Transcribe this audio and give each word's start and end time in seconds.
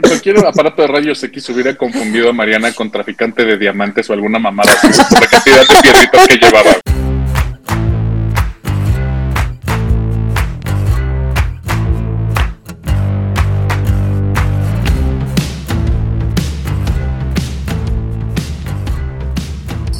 cualquier, 0.00 0.46
aparato 0.46 0.82
de 0.82 0.88
rayos 0.88 1.22
X 1.22 1.48
hubiera 1.50 1.74
confundido 1.76 2.30
a 2.30 2.32
Mariana 2.32 2.72
con 2.72 2.90
traficante 2.90 3.44
de 3.44 3.56
diamantes 3.56 4.08
o 4.10 4.12
alguna 4.12 4.38
mamada 4.38 4.70
por 4.80 5.20
la 5.20 5.26
cantidad 5.26 5.60
de 5.60 5.74
piedritas 5.82 6.28
que 6.28 6.36
llevaba. 6.36 6.70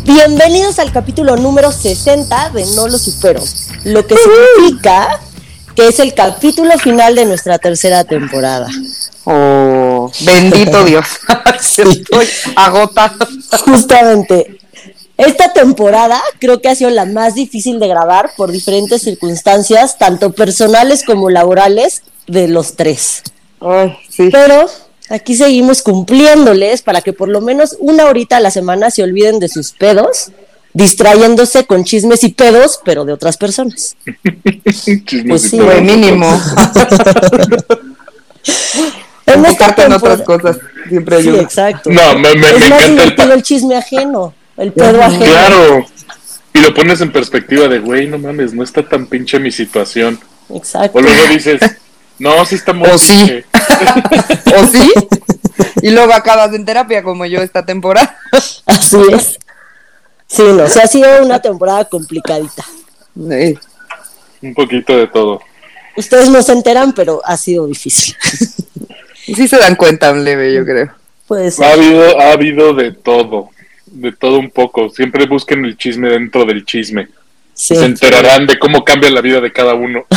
Bienvenidos 0.04 0.78
al 0.78 0.92
capítulo 0.92 1.36
número 1.36 1.72
60 1.72 2.50
de 2.50 2.64
No 2.76 2.88
lo 2.88 2.98
supero, 2.98 3.42
lo 3.84 4.06
que 4.06 4.16
significa 4.16 5.20
que 5.74 5.88
es 5.88 6.00
el 6.00 6.14
capítulo 6.14 6.78
final 6.78 7.14
de 7.14 7.26
nuestra 7.26 7.58
tercera 7.58 8.04
temporada. 8.04 8.66
Oh, 9.26 10.10
bendito 10.20 10.84
Dios. 10.84 11.04
Estoy 11.76 12.28
agotada. 12.54 13.28
Justamente. 13.64 14.58
Esta 15.16 15.52
temporada 15.52 16.22
creo 16.38 16.60
que 16.60 16.68
ha 16.68 16.74
sido 16.74 16.90
la 16.90 17.06
más 17.06 17.34
difícil 17.34 17.80
de 17.80 17.88
grabar 17.88 18.30
por 18.36 18.52
diferentes 18.52 19.02
circunstancias, 19.02 19.98
tanto 19.98 20.32
personales 20.32 21.02
como 21.04 21.30
laborales, 21.30 22.02
de 22.26 22.48
los 22.48 22.76
tres. 22.76 23.22
Ay, 23.60 23.96
sí. 24.08 24.28
Pero 24.30 24.66
aquí 25.08 25.34
seguimos 25.34 25.82
cumpliéndoles 25.82 26.82
para 26.82 27.00
que 27.00 27.12
por 27.12 27.28
lo 27.28 27.40
menos 27.40 27.76
una 27.80 28.06
horita 28.06 28.36
a 28.36 28.40
la 28.40 28.50
semana 28.50 28.90
se 28.90 29.02
olviden 29.02 29.38
de 29.38 29.48
sus 29.48 29.72
pedos, 29.72 30.30
distrayéndose 30.74 31.64
con 31.66 31.84
chismes 31.84 32.22
y 32.22 32.28
pedos, 32.28 32.80
pero 32.84 33.04
de 33.04 33.14
otras 33.14 33.38
personas. 33.38 33.96
Chismes 35.06 35.24
Pues 35.26 35.42
sí, 35.42 35.58
mínimo. 35.58 36.28
En 39.26 39.44
esta 39.44 39.48
Enfocarte 39.66 39.82
en 39.82 39.92
otras 39.92 40.22
cosas 40.22 40.58
siempre 40.88 41.20
Sí, 41.22 41.28
ayuda. 41.28 41.42
exacto. 41.42 41.90
No, 41.90 42.18
me, 42.18 42.34
me, 42.36 42.50
es 42.50 42.60
me 42.60 42.68
más 42.68 42.84
encanta 42.84 42.86
el 42.86 42.90
divertido 42.92 43.28
pa- 43.28 43.34
el 43.34 43.42
chisme 43.42 43.76
ajeno, 43.76 44.34
el 44.56 44.72
pedo 44.72 45.02
ajeno. 45.02 45.24
Claro. 45.24 45.86
Y 46.54 46.58
lo 46.60 46.72
pones 46.72 47.00
en 47.00 47.12
perspectiva 47.12 47.68
de, 47.68 47.80
güey, 47.80 48.06
no 48.06 48.18
mames, 48.18 48.54
no 48.54 48.62
está 48.62 48.82
tan 48.88 49.06
pinche 49.06 49.38
mi 49.38 49.50
situación. 49.50 50.18
Exacto. 50.54 50.98
O 50.98 51.02
luego 51.02 51.22
dices, 51.28 51.60
no, 52.18 52.44
sí 52.46 52.54
está 52.54 52.72
muy 52.72 52.88
O 52.88 52.96
sí. 52.98 53.42
¿O 54.56 54.66
sí? 54.66 54.92
Y 55.82 55.90
luego 55.90 56.12
acabas 56.14 56.52
en 56.54 56.64
terapia 56.64 57.02
como 57.02 57.26
yo 57.26 57.40
esta 57.40 57.64
temporada. 57.64 58.18
Así 58.64 58.96
es. 59.12 59.38
Sí, 60.26 60.42
no, 60.42 60.64
o 60.64 60.68
sea, 60.68 60.84
ha 60.84 60.86
sido 60.88 61.22
una 61.24 61.40
temporada 61.40 61.84
complicadita. 61.84 62.64
Eh, 63.30 63.54
Un 64.42 64.54
poquito 64.54 64.96
de 64.96 65.06
todo. 65.06 65.40
Ustedes 65.96 66.28
no 66.30 66.42
se 66.42 66.52
enteran, 66.52 66.92
pero 66.92 67.22
ha 67.24 67.36
sido 67.36 67.66
difícil. 67.66 68.16
Sí 69.26 69.48
se 69.48 69.58
dan 69.58 69.76
cuenta 69.76 70.12
un 70.12 70.24
leve, 70.24 70.54
yo 70.54 70.64
creo. 70.64 70.92
Puede 71.26 71.52
Ha 71.64 71.72
habido, 71.72 72.20
ha 72.20 72.32
habido 72.32 72.74
de 72.74 72.92
todo. 72.92 73.50
De 73.86 74.12
todo 74.12 74.38
un 74.38 74.50
poco. 74.50 74.88
Siempre 74.90 75.26
busquen 75.26 75.64
el 75.64 75.76
chisme 75.76 76.08
dentro 76.08 76.44
del 76.44 76.64
chisme. 76.64 77.08
Sí. 77.54 77.74
Se 77.74 77.84
enterarán 77.84 78.46
de 78.46 78.58
cómo 78.58 78.84
cambia 78.84 79.10
la 79.10 79.20
vida 79.20 79.40
de 79.40 79.52
cada 79.52 79.74
uno. 79.74 80.04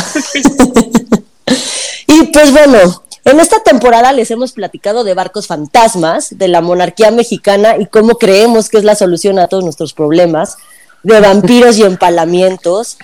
Y 2.12 2.24
pues 2.32 2.50
bueno, 2.50 3.04
en 3.24 3.38
esta 3.38 3.62
temporada 3.62 4.12
les 4.12 4.32
hemos 4.32 4.52
platicado 4.52 5.04
de 5.04 5.14
barcos 5.14 5.46
fantasmas, 5.46 6.36
de 6.36 6.48
la 6.48 6.60
monarquía 6.60 7.12
mexicana 7.12 7.76
y 7.78 7.86
cómo 7.86 8.16
creemos 8.16 8.68
que 8.68 8.78
es 8.78 8.84
la 8.84 8.96
solución 8.96 9.38
a 9.38 9.46
todos 9.46 9.62
nuestros 9.62 9.92
problemas, 9.92 10.56
de 11.02 11.20
vampiros 11.20 11.78
y 11.78 11.82
empalamientos, 11.82 12.98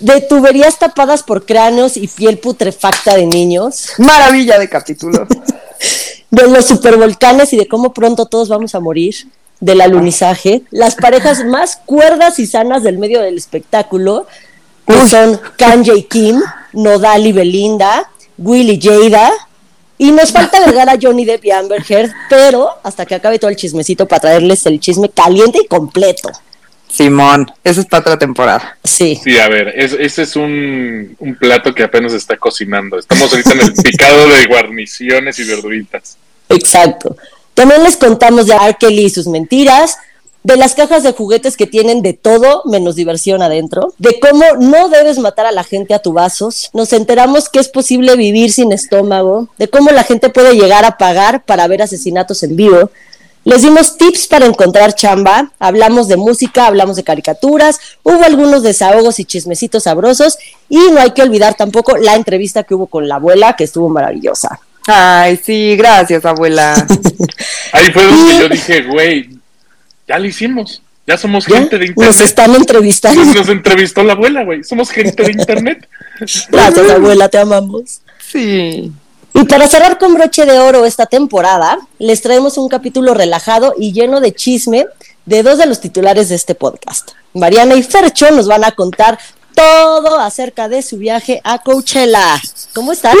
de 0.00 0.20
tuberías 0.22 0.78
tapadas 0.78 1.22
por 1.22 1.46
cráneos 1.46 1.96
y 1.96 2.08
piel 2.08 2.38
putrefacta 2.38 3.14
de 3.14 3.26
niños, 3.26 3.92
Maravilla 3.98 4.58
de 4.58 4.68
capítulo. 4.68 5.26
de 6.30 6.48
los 6.48 6.64
supervolcanes 6.64 7.52
y 7.52 7.56
de 7.56 7.68
cómo 7.68 7.92
pronto 7.92 8.26
todos 8.26 8.48
vamos 8.48 8.74
a 8.74 8.80
morir, 8.80 9.14
del 9.60 9.80
alunizaje, 9.80 10.62
las 10.70 10.96
parejas 10.96 11.44
más 11.44 11.76
cuerdas 11.76 12.40
y 12.40 12.46
sanas 12.46 12.82
del 12.82 12.98
medio 12.98 13.20
del 13.20 13.36
espectáculo, 13.36 14.26
que 14.86 14.94
Uy. 14.94 15.08
son 15.08 15.40
Kanye 15.56 15.94
y 15.94 16.02
Kim, 16.04 16.40
Nodal 16.72 17.26
y 17.26 17.32
Belinda, 17.32 18.10
Will 18.38 18.70
y 18.70 18.80
Jada, 18.80 19.30
y 19.98 20.10
nos 20.10 20.32
falta 20.32 20.58
agregar 20.58 20.88
a 20.88 20.98
Johnny 21.00 21.24
Depp 21.24 21.44
y 21.44 21.50
Amber 21.52 21.84
Heard, 21.88 22.10
pero 22.28 22.70
hasta 22.82 23.06
que 23.06 23.14
acabe 23.14 23.38
todo 23.38 23.50
el 23.50 23.56
chismecito 23.56 24.08
para 24.08 24.20
traerles 24.20 24.66
el 24.66 24.80
chisme 24.80 25.08
caliente 25.08 25.60
y 25.62 25.68
completo. 25.68 26.28
Simón, 26.92 27.50
eso 27.64 27.80
es 27.80 27.86
para 27.86 28.00
otra 28.02 28.18
temporada. 28.18 28.76
Sí, 28.84 29.18
Sí, 29.22 29.38
a 29.38 29.48
ver, 29.48 29.68
es- 29.76 29.94
ese 29.98 30.22
es 30.22 30.36
un, 30.36 31.16
un 31.18 31.34
plato 31.36 31.74
que 31.74 31.82
apenas 31.84 32.12
está 32.12 32.36
cocinando. 32.36 32.98
Estamos 32.98 33.30
ahorita 33.32 33.52
en 33.52 33.60
el 33.60 33.72
picado 33.72 34.28
de 34.28 34.46
guarniciones 34.46 35.38
y 35.38 35.44
verduritas. 35.44 36.16
exacto. 36.48 37.16
También 37.54 37.82
les 37.84 37.96
contamos 37.96 38.46
de 38.46 38.54
R. 38.54 38.76
Kelly 38.80 39.04
y 39.06 39.10
sus 39.10 39.26
mentiras, 39.26 39.98
de 40.42 40.56
las 40.56 40.74
cajas 40.74 41.02
de 41.04 41.12
juguetes 41.12 41.56
que 41.56 41.66
tienen 41.66 42.02
de 42.02 42.14
todo 42.14 42.62
menos 42.64 42.96
diversión 42.96 43.42
adentro, 43.42 43.94
de 43.98 44.18
cómo 44.18 44.44
no 44.58 44.88
debes 44.88 45.18
matar 45.18 45.46
a 45.46 45.52
la 45.52 45.62
gente 45.62 45.94
a 45.94 46.00
tu 46.00 46.12
vasos, 46.12 46.70
nos 46.74 46.92
enteramos 46.92 47.48
que 47.48 47.60
es 47.60 47.68
posible 47.68 48.16
vivir 48.16 48.52
sin 48.52 48.72
estómago, 48.72 49.48
de 49.58 49.68
cómo 49.68 49.90
la 49.92 50.02
gente 50.02 50.30
puede 50.30 50.54
llegar 50.54 50.84
a 50.84 50.96
pagar 50.98 51.44
para 51.44 51.66
ver 51.68 51.82
asesinatos 51.82 52.42
en 52.42 52.56
vivo. 52.56 52.90
Les 53.44 53.62
dimos 53.62 53.98
tips 53.98 54.28
para 54.28 54.46
encontrar 54.46 54.94
chamba, 54.94 55.50
hablamos 55.58 56.06
de 56.06 56.16
música, 56.16 56.66
hablamos 56.66 56.96
de 56.96 57.02
caricaturas, 57.02 57.80
hubo 58.04 58.22
algunos 58.24 58.62
desahogos 58.62 59.18
y 59.18 59.24
chismecitos 59.24 59.84
sabrosos 59.84 60.38
y 60.68 60.78
no 60.92 61.00
hay 61.00 61.10
que 61.10 61.22
olvidar 61.22 61.54
tampoco 61.54 61.96
la 61.96 62.14
entrevista 62.14 62.62
que 62.62 62.74
hubo 62.74 62.86
con 62.86 63.08
la 63.08 63.16
abuela, 63.16 63.54
que 63.56 63.64
estuvo 63.64 63.88
maravillosa. 63.88 64.60
Ay, 64.86 65.40
sí, 65.42 65.76
gracias, 65.76 66.24
abuela. 66.24 66.74
Ahí 67.72 67.90
fue 67.92 68.04
donde 68.04 68.38
yo 68.38 68.48
dije, 68.48 68.82
güey, 68.82 69.30
ya 70.06 70.18
lo 70.18 70.26
hicimos. 70.26 70.82
Ya 71.04 71.18
somos 71.18 71.46
¿Ya? 71.46 71.58
gente 71.58 71.78
de 71.78 71.86
Nos 71.86 71.96
internet. 71.96 72.20
están 72.20 72.54
entrevistando. 72.54 73.24
Nos, 73.24 73.34
nos 73.34 73.48
entrevistó 73.48 74.04
la 74.04 74.12
abuela, 74.12 74.44
güey. 74.44 74.62
Somos 74.62 74.88
gente 74.90 75.24
de 75.24 75.32
internet. 75.32 75.88
Gracias, 76.48 76.90
abuela, 76.90 77.28
te 77.28 77.38
amamos. 77.38 78.00
Sí. 78.24 78.92
Y 79.34 79.44
para 79.44 79.66
cerrar 79.66 79.98
con 79.98 80.14
broche 80.14 80.44
de 80.44 80.58
oro 80.58 80.84
esta 80.84 81.06
temporada, 81.06 81.78
les 81.98 82.20
traemos 82.20 82.58
un 82.58 82.68
capítulo 82.68 83.14
relajado 83.14 83.74
y 83.78 83.92
lleno 83.92 84.20
de 84.20 84.34
chisme 84.34 84.86
de 85.24 85.42
dos 85.42 85.58
de 85.58 85.66
los 85.66 85.80
titulares 85.80 86.28
de 86.28 86.34
este 86.34 86.54
podcast. 86.54 87.12
Mariana 87.32 87.74
y 87.74 87.82
Fercho 87.82 88.30
nos 88.30 88.46
van 88.46 88.64
a 88.64 88.72
contar 88.72 89.18
todo 89.54 90.18
acerca 90.18 90.68
de 90.68 90.82
su 90.82 90.98
viaje 90.98 91.40
a 91.44 91.62
Coachella. 91.62 92.40
¿Cómo 92.74 92.92
están? 92.92 93.16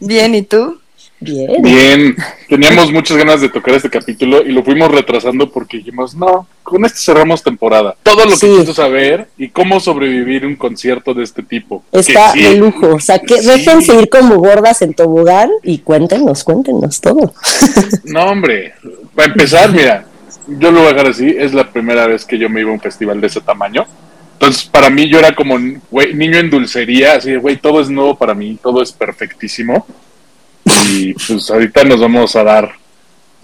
Bien, 0.00 0.34
¿y 0.34 0.42
tú? 0.42 0.81
Bien. 1.22 1.62
Bien, 1.62 2.16
teníamos 2.48 2.92
muchas 2.92 3.16
ganas 3.16 3.40
de 3.40 3.48
tocar 3.48 3.74
este 3.74 3.88
capítulo 3.90 4.42
y 4.42 4.52
lo 4.52 4.62
fuimos 4.62 4.90
retrasando 4.90 5.50
porque 5.50 5.78
dijimos, 5.78 6.14
no, 6.14 6.46
con 6.62 6.84
este 6.84 6.98
cerramos 6.98 7.42
temporada. 7.42 7.94
Todo 8.02 8.24
lo 8.24 8.36
Sí. 8.36 8.46
que 8.48 8.60
quiso 8.60 8.74
saber 8.74 9.28
y 9.38 9.48
cómo 9.48 9.78
sobrevivir 9.80 10.44
un 10.46 10.56
concierto 10.56 11.14
de 11.14 11.22
este 11.24 11.42
tipo. 11.42 11.82
Está 11.92 12.32
sí, 12.32 12.42
de 12.42 12.56
lujo. 12.56 12.94
O 12.94 13.00
sea, 13.00 13.18
que 13.20 13.38
sí. 13.40 13.46
déjense 13.46 13.94
ir 14.00 14.08
como 14.08 14.36
gordas 14.36 14.82
en 14.82 14.94
tobogán 14.94 15.50
y 15.62 15.78
cuéntenos, 15.78 16.44
cuéntenos 16.44 17.00
todo. 17.00 17.32
No, 18.04 18.24
hombre, 18.24 18.74
para 19.14 19.28
empezar, 19.28 19.70
mira, 19.72 20.04
yo 20.46 20.70
lo 20.72 20.80
voy 20.80 20.88
a 20.88 20.92
dejar 20.92 21.06
así, 21.08 21.34
es 21.38 21.54
la 21.54 21.70
primera 21.70 22.06
vez 22.06 22.24
que 22.24 22.36
yo 22.38 22.48
me 22.48 22.60
iba 22.60 22.70
a 22.70 22.74
un 22.74 22.80
festival 22.80 23.20
de 23.20 23.28
ese 23.28 23.40
tamaño. 23.40 23.86
Entonces, 24.34 24.64
para 24.64 24.90
mí 24.90 25.08
yo 25.08 25.20
era 25.20 25.34
como 25.36 25.56
güey, 25.88 26.14
niño 26.14 26.38
en 26.38 26.50
dulcería, 26.50 27.14
así 27.14 27.36
güey, 27.36 27.56
todo 27.58 27.80
es 27.80 27.88
nuevo 27.88 28.16
para 28.16 28.34
mí, 28.34 28.58
todo 28.60 28.82
es 28.82 28.90
perfectísimo. 28.90 29.86
Y 30.64 31.14
pues 31.14 31.50
ahorita 31.50 31.84
nos 31.84 32.00
vamos 32.00 32.34
a 32.36 32.44
dar. 32.44 32.72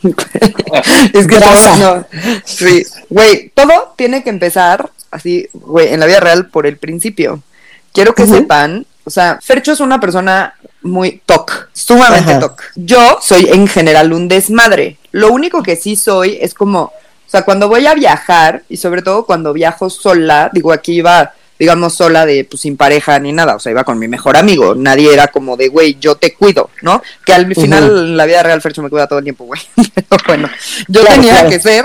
Es 1.13 1.27
que 1.27 1.39
todo, 1.41 1.77
no. 1.77 2.07
Sí, 2.45 2.85
güey, 3.09 3.51
todo 3.55 3.95
tiene 3.97 4.23
que 4.23 4.31
empezar 4.31 4.91
así, 5.11 5.49
güey, 5.53 5.93
en 5.93 6.01
la 6.01 6.07
vida 6.07 6.21
real 6.21 6.47
por 6.49 6.67
el 6.67 6.77
principio. 6.77 7.43
Quiero 7.93 8.15
que 8.15 8.27
sepan, 8.27 8.87
o 9.05 9.11
sea, 9.11 9.39
Fercho 9.43 9.73
es 9.73 9.81
una 9.81 9.99
persona 9.99 10.55
muy 10.83 11.21
toc, 11.27 11.69
sumamente 11.73 12.33
Ajá. 12.33 12.41
toc. 12.41 12.63
Yo 12.77 13.19
soy 13.21 13.49
en 13.49 13.67
general 13.67 14.13
un 14.13 14.29
desmadre. 14.29 14.99
Lo 15.11 15.33
único 15.33 15.63
que 15.63 15.75
sí 15.75 15.97
soy 15.97 16.39
es 16.41 16.55
como, 16.55 16.83
o 16.83 17.31
sea, 17.31 17.43
cuando 17.43 17.69
voy 17.69 17.87
a 17.87 17.95
viajar 17.95 18.63
y 18.69 18.77
sobre 18.77 19.03
todo 19.03 19.27
cuando 19.27 19.53
viajo 19.53 19.91
sola, 19.91 20.51
digo, 20.53 20.73
aquí 20.73 20.93
iba 20.93 21.33
digamos 21.59 21.95
sola 21.95 22.27
de 22.27 22.45
pues 22.45 22.63
sin 22.63 22.77
pareja 22.77 23.19
ni 23.19 23.33
nada, 23.33 23.57
o 23.57 23.61
sea, 23.61 23.73
iba 23.73 23.85
con 23.85 23.99
mi 23.99 24.09
mejor 24.09 24.37
amigo, 24.37 24.75
nadie 24.75 25.13
era 25.13 25.29
como 25.29 25.57
de, 25.57 25.69
güey, 25.69 25.97
yo 26.01 26.15
te 26.17 26.35
cuido, 26.35 26.71
¿no? 26.83 27.03
Que 27.25 27.33
al 27.33 27.53
final 27.55 27.85
en 27.85 28.17
la 28.17 28.27
vida 28.27 28.43
real 28.43 28.63
Fercho 28.63 28.83
me 28.83 28.91
cuida 28.91 29.07
todo 29.07 29.19
el 29.19 29.25
tiempo, 29.25 29.45
güey. 29.45 29.61
Pero 29.95 30.23
bueno, 30.27 30.49
yo 30.89 31.01
Claro, 31.01 31.17
tenía 31.17 31.33
claro. 31.35 31.51
que 31.51 31.61
ser 31.61 31.85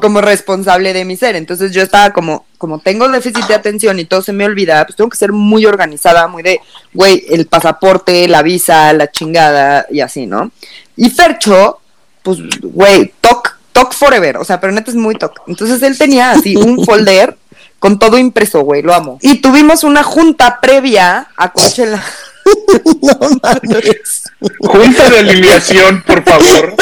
como 0.00 0.20
responsable 0.20 0.92
de 0.92 1.04
mi 1.04 1.16
ser. 1.16 1.36
Entonces 1.36 1.72
yo 1.72 1.82
estaba 1.82 2.10
como, 2.10 2.46
como 2.58 2.80
tengo 2.80 3.08
déficit 3.08 3.46
de 3.46 3.54
atención 3.54 3.98
y 3.98 4.04
todo 4.04 4.22
se 4.22 4.32
me 4.32 4.44
olvida, 4.44 4.84
pues 4.86 4.96
tengo 4.96 5.10
que 5.10 5.16
ser 5.16 5.32
muy 5.32 5.66
organizada, 5.66 6.26
muy 6.26 6.42
de, 6.42 6.60
güey, 6.92 7.24
el 7.28 7.46
pasaporte, 7.46 8.26
la 8.26 8.42
visa, 8.42 8.92
la 8.92 9.10
chingada 9.10 9.86
y 9.90 10.00
así, 10.00 10.26
¿no? 10.26 10.50
Y 10.96 11.10
Fercho, 11.10 11.80
pues, 12.22 12.38
güey, 12.62 13.12
toc, 13.20 13.56
toc 13.72 13.92
forever, 13.92 14.38
o 14.38 14.44
sea, 14.44 14.60
pero 14.60 14.72
neta 14.72 14.90
es 14.90 14.96
muy 14.96 15.14
toc. 15.14 15.42
Entonces 15.46 15.82
él 15.82 15.96
tenía 15.96 16.32
así 16.32 16.56
un 16.56 16.84
folder 16.86 17.36
con 17.80 17.98
todo 17.98 18.16
impreso, 18.18 18.60
güey, 18.60 18.82
lo 18.82 18.94
amo. 18.94 19.18
Y 19.22 19.40
tuvimos 19.40 19.82
una 19.82 20.02
junta 20.04 20.60
previa 20.60 21.26
a 21.36 21.52
Coachella. 21.52 22.00
no 23.02 23.18
mames. 23.42 24.22
Junta 24.60 25.10
de 25.10 25.18
alineación, 25.18 26.02
por 26.06 26.22
favor. 26.22 26.74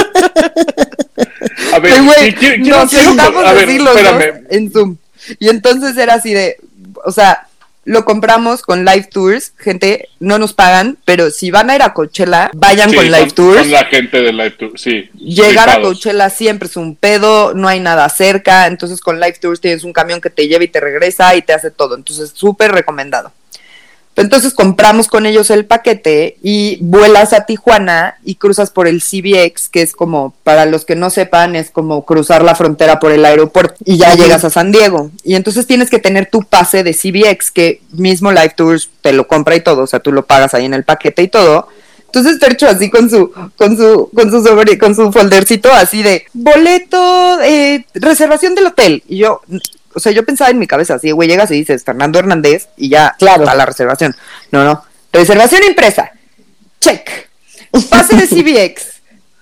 A 1.75 1.79
ver, 1.79 2.03
güey, 2.03 2.35
¿qui- 2.35 2.39
qui- 2.39 2.63
quiero- 2.63 2.79
nos 2.81 2.91
quiero- 2.91 3.05
sentamos 3.09 3.45
a 3.45 3.53
ver, 3.53 3.69
así 3.69 3.79
los 3.79 3.95
dos 3.95 3.97
espérame. 4.03 4.45
en 4.51 4.73
Zoom. 4.73 4.97
Y 5.39 5.49
entonces 5.49 5.97
era 5.97 6.15
así 6.15 6.33
de, 6.35 6.57
o 7.05 7.11
sea, 7.13 7.48
lo 7.89 8.05
compramos 8.05 8.61
con 8.61 8.85
Live 8.85 9.09
Tours, 9.11 9.55
gente, 9.57 10.11
no 10.21 10.39
nos 10.39 10.53
pagan, 10.53 10.99
pero 11.07 11.31
si 11.31 11.51
van 11.51 11.71
a 11.71 11.75
ir 11.75 11.81
a 11.81 11.95
Coachella, 11.95 12.51
vayan 12.55 12.91
Sí, 12.91 12.97
con 12.97 13.07
Live 13.07 13.31
Tours. 13.31 13.61
Son 13.61 13.71
la 13.71 13.87
gente 13.87 14.21
de 14.21 14.31
Live 14.31 14.51
Tour, 14.51 14.79
sí. 14.79 15.09
Llegar 15.15 15.71
a. 15.71 15.81
Coachella 15.81 16.29
siempre 16.29 16.69
es 16.69 16.77
un 16.77 16.97
pedo, 16.97 17.55
no 17.55 17.67
hay 17.67 17.81
nada 17.81 18.07
cerca, 18.11 18.67
entonces 18.67 19.01
con 19.01 19.19
Live 19.19 19.39
Tours 19.41 19.63
tienes 19.63 19.85
un 19.85 19.95
camión 19.95 20.21
que 20.21 20.29
te 20.29 20.47
lleva 20.49 20.65
y 20.65 20.69
te 20.69 20.81
regresa 20.81 21.35
y 21.35 21.41
te 21.41 21.55
hace 21.55 21.71
todo, 21.71 21.95
entonces 21.95 22.31
súper 22.35 22.73
recomendado. 22.73 23.33
Entonces 24.19 24.53
compramos 24.53 25.07
con 25.07 25.27
ellos 25.27 25.49
el 25.51 25.65
paquete 25.65 26.39
y 26.43 26.79
vuelas 26.81 27.33
a 27.33 27.47
Tijuana 27.47 28.17
y 28.25 28.35
cruzas 28.35 28.71
por 28.71 28.89
el 28.89 29.01
CBX, 29.01 29.69
que 29.69 29.81
es 29.81 29.93
como, 29.93 30.35
para 30.43 30.67
los 30.67 30.85
que 30.85 30.97
no 30.97 31.09
sepan, 31.09 31.55
es 31.55 31.71
como 31.71 32.05
cruzar 32.05 32.43
la 32.43 32.57
frontera 32.57 32.99
por 32.99 33.13
el 33.13 33.25
aeropuerto 33.25 33.77
y 33.85 33.97
ya 33.97 34.15
llegas 34.17 34.45
a 34.45 34.51
San 34.51 34.73
Diego. 34.73 35.13
Y 35.23 35.37
entonces 35.37 35.69
tienes 35.69 35.89
que 35.89 36.01
tener 36.01 36.29
tu 36.29 36.43
pase 36.43 36.83
de 36.83 36.95
CBX, 36.95 37.53
que 37.53 37.81
mismo 37.93 38.33
Live 38.33 38.55
Tours 38.57 38.91
te 39.03 39.13
lo 39.13 39.29
compra 39.29 39.55
y 39.55 39.61
todo, 39.61 39.83
o 39.83 39.87
sea, 39.87 40.01
tú 40.01 40.11
lo 40.11 40.27
pagas 40.27 40.53
ahí 40.53 40.65
en 40.65 40.75
el 40.75 40.83
paquete 40.83 41.23
y 41.23 41.29
todo. 41.29 41.69
Entonces 42.07 42.41
Tercho 42.41 42.67
así 42.67 42.91
con 42.91 43.09
su, 43.09 43.31
con 43.57 43.77
su, 43.77 44.11
con 44.15 44.31
su 44.31 44.43
sobre, 44.43 44.79
con 44.79 44.97
su 44.97 45.13
foldercito 45.13 45.71
así 45.71 46.03
de 46.03 46.25
boleto, 46.33 47.41
eh, 47.43 47.85
reservación 47.95 48.55
del 48.55 48.67
hotel. 48.67 49.03
Y 49.07 49.19
yo, 49.19 49.43
o 49.99 50.01
sea, 50.01 50.13
yo 50.13 50.25
pensaba 50.25 50.51
en 50.51 50.59
mi 50.59 50.67
cabeza 50.67 50.95
así, 50.95 51.11
güey, 51.11 51.29
llegas 51.29 51.51
y 51.51 51.55
dices 51.55 51.85
Fernando 51.85 52.19
Hernández 52.19 52.69
y 52.77 52.89
ya 52.89 53.15
Claro. 53.19 53.43
está 53.43 53.55
la 53.55 53.67
reservación. 53.67 54.17
No, 54.51 54.65
no. 54.65 54.83
Reservación 55.13 55.63
impresa. 55.69 56.11
Check. 56.81 57.29
Pase 57.91 58.17
de 58.17 58.27
CBX. 58.29 58.83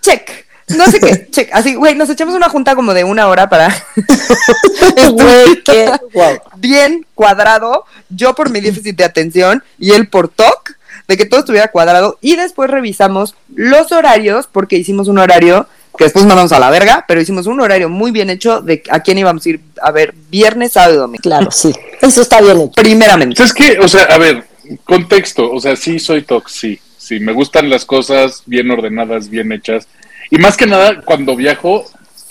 Check. 0.02 0.46
No 0.76 0.86
sé 0.86 0.98
qué, 0.98 1.28
check. 1.30 1.50
Así, 1.52 1.76
güey, 1.76 1.94
nos 1.94 2.10
echamos 2.10 2.34
una 2.34 2.48
junta 2.48 2.74
como 2.74 2.92
de 2.92 3.04
una 3.04 3.28
hora 3.28 3.48
para 3.48 3.68
Güey, 5.12 5.62
qué 5.62 5.92
guau. 6.12 6.38
bien 6.56 7.06
cuadrado, 7.14 7.84
yo 8.08 8.34
por 8.34 8.50
mi 8.50 8.60
déficit 8.60 8.96
de 8.96 9.04
atención 9.04 9.62
y 9.78 9.92
él 9.92 10.08
por 10.08 10.28
TOC, 10.28 10.72
de 11.08 11.16
que 11.16 11.24
todo 11.24 11.40
estuviera 11.40 11.68
cuadrado. 11.68 12.18
Y 12.20 12.34
después 12.36 12.68
revisamos 12.70 13.34
los 13.54 13.92
horarios, 13.92 14.48
porque 14.50 14.76
hicimos 14.76 15.06
un 15.08 15.18
horario 15.18 15.68
que 15.96 16.04
después 16.04 16.24
mandamos 16.26 16.52
a 16.52 16.58
la 16.58 16.68
verga, 16.70 17.04
pero 17.06 17.20
hicimos 17.20 17.46
un 17.46 17.60
horario 17.60 17.88
muy 17.88 18.10
bien 18.10 18.28
hecho 18.28 18.60
de 18.60 18.82
a 18.90 19.00
quién 19.00 19.18
íbamos 19.18 19.46
a 19.46 19.48
ir 19.50 19.60
a 19.82 19.90
ver 19.90 20.14
viernes, 20.30 20.72
sábado 20.72 20.94
y 20.94 20.98
domingo. 20.98 21.22
Claro, 21.22 21.50
sí. 21.50 21.72
Eso 22.00 22.22
está 22.22 22.40
bien 22.40 22.56
hecho. 22.56 22.72
Primeramente. 22.72 23.42
Es 23.42 23.52
que, 23.52 23.78
o 23.78 23.88
sea, 23.88 24.04
a 24.04 24.18
ver, 24.18 24.44
contexto, 24.84 25.50
o 25.50 25.60
sea, 25.60 25.76
sí 25.76 25.98
soy 25.98 26.22
tox, 26.22 26.52
sí, 26.52 26.78
sí, 26.96 27.20
me 27.20 27.32
gustan 27.32 27.70
las 27.70 27.84
cosas 27.84 28.42
bien 28.46 28.70
ordenadas, 28.70 29.28
bien 29.28 29.52
hechas. 29.52 29.86
Y 30.30 30.38
más 30.38 30.56
que 30.56 30.66
nada, 30.66 31.02
cuando 31.02 31.36
viajo, 31.36 31.84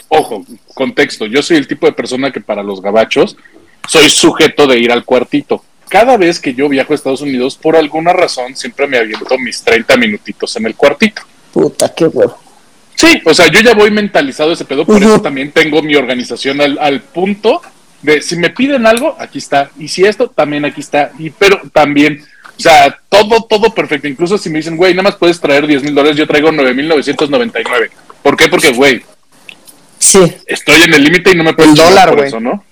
ojo, 0.09 0.45
contexto, 0.73 1.25
yo 1.25 1.41
soy 1.41 1.57
el 1.57 1.67
tipo 1.67 1.85
de 1.85 1.93
persona 1.93 2.31
que 2.31 2.41
para 2.41 2.63
los 2.63 2.81
gabachos 2.81 3.37
soy 3.87 4.09
sujeto 4.09 4.67
de 4.67 4.79
ir 4.79 4.91
al 4.91 5.05
cuartito. 5.05 5.63
Cada 5.87 6.17
vez 6.17 6.39
que 6.39 6.53
yo 6.53 6.67
viajo 6.67 6.93
a 6.93 6.95
Estados 6.95 7.21
Unidos, 7.21 7.57
por 7.61 7.75
alguna 7.75 8.11
razón, 8.11 8.55
siempre 8.55 8.87
me 8.87 8.97
aviento 8.97 9.37
mis 9.37 9.61
30 9.61 9.95
minutitos 9.97 10.55
en 10.55 10.65
el 10.65 10.75
cuartito. 10.75 11.21
Puta, 11.53 11.93
qué 11.93 12.07
huevo. 12.07 12.37
Sí, 12.95 13.21
o 13.25 13.33
sea, 13.33 13.47
yo 13.47 13.59
ya 13.61 13.73
voy 13.73 13.91
mentalizado 13.91 14.51
ese 14.53 14.65
pedo, 14.65 14.85
por 14.85 15.01
eso 15.03 15.21
también 15.21 15.51
tengo 15.51 15.81
mi 15.81 15.95
organización 15.95 16.61
al, 16.61 16.77
al 16.79 17.01
punto 17.01 17.61
de 18.01 18.21
si 18.21 18.35
me 18.37 18.49
piden 18.51 18.85
algo, 18.85 19.15
aquí 19.19 19.39
está, 19.39 19.69
y 19.77 19.87
si 19.87 20.03
esto, 20.05 20.29
también 20.29 20.63
aquí 20.65 20.79
está, 20.81 21.11
y 21.19 21.29
pero 21.29 21.59
también, 21.73 22.23
o 22.57 22.59
sea, 22.61 22.97
todo, 23.09 23.43
todo 23.43 23.73
perfecto, 23.73 24.07
incluso 24.07 24.37
si 24.37 24.49
me 24.49 24.59
dicen, 24.59 24.77
güey, 24.77 24.93
nada 24.93 25.03
más 25.03 25.15
puedes 25.15 25.39
traer 25.41 25.67
10 25.67 25.83
mil 25.83 25.93
dólares, 25.95 26.17
yo 26.17 26.25
traigo 26.27 26.51
9.999. 26.51 27.89
¿Por 28.23 28.37
qué? 28.37 28.47
Porque, 28.47 28.71
güey, 28.71 29.03
Sí. 29.97 30.19
estoy 30.45 30.83
en 30.83 30.93
el 30.93 31.03
límite 31.03 31.31
y 31.31 31.35
no 31.35 31.43
me 31.43 31.53
puedo 31.53 31.69
El 31.71 31.75
dólar, 31.75 32.09
por 32.09 32.17
güey. 32.17 32.27
eso, 32.27 32.39
¿no? 32.39 32.63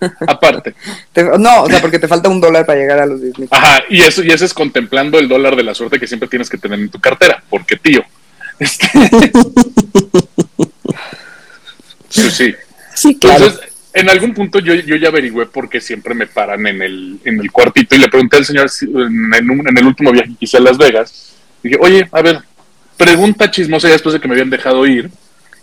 Aparte. 0.26 0.74
Te- 1.12 1.22
no, 1.38 1.62
o 1.62 1.70
sea, 1.70 1.80
porque 1.80 1.98
te 1.98 2.08
falta 2.08 2.28
un 2.28 2.40
dólar 2.40 2.66
para 2.66 2.78
llegar 2.78 2.98
a 2.98 3.06
los 3.06 3.22
10 3.22 3.38
mil. 3.38 3.48
Ajá, 3.52 3.82
y 3.88 4.02
eso, 4.02 4.22
y 4.22 4.30
eso 4.30 4.44
es 4.44 4.52
contemplando 4.52 5.18
el 5.18 5.28
dólar 5.28 5.54
de 5.54 5.62
la 5.62 5.74
suerte 5.74 6.00
que 6.00 6.06
siempre 6.08 6.28
tienes 6.28 6.50
que 6.50 6.58
tener 6.58 6.78
en 6.78 6.88
tu 6.90 7.00
cartera, 7.00 7.42
porque 7.48 7.76
tío. 7.76 8.04
Este... 8.58 8.86
sí, 12.08 12.30
sí. 12.30 12.54
Sí, 12.94 13.16
claro. 13.18 13.44
Entonces, 13.46 13.68
en 13.94 14.08
algún 14.10 14.34
punto 14.34 14.58
yo, 14.58 14.74
yo 14.74 14.96
ya 14.96 15.08
averigüé 15.08 15.46
por 15.46 15.68
qué 15.68 15.80
siempre 15.80 16.14
me 16.14 16.26
paran 16.26 16.66
en 16.66 16.82
el, 16.82 17.18
en 17.24 17.40
el 17.40 17.50
cuartito 17.50 17.94
y 17.94 17.98
le 17.98 18.08
pregunté 18.08 18.36
al 18.36 18.44
señor 18.44 18.70
si- 18.70 18.86
en, 18.86 19.32
en 19.34 19.50
un- 19.50 19.68
en 19.68 19.78
el 19.78 19.86
último 19.86 20.12
viaje 20.12 20.30
que 20.30 20.44
hice 20.44 20.56
a 20.58 20.60
Las 20.60 20.78
Vegas. 20.78 21.32
Dije, 21.62 21.76
oye, 21.80 22.08
a 22.12 22.22
ver, 22.22 22.40
pregunta 22.96 23.50
chismosa 23.50 23.88
ya 23.88 23.94
después 23.94 24.12
de 24.14 24.20
que 24.20 24.28
me 24.28 24.34
habían 24.34 24.50
dejado 24.50 24.86
ir. 24.86 25.10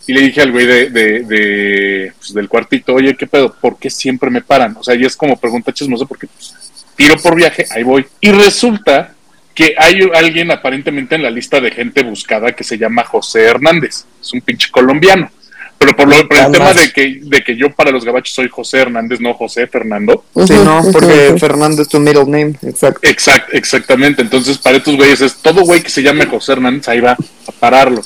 Y 0.08 0.14
le 0.14 0.22
dije 0.22 0.42
al 0.42 0.52
güey 0.52 0.66
de, 0.66 0.90
de, 0.90 1.20
de, 1.24 2.14
pues, 2.18 2.34
del 2.34 2.50
cuartito, 2.50 2.96
oye, 2.96 3.16
¿qué 3.16 3.28
pedo? 3.28 3.54
¿Por 3.54 3.78
qué 3.78 3.92
siempre 3.92 4.32
me 4.32 4.42
paran? 4.42 4.76
O 4.80 4.84
sea, 4.84 4.96
y 4.96 5.06
es 5.06 5.16
como 5.16 5.38
pregunta 5.40 5.72
chismosa 5.72 6.06
porque 6.06 6.26
pues, 6.26 6.56
tiro 6.96 7.16
por 7.18 7.36
viaje, 7.36 7.66
ahí 7.72 7.84
voy. 7.84 8.06
Y 8.20 8.32
resulta 8.32 9.14
que 9.60 9.76
hay 9.78 10.00
alguien 10.14 10.52
aparentemente 10.52 11.16
en 11.16 11.24
la 11.24 11.30
lista 11.30 11.60
de 11.60 11.70
gente 11.70 12.02
buscada 12.04 12.54
que 12.54 12.64
se 12.64 12.78
llama 12.78 13.04
José 13.04 13.42
Hernández. 13.44 14.06
Es 14.22 14.32
un 14.32 14.40
pinche 14.40 14.72
colombiano. 14.72 15.30
Pero 15.78 15.96
por, 15.98 16.08
lo, 16.08 16.16
por 16.30 16.38
el 16.38 16.46
Puta 16.46 16.52
tema 16.52 16.74
de 16.74 16.94
que, 16.94 17.20
de 17.24 17.44
que 17.44 17.58
yo 17.58 17.70
para 17.70 17.92
los 17.92 18.06
gabachos 18.06 18.34
soy 18.36 18.48
José 18.48 18.80
Hernández, 18.80 19.20
no 19.20 19.34
José 19.34 19.68
Fernando. 19.68 20.24
Sí, 20.48 20.54
no, 20.64 20.82
porque. 20.94 21.36
Fernando 21.38 21.82
es 21.82 21.90
tu 21.90 22.00
middle 22.00 22.24
name, 22.24 22.54
exacto. 22.62 23.02
Exact, 23.04 23.54
exactamente. 23.54 24.22
Entonces, 24.22 24.58
para 24.60 24.78
estos 24.78 24.96
güeyes 24.96 25.20
es 25.20 25.36
todo 25.36 25.66
güey 25.66 25.82
que 25.84 25.90
se 25.90 26.02
llame 26.04 26.26
José 26.26 26.54
Hernández, 26.54 26.88
ahí 26.88 27.02
va 27.02 27.12
a 27.48 27.52
pararlo. 27.60 28.02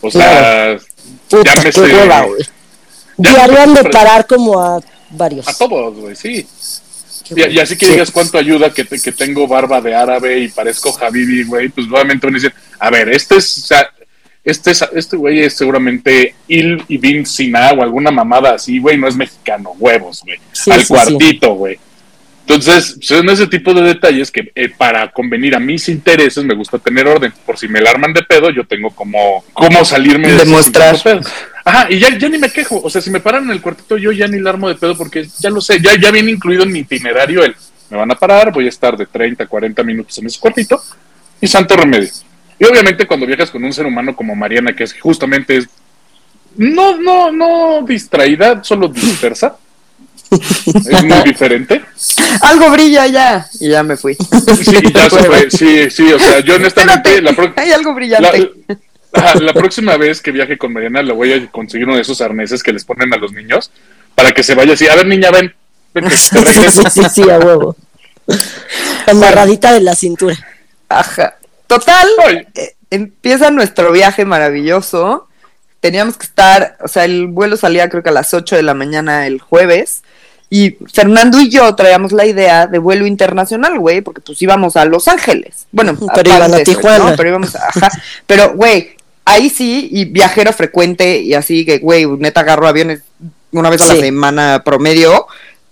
O 0.00 0.10
sea, 0.10 0.76
Puta, 1.28 1.52
qué 1.54 1.70
llámese- 1.70 1.80
hueva, 1.82 2.22
güey. 2.22 2.42
ya- 3.16 3.30
Diario 3.32 3.60
han 3.60 3.74
de 3.74 3.84
parar 3.90 4.26
como 4.26 4.60
a 4.60 4.80
varios. 5.10 5.46
a 5.46 5.54
todos, 5.54 5.94
güey, 5.96 6.16
sí. 6.16 6.44
Y, 7.36 7.42
y 7.56 7.58
así 7.60 7.76
que 7.76 7.86
Sí. 7.86 7.92
digas 7.92 8.10
cuánto 8.10 8.38
ayuda 8.38 8.72
que, 8.72 8.84
te- 8.84 9.00
que 9.00 9.12
tengo 9.12 9.46
barba 9.46 9.80
de 9.80 9.94
árabe 9.94 10.38
y 10.40 10.48
parezco 10.48 10.96
Habibi, 11.00 11.44
güey, 11.44 11.68
pues 11.68 11.86
nuevamente 11.86 12.26
van 12.26 12.34
a 12.34 12.38
decir, 12.38 12.52
a 12.78 12.90
ver, 12.90 13.08
este 13.10 13.36
es, 13.36 13.58
o 13.58 13.66
sea, 13.66 13.88
este 14.44 14.70
es, 14.70 14.84
este 14.94 15.16
güey 15.16 15.40
es 15.40 15.54
seguramente 15.54 16.34
Il 16.48 16.82
Ibn 16.88 17.26
Sina 17.26 17.70
o 17.72 17.82
alguna 17.82 18.10
mamada 18.10 18.54
así, 18.54 18.78
güey, 18.78 18.96
no 18.98 19.06
es 19.08 19.16
mexicano, 19.16 19.72
huevos, 19.78 20.22
güey. 20.24 20.38
Sí, 20.52 20.70
al 20.70 20.80
sí, 20.80 20.86
cuartito, 20.88 21.54
güey. 21.54 21.78
Entonces, 22.46 22.96
son 23.00 23.28
ese 23.30 23.46
tipo 23.46 23.72
de 23.74 23.82
detalles 23.82 24.30
que 24.32 24.50
eh, 24.56 24.68
para 24.76 25.12
convenir 25.12 25.54
a 25.54 25.60
mis 25.60 25.88
intereses 25.88 26.42
me 26.42 26.54
gusta 26.54 26.78
tener 26.80 27.06
orden. 27.06 27.32
Por 27.46 27.56
si 27.56 27.68
me 27.68 27.80
la 27.80 27.90
arman 27.90 28.12
de 28.12 28.22
pedo, 28.24 28.50
yo 28.50 28.64
tengo 28.66 28.90
como, 28.90 29.44
como 29.52 29.84
salirme 29.84 30.32
Demostrar. 30.32 30.96
de 30.96 31.02
pedos. 31.02 31.26
Ajá, 31.70 31.86
y 31.90 31.98
ya, 31.98 32.16
ya 32.18 32.28
ni 32.28 32.38
me 32.38 32.50
quejo. 32.50 32.80
O 32.82 32.90
sea, 32.90 33.00
si 33.00 33.10
me 33.10 33.20
paran 33.20 33.44
en 33.44 33.50
el 33.50 33.60
cuartito, 33.62 33.96
yo 33.96 34.12
ya 34.12 34.26
ni 34.26 34.38
la 34.40 34.50
armo 34.50 34.68
de 34.68 34.74
pedo 34.74 34.96
porque 34.96 35.28
ya 35.38 35.50
lo 35.50 35.60
sé, 35.60 35.80
ya, 35.80 35.96
ya 35.98 36.10
viene 36.10 36.30
incluido 36.30 36.62
en 36.64 36.72
mi 36.72 36.80
itinerario 36.80 37.44
el 37.44 37.54
me 37.90 37.96
van 37.96 38.10
a 38.12 38.14
parar, 38.14 38.52
voy 38.52 38.66
a 38.66 38.68
estar 38.68 38.96
de 38.96 39.04
30, 39.06 39.46
40 39.46 39.82
minutos 39.82 40.16
en 40.18 40.26
ese 40.26 40.38
cuartito 40.38 40.80
y 41.40 41.46
santo 41.48 41.76
remedio. 41.76 42.08
Y 42.58 42.64
obviamente 42.64 43.04
cuando 43.06 43.26
viajas 43.26 43.50
con 43.50 43.64
un 43.64 43.72
ser 43.72 43.84
humano 43.86 44.14
como 44.14 44.34
Mariana, 44.36 44.74
que 44.76 44.84
es 44.84 44.94
justamente 44.94 45.56
es 45.56 45.68
no, 46.56 46.96
no, 46.96 47.30
no 47.32 47.82
distraída, 47.86 48.62
solo 48.62 48.88
dispersa. 48.88 49.56
es 50.30 51.02
muy 51.04 51.18
diferente. 51.24 51.82
Algo 52.42 52.70
brilla 52.70 53.06
ya. 53.06 53.46
Y 53.60 53.70
ya 53.70 53.82
me 53.82 53.96
fui. 53.96 54.14
Sí, 54.14 54.76
y 54.82 54.92
ya 54.92 55.10
se 55.10 55.24
fue. 55.24 55.50
Sí, 55.50 55.90
sí, 55.90 56.12
o 56.12 56.18
sea, 56.18 56.40
yo 56.40 56.56
honestamente, 56.56 57.14
Espérate, 57.16 57.22
la, 57.22 57.32
pro- 57.32 57.54
hay 57.56 57.72
algo 57.72 57.90
la, 57.90 57.96
brillante. 57.96 58.50
La 59.12 59.52
próxima 59.52 59.96
vez 59.96 60.20
que 60.20 60.30
viaje 60.30 60.56
con 60.56 60.72
Mariana, 60.72 61.02
le 61.02 61.12
voy 61.12 61.32
a 61.32 61.50
conseguir 61.50 61.86
uno 61.86 61.96
de 61.96 62.02
esos 62.02 62.20
arneses 62.20 62.62
que 62.62 62.72
les 62.72 62.84
ponen 62.84 63.12
a 63.12 63.16
los 63.16 63.32
niños 63.32 63.70
para 64.14 64.32
que 64.32 64.42
se 64.42 64.54
vaya 64.54 64.74
así. 64.74 64.86
A 64.88 64.94
ver, 64.94 65.06
niña, 65.06 65.30
ven. 65.30 65.54
ven 65.94 66.04
que 66.04 66.10
te 66.10 66.16
Sí, 66.70 66.82
sí, 66.90 67.02
sí, 67.12 67.30
a 67.30 67.38
huevo. 67.38 67.76
Amarradita 69.06 69.72
de 69.72 69.80
la 69.80 69.94
cintura. 69.94 70.36
Ajá. 70.88 71.36
Total, 71.66 72.08
eh, 72.54 72.74
empieza 72.90 73.50
nuestro 73.50 73.92
viaje 73.92 74.24
maravilloso. 74.24 75.28
Teníamos 75.80 76.18
que 76.18 76.26
estar, 76.26 76.76
o 76.82 76.88
sea, 76.88 77.04
el 77.04 77.28
vuelo 77.28 77.56
salía 77.56 77.88
creo 77.88 78.02
que 78.02 78.10
a 78.10 78.12
las 78.12 78.34
8 78.34 78.56
de 78.56 78.62
la 78.62 78.74
mañana 78.74 79.26
el 79.26 79.40
jueves. 79.40 80.02
Y 80.52 80.76
Fernando 80.92 81.40
y 81.40 81.48
yo 81.48 81.72
traíamos 81.76 82.10
la 82.10 82.26
idea 82.26 82.66
de 82.66 82.78
vuelo 82.78 83.06
internacional, 83.06 83.78
güey, 83.78 84.00
porque 84.00 84.20
pues 84.20 84.42
íbamos 84.42 84.76
a 84.76 84.84
Los 84.84 85.06
Ángeles. 85.06 85.68
Bueno, 85.70 85.96
Pero 86.12 86.34
iban 86.34 86.52
a 86.52 86.58
Tijuana. 86.58 87.10
¿no? 87.10 87.16
Pero 87.16 87.28
íbamos 87.28 87.54
a, 87.54 87.68
ajá. 87.68 87.88
Pero, 88.26 88.54
güey, 88.54 88.96
ahí 89.24 89.50
sí, 89.50 89.88
y 89.92 90.04
viajero 90.06 90.52
frecuente, 90.52 91.20
y 91.20 91.34
así 91.34 91.64
que, 91.64 91.78
güey, 91.78 92.06
neta 92.06 92.40
agarro 92.40 92.66
aviones 92.66 93.02
una 93.52 93.70
vez 93.70 93.80
a 93.82 93.94
la 93.94 94.00
semana 94.00 94.62
promedio. 94.64 95.26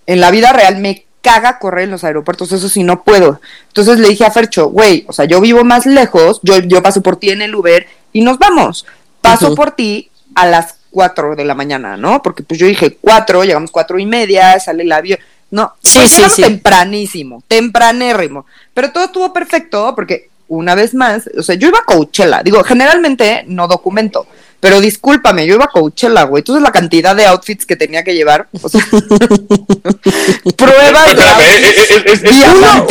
En 0.06 0.20
la 0.20 0.30
vida 0.30 0.52
real 0.52 0.78
me 0.78 1.04
caga 1.20 1.58
correr 1.58 1.84
en 1.84 1.90
los 1.90 2.04
aeropuertos, 2.04 2.52
eso 2.52 2.68
sí 2.68 2.82
no 2.82 3.02
puedo. 3.02 3.40
Entonces 3.68 3.98
le 3.98 4.08
dije 4.08 4.24
a 4.24 4.30
Fercho, 4.30 4.68
güey, 4.68 5.04
o 5.08 5.12
sea, 5.12 5.24
yo 5.24 5.40
vivo 5.40 5.64
más 5.64 5.86
lejos, 5.86 6.40
yo, 6.42 6.58
yo 6.58 6.82
paso 6.82 7.02
por 7.02 7.16
ti 7.16 7.30
en 7.30 7.42
el 7.42 7.54
Uber 7.54 7.86
y 8.12 8.22
nos 8.22 8.38
vamos. 8.38 8.86
Paso 9.20 9.54
por 9.54 9.72
ti 9.72 10.10
a 10.34 10.46
las 10.46 10.76
4 10.90 11.36
de 11.36 11.44
la 11.44 11.54
mañana, 11.54 11.96
¿no? 11.96 12.22
Porque 12.22 12.42
pues 12.42 12.58
yo 12.58 12.66
dije 12.66 12.96
4, 13.00 13.44
llegamos 13.44 13.70
cuatro 13.70 13.98
y 13.98 14.06
media, 14.06 14.58
sale 14.60 14.84
el 14.84 14.92
avión. 14.92 15.18
No, 15.50 15.72
Sí, 15.82 15.98
pues, 15.98 16.10
sí, 16.10 16.16
llegamos 16.16 16.36
sí. 16.36 16.42
tempranísimo, 16.42 17.42
tempranérrimo. 17.48 18.46
Pero 18.74 18.92
todo 18.92 19.04
estuvo 19.04 19.32
perfecto 19.32 19.92
porque 19.94 20.30
una 20.48 20.74
vez 20.74 20.94
más, 20.94 21.28
o 21.38 21.42
sea, 21.42 21.54
yo 21.54 21.68
iba 21.68 21.78
a 21.78 21.84
Coachella, 21.84 22.42
digo, 22.42 22.62
generalmente 22.64 23.44
no 23.46 23.68
documento, 23.68 24.26
pero 24.60 24.80
discúlpame, 24.80 25.46
yo 25.46 25.54
iba 25.54 25.66
a 25.66 25.68
Coachella, 25.68 26.24
güey. 26.24 26.40
Entonces 26.40 26.62
la 26.62 26.72
cantidad 26.72 27.14
de 27.14 27.26
outfits 27.26 27.64
que 27.66 27.76
tenía 27.76 28.02
que 28.02 28.14
llevar, 28.14 28.48
o 28.62 28.68
sea, 28.68 28.84
pruebas 30.56 31.16
de 31.16 31.22
outfits. 31.22 32.22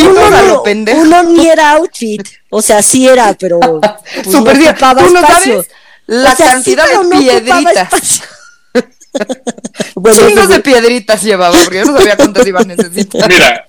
uno, 0.02 0.26
a 0.26 0.30
no- 0.30 0.48
lo 0.48 0.64
pendejo. 0.64 1.00
uno 1.02 1.24
ni 1.24 1.48
era 1.50 1.72
outfit. 1.72 2.22
O 2.50 2.62
sea, 2.62 2.82
sí 2.82 3.08
era, 3.08 3.34
pero. 3.34 3.60
pues, 3.82 3.92
Súper 4.32 4.54
no 4.54 4.60
bien. 4.60 4.72
ocupaba 4.72 5.02
Tú 5.04 5.14
no 5.14 5.20
espacio. 5.20 5.54
sabes 5.64 5.68
la 6.08 6.32
O 6.32 6.36
sea, 6.36 6.46
sí, 6.48 6.52
cantidad 6.54 6.88
de 6.88 6.94
no 7.04 7.10
piedritas. 7.10 7.90
Chingos 9.94 10.46
sí, 10.46 10.54
de 10.54 10.60
piedritas 10.60 11.24
llevaba, 11.24 11.58
porque 11.64 11.80
yo 11.80 11.86
no 11.86 11.98
sabía 11.98 12.16
cuántas 12.16 12.46
iba 12.46 12.60
a 12.62 12.64
necesitar. 12.64 13.28
Mira, 13.28 13.66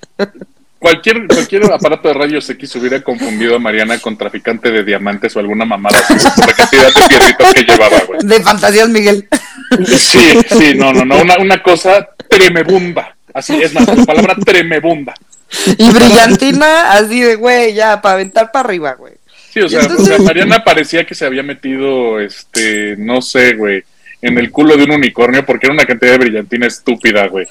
cualquier, 0.78 1.26
cualquier 1.26 1.64
aparato 1.72 2.08
de 2.08 2.14
rayos 2.14 2.48
X 2.48 2.76
hubiera 2.76 3.02
confundido 3.02 3.56
a 3.56 3.58
Mariana 3.58 3.98
con 3.98 4.16
traficante 4.16 4.70
de 4.70 4.84
diamantes 4.84 5.34
o 5.36 5.40
alguna 5.40 5.64
mamada 5.64 5.98
así, 5.98 6.28
por 6.36 6.46
la 6.46 6.54
cantidad 6.54 6.86
de 6.86 7.08
piedritas 7.08 7.54
que 7.54 7.62
llevaba, 7.62 7.98
güey. 8.06 8.20
De 8.22 8.42
fantasías, 8.42 8.88
Miguel. 8.88 9.28
Sí, 9.96 10.40
sí, 10.48 10.74
no, 10.74 10.92
no, 10.92 11.04
no, 11.04 11.20
una, 11.20 11.38
una 11.38 11.62
cosa 11.62 12.08
tremebunda. 12.28 13.14
Así 13.34 13.60
es 13.62 13.74
más, 13.74 13.86
la 13.86 14.04
palabra 14.04 14.34
tremebunda. 14.36 15.14
Y 15.76 15.90
brillantina, 15.90 16.92
así 16.92 17.20
de, 17.20 17.36
güey, 17.36 17.74
ya, 17.74 18.00
para 18.00 18.14
aventar 18.14 18.50
para 18.52 18.66
arriba, 18.66 18.94
güey. 18.94 19.14
Sí, 19.50 19.60
o 19.60 19.68
sea, 19.68 19.80
o 19.80 20.04
sea, 20.04 20.18
Mariana 20.18 20.62
parecía 20.62 21.06
que 21.06 21.14
se 21.14 21.24
había 21.24 21.42
metido, 21.42 22.20
este, 22.20 22.96
no 22.98 23.22
sé, 23.22 23.54
güey, 23.54 23.82
en 24.20 24.36
el 24.38 24.50
culo 24.50 24.76
de 24.76 24.84
un 24.84 24.92
unicornio 24.92 25.46
porque 25.46 25.66
era 25.66 25.74
una 25.74 25.86
cantidad 25.86 26.12
de 26.12 26.18
brillantina 26.18 26.66
estúpida, 26.66 27.26
güey. 27.28 27.46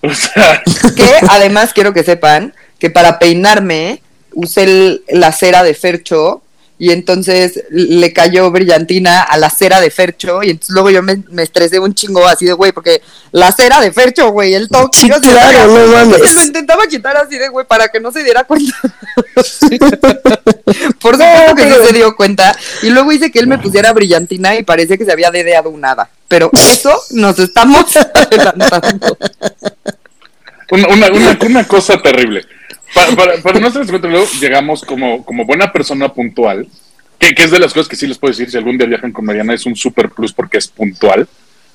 O 0.00 0.12
sea, 0.12 0.62
Que 0.96 1.12
además 1.28 1.72
quiero 1.72 1.92
que 1.92 2.02
sepan 2.02 2.52
que 2.84 2.90
para 2.90 3.18
peinarme 3.18 4.02
usé 4.34 4.64
el- 4.64 5.04
la 5.08 5.32
cera 5.32 5.62
de 5.62 5.72
Fercho 5.72 6.42
y 6.78 6.90
entonces 6.90 7.64
le 7.70 8.12
cayó 8.12 8.50
brillantina 8.50 9.22
a 9.22 9.38
la 9.38 9.48
cera 9.48 9.80
de 9.80 9.90
Fercho 9.90 10.42
y 10.42 10.50
entonces 10.50 10.74
luego 10.74 10.90
yo 10.90 11.02
me, 11.02 11.22
me 11.30 11.42
estresé 11.44 11.78
un 11.78 11.94
chingo 11.94 12.26
así 12.28 12.44
de 12.44 12.52
güey 12.52 12.72
porque 12.72 13.00
la 13.32 13.52
cera 13.52 13.80
de 13.80 13.90
Fercho, 13.90 14.28
güey, 14.32 14.52
el 14.52 14.68
toque. 14.68 14.98
Sí, 14.98 15.08
claro, 15.08 15.58
"Ay, 15.60 15.66
no 15.66 15.86
mames". 15.86 16.02
entonces 16.16 16.34
lo 16.34 16.42
intentaba 16.42 16.86
quitar 16.86 17.16
así 17.16 17.38
de 17.38 17.48
güey 17.48 17.64
para 17.66 17.88
que 17.88 18.00
no 18.00 18.12
se 18.12 18.22
diera 18.22 18.44
cuenta. 18.44 18.74
Por 21.00 21.14
supuesto 21.14 21.54
que 21.56 21.64
no 21.66 21.76
se 21.86 21.92
dio 21.94 22.14
cuenta. 22.16 22.54
Y 22.82 22.90
luego 22.90 23.12
hice 23.12 23.30
que 23.30 23.38
él 23.38 23.46
me 23.46 23.56
pusiera 23.58 23.94
brillantina 23.94 24.54
y 24.56 24.62
parecía 24.62 24.98
que 24.98 25.06
se 25.06 25.12
había 25.12 25.30
dedeado 25.30 25.70
un 25.70 25.82
hada. 25.86 26.10
Pero 26.28 26.50
eso 26.52 27.00
nos 27.12 27.38
estamos 27.38 27.86
adelantando. 28.14 29.16
una, 30.70 30.88
una, 30.88 31.06
una, 31.12 31.38
una 31.46 31.64
cosa 31.68 31.96
terrible. 32.02 32.44
Para, 32.94 33.16
para, 33.16 33.36
para 33.42 33.60
no 33.60 33.70
luego 33.70 34.26
llegamos 34.40 34.82
como, 34.82 35.24
como 35.24 35.44
buena 35.44 35.72
persona 35.72 36.12
puntual, 36.12 36.68
que, 37.18 37.34
que 37.34 37.42
es 37.42 37.50
de 37.50 37.58
las 37.58 37.72
cosas 37.72 37.88
que 37.88 37.96
sí 37.96 38.06
les 38.06 38.18
puedo 38.18 38.32
decir, 38.32 38.50
si 38.50 38.56
algún 38.56 38.78
día 38.78 38.86
viajan 38.86 39.12
con 39.12 39.24
Mariana, 39.24 39.54
es 39.54 39.66
un 39.66 39.74
super 39.74 40.10
plus 40.10 40.32
porque 40.32 40.58
es 40.58 40.68
puntual. 40.68 41.28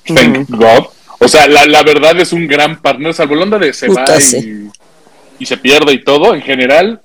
Thank 0.06 0.48
God. 0.48 0.86
O 1.18 1.28
sea, 1.28 1.46
la, 1.46 1.66
la 1.66 1.82
verdad 1.82 2.18
es 2.18 2.32
un 2.32 2.46
gran 2.46 2.80
partner, 2.80 3.12
salvo 3.12 3.34
la 3.34 3.42
onda 3.42 3.58
de 3.58 3.72
se 3.74 3.86
Puta, 3.86 4.04
va 4.04 4.16
y, 4.16 4.20
sí. 4.22 4.68
y 5.38 5.46
se 5.46 5.58
pierde 5.58 5.92
y 5.92 6.02
todo. 6.02 6.34
En 6.34 6.40
general, 6.40 7.02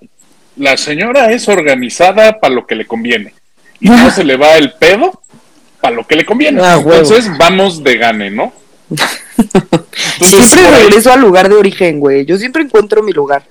la 0.55 0.77
señora 0.77 1.31
es 1.31 1.49
organizada 1.49 2.39
para 2.39 2.53
lo 2.53 2.65
que 2.65 2.75
le 2.75 2.85
conviene. 2.85 3.33
Y 3.81 3.89
no 3.89 4.09
se 4.09 4.23
le 4.23 4.37
va 4.37 4.55
el 4.55 4.71
pedo 4.73 5.21
para 5.81 5.95
lo 5.95 6.07
que 6.07 6.15
le 6.15 6.25
conviene. 6.25 6.61
Ah, 6.63 6.77
huevo. 6.77 7.01
Entonces, 7.01 7.29
vamos 7.37 7.83
de 7.83 7.97
gane, 7.97 8.31
¿no? 8.31 8.53
Siempre 10.21 10.71
regreso 10.71 11.11
al 11.11 11.19
lugar 11.19 11.49
de 11.49 11.55
origen, 11.55 11.99
güey. 11.99 12.25
Yo 12.25 12.37
siempre 12.37 12.63
encuentro 12.63 13.03
mi 13.03 13.11
lugar. 13.11 13.43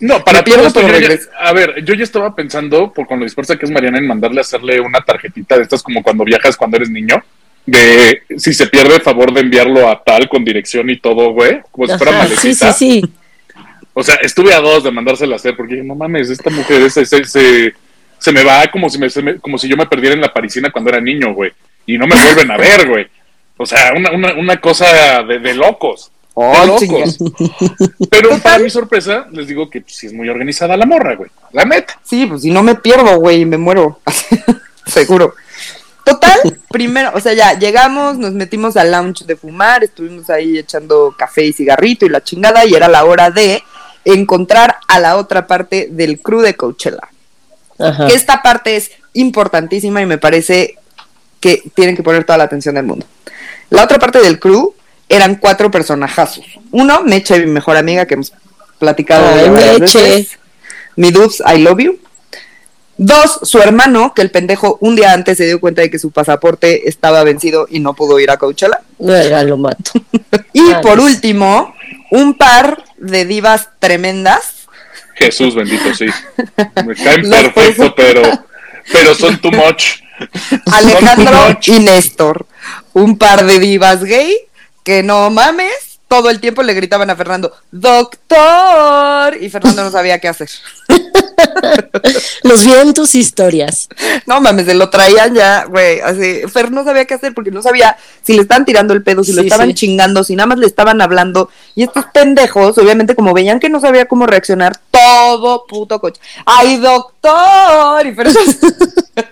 No, 0.00 0.24
para 0.24 0.42
pierdo, 0.44 0.62
todo 0.72 0.86
esto, 0.86 0.98
yo 1.00 1.08
ya- 1.16 1.48
a 1.48 1.52
ver, 1.52 1.84
yo 1.84 1.94
ya 1.94 2.04
estaba 2.04 2.34
pensando, 2.34 2.92
por 2.92 3.06
con 3.06 3.18
lo 3.18 3.24
dispersa 3.24 3.56
que 3.56 3.64
es 3.66 3.70
Mariana, 3.70 3.98
en 3.98 4.06
mandarle 4.06 4.38
a 4.38 4.42
hacerle 4.42 4.80
una 4.80 5.00
tarjetita 5.00 5.56
de 5.56 5.62
estas 5.62 5.82
como 5.82 6.02
cuando 6.02 6.24
viajas 6.24 6.56
cuando 6.56 6.76
eres 6.76 6.90
niño, 6.90 7.22
de 7.66 8.22
si 8.36 8.52
se 8.52 8.66
pierde, 8.66 9.00
favor 9.00 9.32
de 9.32 9.40
enviarlo 9.40 9.88
a 9.88 10.02
tal 10.02 10.28
con 10.28 10.44
dirección 10.44 10.90
y 10.90 10.98
todo, 10.98 11.30
güey, 11.32 11.60
como 11.70 11.86
si 11.86 11.92
fuera 11.98 12.12
sí, 12.40 12.54
sí, 12.54 12.64
sí. 12.72 13.12
O 13.94 14.02
sea, 14.02 14.14
estuve 14.16 14.52
a 14.54 14.60
dos 14.60 14.84
de 14.84 14.90
mandársela 14.90 15.34
a 15.34 15.36
hacer 15.36 15.56
porque 15.56 15.74
dije, 15.74 15.86
no 15.86 15.94
mames, 15.94 16.30
esta 16.30 16.50
mujer 16.50 16.90
se, 16.90 17.04
se, 17.04 17.24
se, 17.24 17.74
se 18.18 18.32
me 18.32 18.42
va 18.44 18.66
como 18.68 18.88
si, 18.88 18.98
me, 18.98 19.10
se 19.10 19.22
me- 19.22 19.36
como 19.38 19.58
si 19.58 19.68
yo 19.68 19.76
me 19.76 19.86
perdiera 19.86 20.14
en 20.14 20.20
la 20.22 20.32
parisina 20.32 20.70
cuando 20.70 20.90
era 20.90 21.00
niño, 21.00 21.34
güey, 21.34 21.52
y 21.86 21.98
no 21.98 22.06
me 22.06 22.14
vuelven 22.24 22.50
a 22.50 22.56
ver, 22.56 22.88
güey. 22.88 23.06
O 23.56 23.66
sea, 23.66 23.92
una, 23.94 24.10
una, 24.12 24.34
una 24.34 24.56
cosa 24.60 25.22
de, 25.24 25.38
de 25.40 25.54
locos. 25.54 26.10
Oh, 26.34 26.64
locos. 26.66 27.18
Pero 28.10 28.38
para 28.38 28.58
mi 28.58 28.70
sorpresa, 28.70 29.26
les 29.30 29.46
digo 29.46 29.68
que 29.68 29.82
pues, 29.82 29.96
sí 29.96 30.06
es 30.06 30.12
muy 30.12 30.28
organizada 30.28 30.76
la 30.76 30.86
morra, 30.86 31.14
güey. 31.14 31.30
La 31.52 31.64
neta. 31.64 32.00
Sí, 32.02 32.26
pues 32.26 32.42
si 32.42 32.50
no 32.50 32.62
me 32.62 32.74
pierdo, 32.74 33.18
güey, 33.18 33.44
me 33.44 33.58
muero. 33.58 34.00
Seguro. 34.86 35.34
Total, 36.04 36.58
primero, 36.68 37.12
o 37.14 37.20
sea, 37.20 37.32
ya 37.32 37.56
llegamos, 37.56 38.18
nos 38.18 38.32
metimos 38.32 38.76
al 38.76 38.90
lounge 38.90 39.24
de 39.24 39.36
fumar, 39.36 39.84
estuvimos 39.84 40.30
ahí 40.30 40.58
echando 40.58 41.14
café 41.16 41.44
y 41.44 41.52
cigarrito 41.52 42.04
y 42.04 42.08
la 42.08 42.24
chingada, 42.24 42.66
y 42.66 42.74
era 42.74 42.88
la 42.88 43.04
hora 43.04 43.30
de 43.30 43.62
encontrar 44.04 44.78
a 44.88 44.98
la 44.98 45.16
otra 45.16 45.46
parte 45.46 45.88
del 45.92 46.18
crew 46.18 46.40
de 46.40 46.56
Coachella. 46.56 47.08
Ajá. 47.78 48.08
Que 48.08 48.14
esta 48.14 48.42
parte 48.42 48.74
es 48.74 48.90
importantísima 49.12 50.02
y 50.02 50.06
me 50.06 50.18
parece 50.18 50.76
que 51.38 51.62
tienen 51.74 51.94
que 51.94 52.02
poner 52.02 52.24
toda 52.24 52.38
la 52.38 52.44
atención 52.44 52.74
del 52.74 52.84
mundo. 52.84 53.06
La 53.70 53.84
otra 53.84 54.00
parte 54.00 54.20
del 54.20 54.40
crew 54.40 54.74
eran 55.12 55.36
cuatro 55.36 55.70
personajazos. 55.70 56.44
Uno, 56.70 57.02
Meche, 57.02 57.38
mi 57.40 57.52
mejor 57.52 57.76
amiga, 57.76 58.06
que 58.06 58.14
hemos 58.14 58.32
platicado 58.78 59.26
Ay, 59.34 59.44
ya 59.44 59.50
varias 59.50 59.80
Meche. 59.80 60.02
veces. 60.02 60.38
Mi 60.96 61.10
Dubs, 61.10 61.42
I 61.46 61.58
love 61.58 61.78
you. 61.78 61.98
Dos, 62.96 63.40
su 63.42 63.58
hermano, 63.58 64.12
que 64.14 64.22
el 64.22 64.30
pendejo 64.30 64.78
un 64.80 64.96
día 64.96 65.12
antes 65.12 65.38
se 65.38 65.46
dio 65.46 65.60
cuenta 65.60 65.82
de 65.82 65.90
que 65.90 65.98
su 65.98 66.10
pasaporte 66.10 66.88
estaba 66.88 67.24
vencido 67.24 67.66
y 67.68 67.80
no 67.80 67.94
pudo 67.94 68.20
ir 68.20 68.30
a 68.30 68.36
Coachella. 68.36 68.80
Verga, 68.98 69.42
lo 69.44 69.56
mato. 69.56 69.92
Y 70.52 70.62
por 70.74 70.98
pues. 70.98 71.14
último, 71.14 71.74
un 72.10 72.34
par 72.34 72.84
de 72.98 73.24
divas 73.24 73.68
tremendas. 73.78 74.66
Jesús 75.14 75.54
bendito, 75.54 75.94
sí. 75.94 76.06
Me 76.84 76.94
caen 76.94 77.22
Los 77.28 77.38
perfecto, 77.52 77.94
pero, 77.96 78.22
pero 78.92 79.14
son 79.14 79.38
too 79.40 79.50
much. 79.50 80.00
Son 80.48 80.74
Alejandro 80.74 81.32
too 81.32 81.48
much. 81.48 81.68
y 81.68 81.78
Néstor. 81.80 82.46
Un 82.92 83.18
par 83.18 83.44
de 83.46 83.58
divas 83.58 84.04
gay 84.04 84.36
que 84.84 85.02
no 85.02 85.30
mames, 85.30 85.98
todo 86.08 86.28
el 86.30 86.40
tiempo 86.40 86.62
le 86.62 86.74
gritaban 86.74 87.08
a 87.10 87.16
Fernando, 87.16 87.52
doctor, 87.70 89.36
y 89.40 89.48
Fernando 89.48 89.84
no 89.84 89.90
sabía 89.90 90.18
qué 90.18 90.28
hacer. 90.28 90.50
Los 92.42 92.64
vi 92.64 92.72
en 92.74 92.92
tus 92.92 93.14
historias. 93.14 93.88
No 94.26 94.40
mames, 94.40 94.66
se 94.66 94.74
lo 94.74 94.90
traían 94.90 95.34
ya, 95.34 95.64
güey, 95.64 96.00
así. 96.00 96.42
Fer 96.52 96.70
no 96.70 96.84
sabía 96.84 97.04
qué 97.06 97.14
hacer 97.14 97.34
porque 97.34 97.50
no 97.50 97.62
sabía 97.62 97.96
si 98.22 98.34
le 98.34 98.42
estaban 98.42 98.64
tirando 98.64 98.92
el 98.94 99.02
pedo, 99.02 99.24
si 99.24 99.32
lo 99.32 99.40
Sí, 99.42 99.48
estaban 99.48 99.68
sí. 99.68 99.74
chingando, 99.74 100.22
si 100.24 100.36
nada 100.36 100.46
más 100.48 100.58
le 100.58 100.66
estaban 100.66 101.00
hablando. 101.00 101.48
Y 101.74 101.82
estos 101.84 102.04
pendejos, 102.12 102.76
obviamente, 102.78 103.14
como 103.16 103.32
veían 103.32 103.58
que 103.60 103.70
no 103.70 103.80
sabía 103.80 104.06
cómo 104.06 104.26
reaccionar, 104.26 104.78
todo 104.90 105.66
puto 105.66 105.98
coche. 106.00 106.20
¡Ay, 106.44 106.76
doctor! 106.76 108.06
Y 108.06 108.14
Fer 108.14 108.28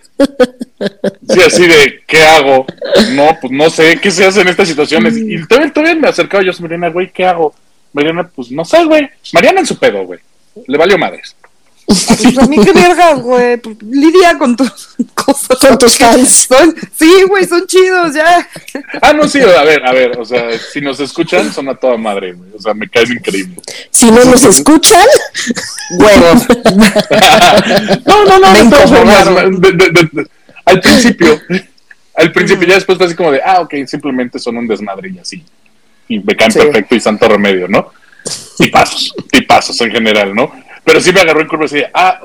Sí, 1.28 1.40
así 1.40 1.66
de, 1.66 2.02
¿qué 2.06 2.22
hago? 2.22 2.66
No, 3.12 3.36
pues 3.40 3.52
no 3.52 3.70
sé, 3.70 3.98
¿qué 4.00 4.10
se 4.10 4.24
hace 4.24 4.40
en 4.40 4.48
estas 4.48 4.68
situaciones? 4.68 5.16
Y 5.16 5.46
todavía, 5.46 5.72
todavía 5.72 5.94
me 6.00 6.08
acercaba 6.08 6.42
yo 6.42 6.52
a 6.52 6.62
Mariana, 6.62 6.88
güey, 6.88 7.10
¿qué 7.10 7.24
hago? 7.24 7.54
Mariana, 7.92 8.28
pues 8.34 8.50
no 8.50 8.64
sé, 8.64 8.84
güey. 8.84 9.08
Mariana 9.32 9.60
en 9.60 9.66
su 9.66 9.78
pedo, 9.78 10.04
güey. 10.04 10.20
Le 10.66 10.78
valió 10.78 10.98
madres. 10.98 11.36
Pues 11.90 12.38
a 12.38 12.46
mí 12.46 12.56
qué 12.64 12.72
vergas, 12.72 13.20
güey. 13.20 13.56
Pues, 13.56 13.76
Lidia 13.82 14.38
con 14.38 14.54
tus 14.54 14.70
cosas. 15.14 15.58
Con 15.58 15.76
tus 15.78 15.96
fans. 15.98 16.46
Son, 16.48 16.74
sí, 16.96 17.24
güey, 17.28 17.44
son 17.46 17.66
chidos, 17.66 18.14
ya. 18.14 18.48
Ah, 19.02 19.12
no, 19.12 19.26
sí, 19.26 19.40
a 19.40 19.64
ver, 19.64 19.84
a 19.84 19.92
ver, 19.92 20.16
o 20.18 20.24
sea, 20.24 20.50
si 20.72 20.80
nos 20.80 21.00
escuchan, 21.00 21.52
son 21.52 21.68
a 21.68 21.74
toda 21.74 21.96
madre, 21.96 22.32
güey. 22.34 22.50
O 22.56 22.60
sea, 22.60 22.74
me 22.74 22.88
caen 22.88 23.10
increíble. 23.12 23.56
Si 23.90 24.08
no 24.10 24.24
nos 24.24 24.42
escuchan, 24.44 25.04
Huevos. 25.98 26.46
No, 28.06 28.24
no, 28.24 28.38
no, 28.38 28.52
Me 28.52 28.62
de 28.64 28.70
todas 28.70 28.90
incomodaron. 28.90 29.34
formas, 29.34 29.60
de- 29.60 29.72
de- 29.72 29.90
de- 29.90 30.08
de- 30.12 30.26
al 30.66 30.80
principio, 30.80 31.40
al 32.14 32.32
principio, 32.32 32.68
ya 32.68 32.74
después 32.74 32.98
fue 32.98 33.06
así 33.06 33.16
como 33.16 33.32
de, 33.32 33.40
ah, 33.44 33.60
ok, 33.62 33.74
simplemente 33.86 34.38
son 34.38 34.56
un 34.58 34.68
desmadre 34.68 35.10
y 35.10 35.18
así. 35.18 35.44
Y 36.08 36.20
me 36.20 36.36
caen 36.36 36.52
Sí. 36.52 36.58
perfecto 36.60 36.94
y 36.94 37.00
santo 37.00 37.28
remedio, 37.28 37.66
¿no? 37.68 37.92
Tipazos, 38.58 39.14
tipazos 39.30 39.80
en 39.80 39.90
general, 39.90 40.34
¿no? 40.34 40.52
Pero 40.84 41.00
sí 41.00 41.12
me 41.12 41.20
agarró 41.20 41.40
en 41.40 41.48
curva 41.48 41.64
así 41.66 41.76
de, 41.76 41.90
ah, 41.92 42.20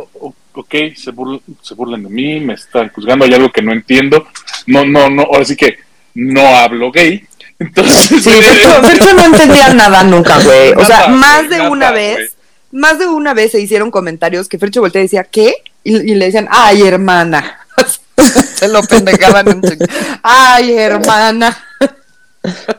ok, 0.54 0.74
se, 0.96 1.12
burl- 1.12 1.42
se 1.62 1.74
burlan 1.74 2.04
de 2.04 2.10
mí, 2.10 2.40
me 2.40 2.54
están 2.54 2.90
juzgando, 2.90 3.26
hay 3.26 3.34
algo 3.34 3.52
que 3.52 3.62
no 3.62 3.72
entiendo. 3.74 4.28
No, 4.68 4.86
no, 4.86 5.10
no, 5.10 5.24
ahora 5.24 5.46
sí 5.46 5.56
que 5.56 5.78
no 6.16 6.42
hablo 6.56 6.92
gay. 6.92 7.26
Entonces, 7.60 8.22
Sí, 8.24 8.32
Fercho, 8.32 8.82
Fercho 8.84 9.14
no 9.14 9.26
entendía 9.26 9.74
nada 9.74 10.04
nunca, 10.04 10.40
güey. 10.44 10.72
O 10.74 10.86
sea, 10.86 11.08
Nada, 11.08 11.08
más 11.10 11.50
de 11.50 11.58
nada, 11.58 11.70
una 11.70 11.92
vez, 11.92 12.36
más 12.72 13.00
de 13.00 13.08
una 13.08 13.34
vez 13.34 13.52
se 13.52 13.62
hicieron 13.62 13.92
comentarios 13.92 14.48
que 14.50 14.60
Fercho 14.60 14.82
voltea 14.82 15.02
y 15.02 15.06
decía, 15.06 15.24
¿qué? 15.24 15.54
Y, 15.84 15.96
y 16.12 16.16
le 16.16 16.26
decían, 16.26 16.48
ay, 16.52 16.82
hermana. 16.84 17.60
se 18.56 18.68
lo 18.68 18.82
pendejaban 18.84 19.48
un 19.50 19.62
chingo. 19.62 19.86
Ay, 20.24 20.74
hermana. 20.74 21.58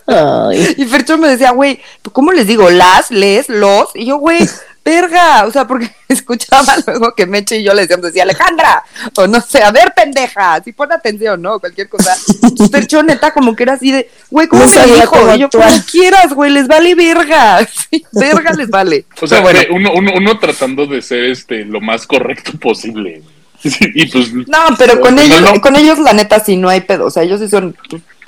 ay, 0.07 0.75
Y 0.79 0.85
Fercho 0.87 1.19
me 1.19 1.29
decía, 1.29 1.51
güey, 1.53 1.81
¿cómo 2.13 2.33
les 2.33 2.47
digo? 2.47 2.71
¿Las, 2.71 3.11
les, 3.11 3.49
los? 3.49 3.89
Y 3.95 4.07
yo, 4.07 4.17
güey, 4.19 4.39
verga, 4.87 5.45
o 5.47 5.51
sea, 5.51 5.67
porque 5.67 5.91
escuchaba 6.09 6.77
luego 6.87 7.13
que 7.15 7.27
Meche 7.27 7.59
y 7.59 7.65
yo 7.65 7.75
le 7.75 7.83
decíamos, 7.83 8.07
decía 8.07 8.23
Alejandra, 8.23 8.85
o 9.17 9.27
no 9.27 9.41
sé, 9.41 9.63
a 9.63 9.73
ver, 9.73 9.93
pendeja, 9.95 10.63
si 10.63 10.73
pon 10.73 10.93
atención, 10.93 11.43
¿no? 11.43 11.59
Cualquier 11.59 11.89
cosa. 11.89 12.17
Pero 12.71 13.03
neta, 13.03 13.33
como 13.33 13.57
que 13.57 13.65
era 13.65 13.73
así 13.75 13.91
de, 13.91 14.09
güey, 14.31 14.47
¿cómo 14.47 14.63
No 14.63 14.69
se 14.69 14.87
dijo? 14.87 15.35
Y 15.35 15.41
yo, 15.41 15.47
actuar. 15.47 15.69
como 15.69 15.83
quieras, 15.85 16.33
güey, 16.33 16.53
les 16.53 16.69
vale 16.69 16.95
verga. 16.95 17.67
Sí, 17.91 18.05
verga 18.13 18.53
les 18.53 18.69
vale. 18.69 19.05
O 19.21 19.27
sea, 19.27 19.41
bueno, 19.41 19.61
uno, 19.71 19.93
uno, 19.95 20.13
uno 20.17 20.39
tratando 20.39 20.87
de 20.87 21.03
ser 21.03 21.25
este 21.25 21.65
lo 21.65 21.81
más 21.81 22.07
correcto 22.07 22.53
posible. 22.59 23.23
Sí, 23.63 23.77
y 23.95 24.07
pues. 24.07 24.33
no, 24.33 24.59
pero 24.79 25.01
con 25.01 25.15
no, 25.15 25.21
ellos, 25.23 25.41
no. 25.41 25.61
con 25.61 25.77
ellos 25.77 25.99
la 25.99 26.13
neta 26.13 26.41
sí 26.41 26.57
no 26.57 26.69
hay 26.69 26.81
pedo, 26.81 27.07
o 27.07 27.11
sea, 27.11 27.23
ellos 27.23 27.41
sí 27.41 27.49
son, 27.49 27.77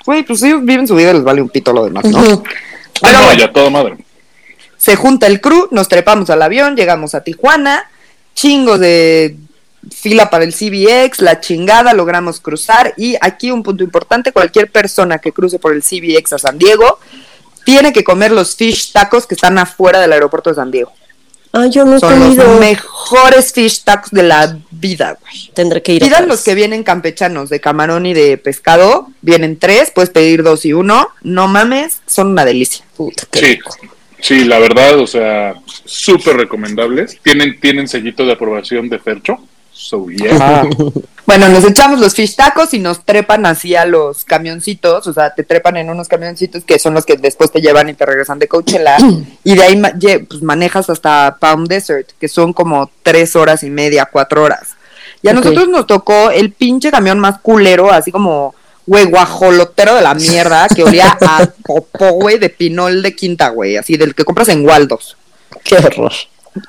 güey, 0.04 0.22
pues 0.22 0.42
ellos 0.42 0.64
viven 0.64 0.86
su 0.86 0.94
vida 0.94 1.10
y 1.10 1.14
les 1.14 1.24
vale 1.24 1.42
un 1.42 1.48
pito 1.48 1.72
lo 1.72 1.84
demás, 1.84 2.04
¿no? 2.04 2.20
Ujú. 2.20 2.42
Ah, 2.46 2.50
Pero 3.00 3.18
no, 3.18 3.24
bueno. 3.24 3.40
ya 3.40 3.52
todo 3.52 3.70
madre. 3.70 3.96
Se 4.78 4.96
junta 4.96 5.26
el 5.26 5.40
crew, 5.40 5.68
nos 5.70 5.88
trepamos 5.88 6.30
al 6.30 6.40
avión, 6.40 6.76
llegamos 6.76 7.14
a 7.14 7.22
Tijuana, 7.22 7.90
chingos 8.34 8.80
de 8.80 9.36
fila 9.90 10.30
para 10.30 10.44
el 10.44 10.54
CBX, 10.54 11.20
la 11.20 11.40
chingada, 11.40 11.92
logramos 11.92 12.40
cruzar 12.40 12.94
y 12.96 13.16
aquí 13.20 13.50
un 13.50 13.62
punto 13.62 13.84
importante, 13.84 14.32
cualquier 14.32 14.70
persona 14.70 15.18
que 15.18 15.32
cruce 15.32 15.58
por 15.58 15.72
el 15.72 15.82
CBX 15.82 16.32
a 16.34 16.38
San 16.38 16.58
Diego 16.58 16.98
tiene 17.64 17.92
que 17.92 18.02
comer 18.02 18.30
los 18.32 18.56
fish 18.56 18.92
tacos 18.92 19.26
que 19.26 19.34
están 19.34 19.58
afuera 19.58 20.00
del 20.00 20.12
aeropuerto 20.12 20.50
de 20.50 20.56
San 20.56 20.70
Diego. 20.70 20.92
Ah, 21.52 21.66
yo 21.66 21.84
no 21.84 21.96
he 21.96 22.00
Son 22.00 22.36
los 22.36 22.60
mejores 22.60 23.52
fish 23.52 23.82
tacos 23.82 24.10
de 24.10 24.22
la 24.22 24.58
vida, 24.70 25.18
güey. 25.20 25.50
Tendré 25.54 25.82
que 25.82 25.94
ir. 25.94 26.02
Pidan 26.02 26.28
los 26.28 26.42
que 26.42 26.54
vienen 26.54 26.82
campechanos 26.82 27.48
de 27.48 27.60
camarón 27.60 28.06
y 28.06 28.14
de 28.14 28.38
pescado, 28.38 29.08
vienen 29.22 29.58
tres, 29.58 29.90
puedes 29.94 30.10
pedir 30.10 30.42
dos 30.42 30.64
y 30.64 30.72
uno, 30.72 31.08
no 31.22 31.48
mames, 31.48 32.00
son 32.06 32.28
una 32.28 32.44
delicia. 32.44 32.84
Puta, 32.96 33.24
qué 33.30 33.38
Sí, 33.40 33.44
rico. 33.46 33.76
Sí, 34.20 34.44
la 34.44 34.58
verdad, 34.58 34.98
o 34.98 35.06
sea, 35.06 35.54
súper 35.84 36.36
recomendables. 36.36 37.18
Tienen, 37.22 37.58
tienen 37.60 37.88
sellito 37.88 38.24
de 38.24 38.32
aprobación 38.32 38.88
de 38.88 38.98
Fercho. 38.98 39.38
So, 39.72 40.08
yeah. 40.10 40.68
Bueno, 41.28 41.46
nos 41.50 41.62
echamos 41.62 42.00
los 42.00 42.14
fish 42.14 42.36
tacos 42.36 42.72
y 42.72 42.78
nos 42.78 43.04
trepan 43.04 43.44
así 43.44 43.76
a 43.76 43.84
los 43.84 44.24
camioncitos, 44.24 45.06
o 45.06 45.12
sea, 45.12 45.34
te 45.34 45.42
trepan 45.42 45.76
en 45.76 45.90
unos 45.90 46.08
camioncitos 46.08 46.64
que 46.64 46.78
son 46.78 46.94
los 46.94 47.04
que 47.04 47.18
después 47.18 47.52
te 47.52 47.60
llevan 47.60 47.90
y 47.90 47.92
te 47.92 48.06
regresan 48.06 48.38
de 48.38 48.48
Coachella, 48.48 48.96
y 49.44 49.54
de 49.54 49.62
ahí 49.62 49.82
pues, 50.26 50.40
manejas 50.40 50.88
hasta 50.88 51.36
Palm 51.38 51.66
Desert, 51.66 52.12
que 52.18 52.28
son 52.28 52.54
como 52.54 52.90
tres 53.02 53.36
horas 53.36 53.62
y 53.62 53.68
media, 53.68 54.08
cuatro 54.10 54.42
horas. 54.42 54.70
Y 55.20 55.28
a 55.28 55.34
nosotros 55.34 55.68
nos 55.68 55.86
tocó 55.86 56.30
el 56.30 56.50
pinche 56.50 56.90
camión 56.90 57.20
más 57.20 57.40
culero, 57.40 57.92
así 57.92 58.10
como, 58.10 58.54
güey, 58.88 59.04
guajolotero 59.04 59.94
de 59.94 60.00
la 60.00 60.14
mierda, 60.14 60.66
que 60.68 60.82
olía 60.82 61.16
a 61.20 61.46
popó, 61.64 62.12
güey, 62.12 62.38
de 62.38 62.48
pinol 62.48 63.02
de 63.02 63.14
quinta, 63.14 63.50
güey, 63.50 63.76
así 63.76 63.96
del 63.98 64.14
que 64.14 64.24
compras 64.24 64.48
en 64.48 64.66
Waldos. 64.66 65.16
Qué 65.62 65.76
horror. 65.76 66.12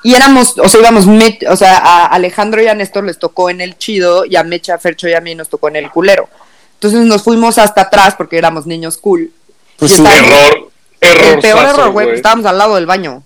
Y 0.04 0.14
éramos, 0.14 0.56
o 0.58 0.68
sea, 0.68 0.80
íbamos, 0.80 1.06
o 1.48 1.56
sea, 1.56 1.78
a 1.78 2.06
Alejandro 2.06 2.62
y 2.62 2.66
a 2.68 2.74
Néstor 2.74 3.04
les 3.04 3.18
tocó 3.18 3.48
en 3.48 3.62
el 3.62 3.78
chido 3.78 4.26
y 4.26 4.36
a 4.36 4.44
Mecha, 4.44 4.78
Fercho 4.78 5.08
y 5.08 5.14
a 5.14 5.20
mí 5.20 5.34
nos 5.34 5.48
tocó 5.48 5.68
en 5.68 5.76
el 5.76 5.90
culero. 5.90 6.28
Entonces 6.74 7.00
nos 7.00 7.22
fuimos 7.22 7.56
hasta 7.58 7.82
atrás 7.82 8.14
porque 8.16 8.36
éramos 8.38 8.66
niños 8.66 8.98
cool. 8.98 9.32
Pues 9.78 9.92
estábamos- 9.92 10.28
Error, 10.30 10.70
error. 11.00 11.24
el 11.34 11.40
peor 11.40 11.64
error, 11.64 11.90
güey, 11.90 12.06
pues, 12.08 12.16
estábamos 12.18 12.44
al 12.46 12.58
lado 12.58 12.74
del 12.74 12.86
baño. 12.86 13.22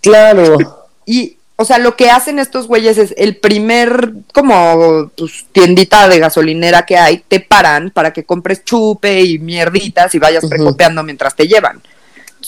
claro. 0.00 0.56
Y, 1.04 1.36
o 1.58 1.64
sea, 1.64 1.78
lo 1.78 1.96
que 1.96 2.10
hacen 2.10 2.38
estos 2.38 2.66
güeyes 2.66 2.98
es 2.98 3.14
el 3.16 3.36
primer, 3.36 4.12
como, 4.34 5.10
pues, 5.16 5.46
tiendita 5.52 6.06
de 6.06 6.18
gasolinera 6.18 6.84
que 6.84 6.98
hay, 6.98 7.24
te 7.26 7.40
paran 7.40 7.90
para 7.90 8.12
que 8.12 8.24
compres 8.24 8.62
chupe 8.62 9.22
y 9.22 9.38
mierditas 9.38 10.14
y 10.14 10.18
vayas 10.18 10.44
Ujú. 10.44 10.50
precopeando 10.50 11.02
mientras 11.02 11.34
te 11.34 11.48
llevan. 11.48 11.80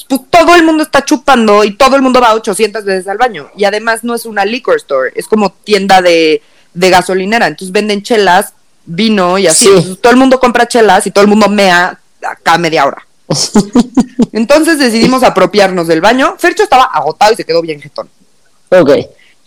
Pues 0.08 0.20
todo 0.28 0.54
el 0.54 0.62
mundo 0.62 0.82
está 0.82 1.04
chupando 1.04 1.64
y 1.64 1.74
todo 1.74 1.96
el 1.96 2.02
mundo 2.02 2.20
va 2.20 2.34
800 2.34 2.84
veces 2.84 3.08
al 3.08 3.16
baño. 3.16 3.48
Y 3.56 3.64
además 3.64 4.04
no 4.04 4.14
es 4.14 4.26
una 4.26 4.44
liquor 4.44 4.76
store, 4.76 5.12
es 5.14 5.26
como 5.26 5.52
tienda 5.52 6.02
de, 6.02 6.42
de 6.74 6.90
gasolinera. 6.90 7.46
Entonces 7.46 7.72
venden 7.72 8.02
chelas, 8.02 8.52
vino 8.84 9.38
y 9.38 9.46
así. 9.46 9.64
Sí. 9.64 9.70
Entonces, 9.70 10.00
todo 10.02 10.12
el 10.12 10.18
mundo 10.18 10.38
compra 10.38 10.68
chelas 10.68 11.06
y 11.06 11.10
todo 11.10 11.22
el 11.22 11.30
mundo 11.30 11.48
mea 11.48 11.98
acá 12.22 12.58
media 12.58 12.84
hora. 12.84 13.06
Entonces 14.32 14.78
decidimos 14.78 15.22
apropiarnos 15.22 15.86
del 15.86 16.02
baño. 16.02 16.36
Fercho 16.38 16.62
estaba 16.62 16.84
agotado 16.84 17.32
y 17.32 17.36
se 17.36 17.44
quedó 17.44 17.62
bien 17.62 17.80
jetón. 17.80 18.08
Ok. 18.70 18.90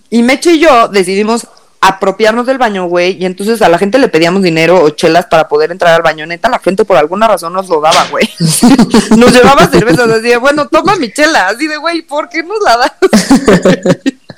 Y 0.09 0.23
Meche 0.23 0.53
y 0.53 0.59
yo 0.59 0.87
decidimos 0.87 1.47
apropiarnos 1.83 2.45
del 2.45 2.59
baño, 2.59 2.85
güey, 2.85 3.17
y 3.19 3.25
entonces 3.25 3.59
a 3.63 3.67
la 3.67 3.79
gente 3.79 3.97
le 3.97 4.07
pedíamos 4.07 4.43
dinero 4.43 4.83
o 4.83 4.91
chelas 4.91 5.25
para 5.25 5.47
poder 5.47 5.71
entrar 5.71 5.95
al 5.95 6.03
baño. 6.03 6.27
Neta, 6.27 6.47
la 6.47 6.59
gente 6.59 6.85
por 6.85 6.95
alguna 6.95 7.27
razón 7.27 7.53
nos 7.53 7.67
lo 7.69 7.81
daba, 7.81 8.05
güey. 8.11 8.29
nos 9.17 9.33
llevaba 9.33 9.67
cervezas 9.67 10.07
así 10.07 10.29
de, 10.29 10.37
bueno, 10.37 10.67
toma 10.67 10.95
mi 10.95 11.11
chela, 11.11 11.47
así 11.47 11.67
de, 11.67 11.77
güey, 11.77 12.03
¿por 12.03 12.29
qué 12.29 12.43
nos 12.43 12.59
la 12.63 12.77
das? 12.77 12.91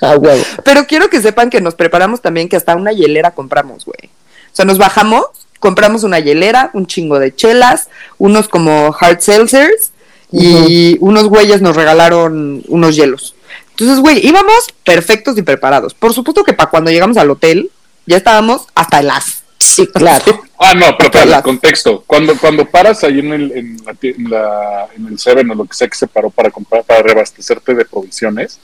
A 0.00 0.16
huevo. 0.16 0.42
Pero 0.64 0.86
quiero 0.86 1.10
que 1.10 1.20
sepan 1.20 1.50
que 1.50 1.60
nos 1.60 1.74
preparamos 1.74 2.22
también, 2.22 2.48
que 2.48 2.56
hasta 2.56 2.76
una 2.76 2.92
hielera 2.92 3.32
compramos, 3.32 3.84
güey. 3.84 4.10
O 4.52 4.56
sea, 4.56 4.64
nos 4.64 4.78
bajamos, 4.78 5.26
compramos 5.60 6.02
una 6.02 6.20
hielera, 6.20 6.70
un 6.72 6.86
chingo 6.86 7.18
de 7.18 7.34
chelas, 7.34 7.88
unos 8.18 8.48
como 8.48 8.96
hard 8.98 9.20
seltzers, 9.20 9.92
y 10.32 10.96
unos 11.00 11.28
güeyes 11.28 11.60
nos 11.60 11.76
regalaron 11.76 12.62
unos 12.68 12.96
hielos. 12.96 13.34
Entonces, 13.76 13.98
güey, 14.00 14.24
íbamos 14.26 14.66
perfectos 14.84 15.36
y 15.38 15.42
preparados. 15.42 15.94
Por 15.94 16.12
supuesto 16.14 16.44
que 16.44 16.52
para 16.52 16.70
cuando 16.70 16.90
llegamos 16.90 17.16
al 17.16 17.30
hotel, 17.30 17.70
ya 18.06 18.16
estábamos 18.18 18.66
hasta 18.74 19.02
las. 19.02 19.42
Sí, 19.58 19.86
claro. 19.88 20.42
Ah, 20.66 20.72
no, 20.72 20.96
pero 20.96 21.10
para 21.10 21.26
Las- 21.26 21.38
el 21.38 21.42
contexto. 21.42 22.04
Cuando, 22.06 22.38
cuando 22.38 22.64
paras 22.64 23.02
ahí 23.04 23.18
en 23.18 23.32
el, 23.32 23.52
en, 23.52 23.76
la, 23.84 23.94
en, 24.00 24.30
la- 24.30 24.86
en 24.96 25.06
el 25.08 25.18
Seven 25.18 25.50
o 25.50 25.54
lo 25.56 25.64
que 25.66 25.74
sea 25.74 25.88
que 25.88 25.96
se 25.96 26.06
paró 26.06 26.30
para 26.30 26.50
comprar, 26.50 26.84
para 26.84 27.02
reabastecerte 27.02 27.74
de 27.74 27.84
provisiones, 27.84 28.60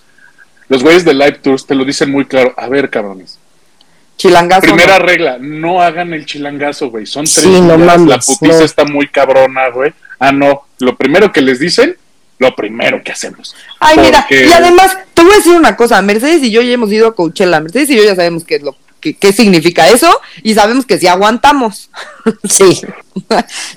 los 0.68 0.82
güeyes 0.82 1.04
de 1.04 1.12
Live 1.12 1.40
Tours 1.42 1.66
te 1.66 1.74
lo 1.74 1.84
dicen 1.84 2.10
muy 2.10 2.24
claro. 2.24 2.54
A 2.56 2.68
ver, 2.68 2.88
cabrones. 2.88 3.38
Chilangazo. 4.16 4.62
Primera 4.62 4.98
¿no? 4.98 5.04
regla, 5.04 5.36
no 5.40 5.82
hagan 5.82 6.14
el 6.14 6.24
chilangazo, 6.24 6.90
güey. 6.90 7.06
Son 7.06 7.24
tres 7.24 7.34
Sí, 7.44 7.60
no 7.60 7.76
mames, 7.76 8.06
La 8.08 8.18
putiza 8.18 8.58
no. 8.58 8.64
está 8.64 8.84
muy 8.84 9.08
cabrona, 9.08 9.68
güey. 9.70 9.92
Ah, 10.18 10.30
no. 10.32 10.62
Lo 10.78 10.96
primero 10.96 11.32
que 11.32 11.42
les 11.42 11.58
dicen, 11.58 11.96
lo 12.40 12.56
primero 12.56 13.02
que 13.04 13.12
hacemos. 13.12 13.54
Ay, 13.78 13.98
mira, 13.98 14.26
y 14.30 14.50
además, 14.50 14.96
te 15.12 15.22
voy 15.22 15.32
a 15.32 15.36
decir 15.36 15.52
una 15.52 15.76
cosa, 15.76 16.00
Mercedes 16.00 16.42
y 16.42 16.50
yo 16.50 16.62
ya 16.62 16.72
hemos 16.72 16.90
ido 16.90 17.06
a 17.06 17.14
Coachella, 17.14 17.60
Mercedes 17.60 17.90
y 17.90 17.96
yo 17.96 18.02
ya 18.02 18.16
sabemos 18.16 18.44
qué 18.44 18.56
es 18.56 18.62
lo 18.62 18.74
que 18.98 19.14
qué 19.14 19.32
significa 19.32 19.88
eso 19.88 20.20
y 20.42 20.54
sabemos 20.54 20.86
que 20.86 20.98
si 20.98 21.06
aguantamos. 21.06 21.90
Sí. 22.48 22.80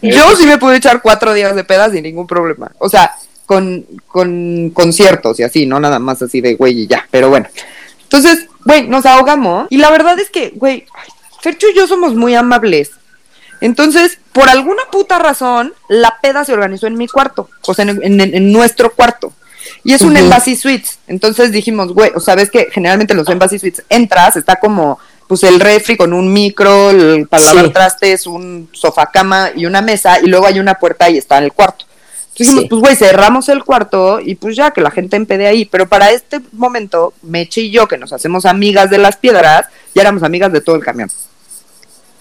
yo 0.01 0.35
sí 0.35 0.45
me 0.45 0.57
puedo 0.57 0.73
echar 0.73 1.01
cuatro 1.01 1.33
días 1.33 1.55
de 1.55 1.63
pedas 1.63 1.91
sin 1.91 2.03
ningún 2.03 2.27
problema. 2.27 2.71
O 2.77 2.89
sea, 2.89 3.15
con, 3.45 3.85
con 4.07 4.69
conciertos 4.71 5.39
y 5.39 5.43
así, 5.43 5.65
no 5.65 5.79
nada 5.79 5.99
más 5.99 6.21
así 6.21 6.39
de 6.39 6.55
güey 6.55 6.81
y 6.81 6.87
ya, 6.87 7.07
pero 7.11 7.29
bueno. 7.29 7.47
Entonces, 8.03 8.47
güey, 8.63 8.87
nos 8.87 9.05
ahogamos 9.05 9.67
y 9.69 9.77
la 9.77 9.91
verdad 9.91 10.19
es 10.19 10.29
que, 10.29 10.51
güey, 10.55 10.85
Fercho 11.41 11.67
y 11.69 11.75
yo 11.75 11.87
somos 11.87 12.15
muy 12.15 12.35
amables. 12.35 12.91
Entonces, 13.59 14.19
por 14.33 14.49
alguna 14.49 14.81
puta 14.91 15.19
razón, 15.19 15.73
la 15.87 16.17
peda 16.21 16.43
se 16.45 16.53
organizó 16.53 16.87
en 16.87 16.95
mi 16.95 17.07
cuarto, 17.07 17.49
o 17.65 17.73
sea, 17.73 17.83
en, 17.83 18.01
en- 18.03 18.35
en 18.35 18.51
nuestro 18.51 18.91
cuarto. 18.93 19.31
Y 19.85 19.93
es 19.93 20.01
un 20.01 20.13
Ujú. 20.13 20.23
Embassy 20.23 20.55
Suites. 20.55 20.99
Entonces 21.07 21.51
dijimos, 21.51 21.93
güey, 21.93 22.11
o 22.15 22.19
sabes 22.19 22.49
que 22.51 22.67
generalmente 22.71 23.13
los 23.13 23.27
Embassy 23.29 23.59
Suites 23.59 23.83
entras, 23.89 24.35
está 24.35 24.57
como 24.57 24.99
pues 25.27 25.43
el 25.43 25.59
refri 25.59 25.95
con 25.97 26.13
un 26.13 26.31
micro, 26.31 26.89
el, 26.91 27.27
para 27.27 27.41
Sí. 27.43 27.55
lavar 27.55 27.71
trastes, 27.71 28.27
un 28.27 28.69
sofá 28.73 29.05
cama 29.07 29.51
y 29.55 29.65
una 29.65 29.81
mesa, 29.81 30.19
y 30.21 30.27
luego 30.27 30.45
hay 30.47 30.59
una 30.59 30.75
puerta 30.75 31.09
y 31.09 31.17
está 31.17 31.37
en 31.37 31.45
el 31.45 31.53
cuarto. 31.53 31.85
Entonces 31.85 32.37
dijimos, 32.47 32.61
Sí. 32.63 32.67
pues 32.69 32.81
güey, 32.81 32.95
cerramos 32.95 33.47
el 33.49 33.63
cuarto 33.63 34.19
y 34.19 34.35
pues 34.35 34.55
ya 34.55 34.71
que 34.71 34.81
la 34.81 34.91
gente 34.91 35.15
empede 35.15 35.47
ahí. 35.47 35.65
Pero 35.65 35.87
para 35.87 36.11
este 36.11 36.41
momento, 36.51 37.13
Meche 37.21 37.61
y 37.61 37.71
yo, 37.71 37.87
que 37.87 37.97
nos 37.97 38.11
hacemos 38.11 38.45
amigas 38.45 38.89
de 38.89 38.97
las 38.97 39.15
piedras, 39.17 39.67
ya 39.95 40.01
éramos 40.01 40.23
amigas 40.23 40.51
de 40.51 40.61
todo 40.61 40.75
el 40.75 40.83
camión. 40.83 41.09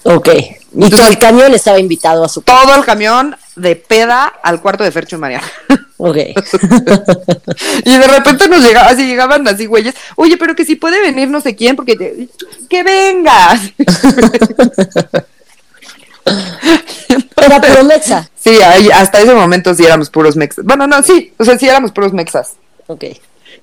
Ok. 0.05 0.29
Y 0.75 0.91
todo 0.91 1.07
el 1.09 1.19
camión 1.19 1.53
estaba 1.55 1.79
invitado 1.79 2.25
a 2.25 2.29
su 2.29 2.41
Todo 2.43 2.75
el 2.75 2.85
camión 2.85 3.37
de 3.57 3.77
peda 3.77 4.25
al 4.43 4.61
cuarto 4.61 4.83
de 4.85 4.91
Fercho 4.91 5.17
y 5.17 5.19
María. 5.19 5.43
Ok. 6.05 6.17
Y 7.85 7.97
de 7.97 8.07
repente 8.09 8.49
nos 8.49 8.61
llegaba, 8.61 8.89
así 8.89 9.07
llegaban 9.07 9.47
así 9.47 9.67
güeyes, 9.67 9.95
oye, 10.17 10.37
pero 10.37 10.57
que 10.57 10.65
si 10.65 10.75
puede 10.75 11.01
venir 11.01 11.29
no 11.29 11.41
sé 11.41 11.55
quién, 11.55 11.77
porque 11.77 11.95
te- 11.95 12.29
que 12.69 12.83
venga. 12.83 13.57
Era 17.37 17.61
puro 17.61 17.85
mexa. 17.85 18.29
Sí, 18.39 18.51
ahí, 18.63 18.91
hasta 18.91 19.21
ese 19.21 19.35
momento 19.35 19.75
sí 19.75 19.85
éramos 19.85 20.11
puros 20.11 20.37
mexas. 20.37 20.65
Bueno, 20.65 20.87
no, 20.87 21.03
sí, 21.03 21.33
o 21.39 21.45
sea, 21.45 21.59
sí 21.59 21.69
éramos 21.69 21.93
puros 21.93 22.13
mexas. 22.13 22.53
Ok. 22.87 23.05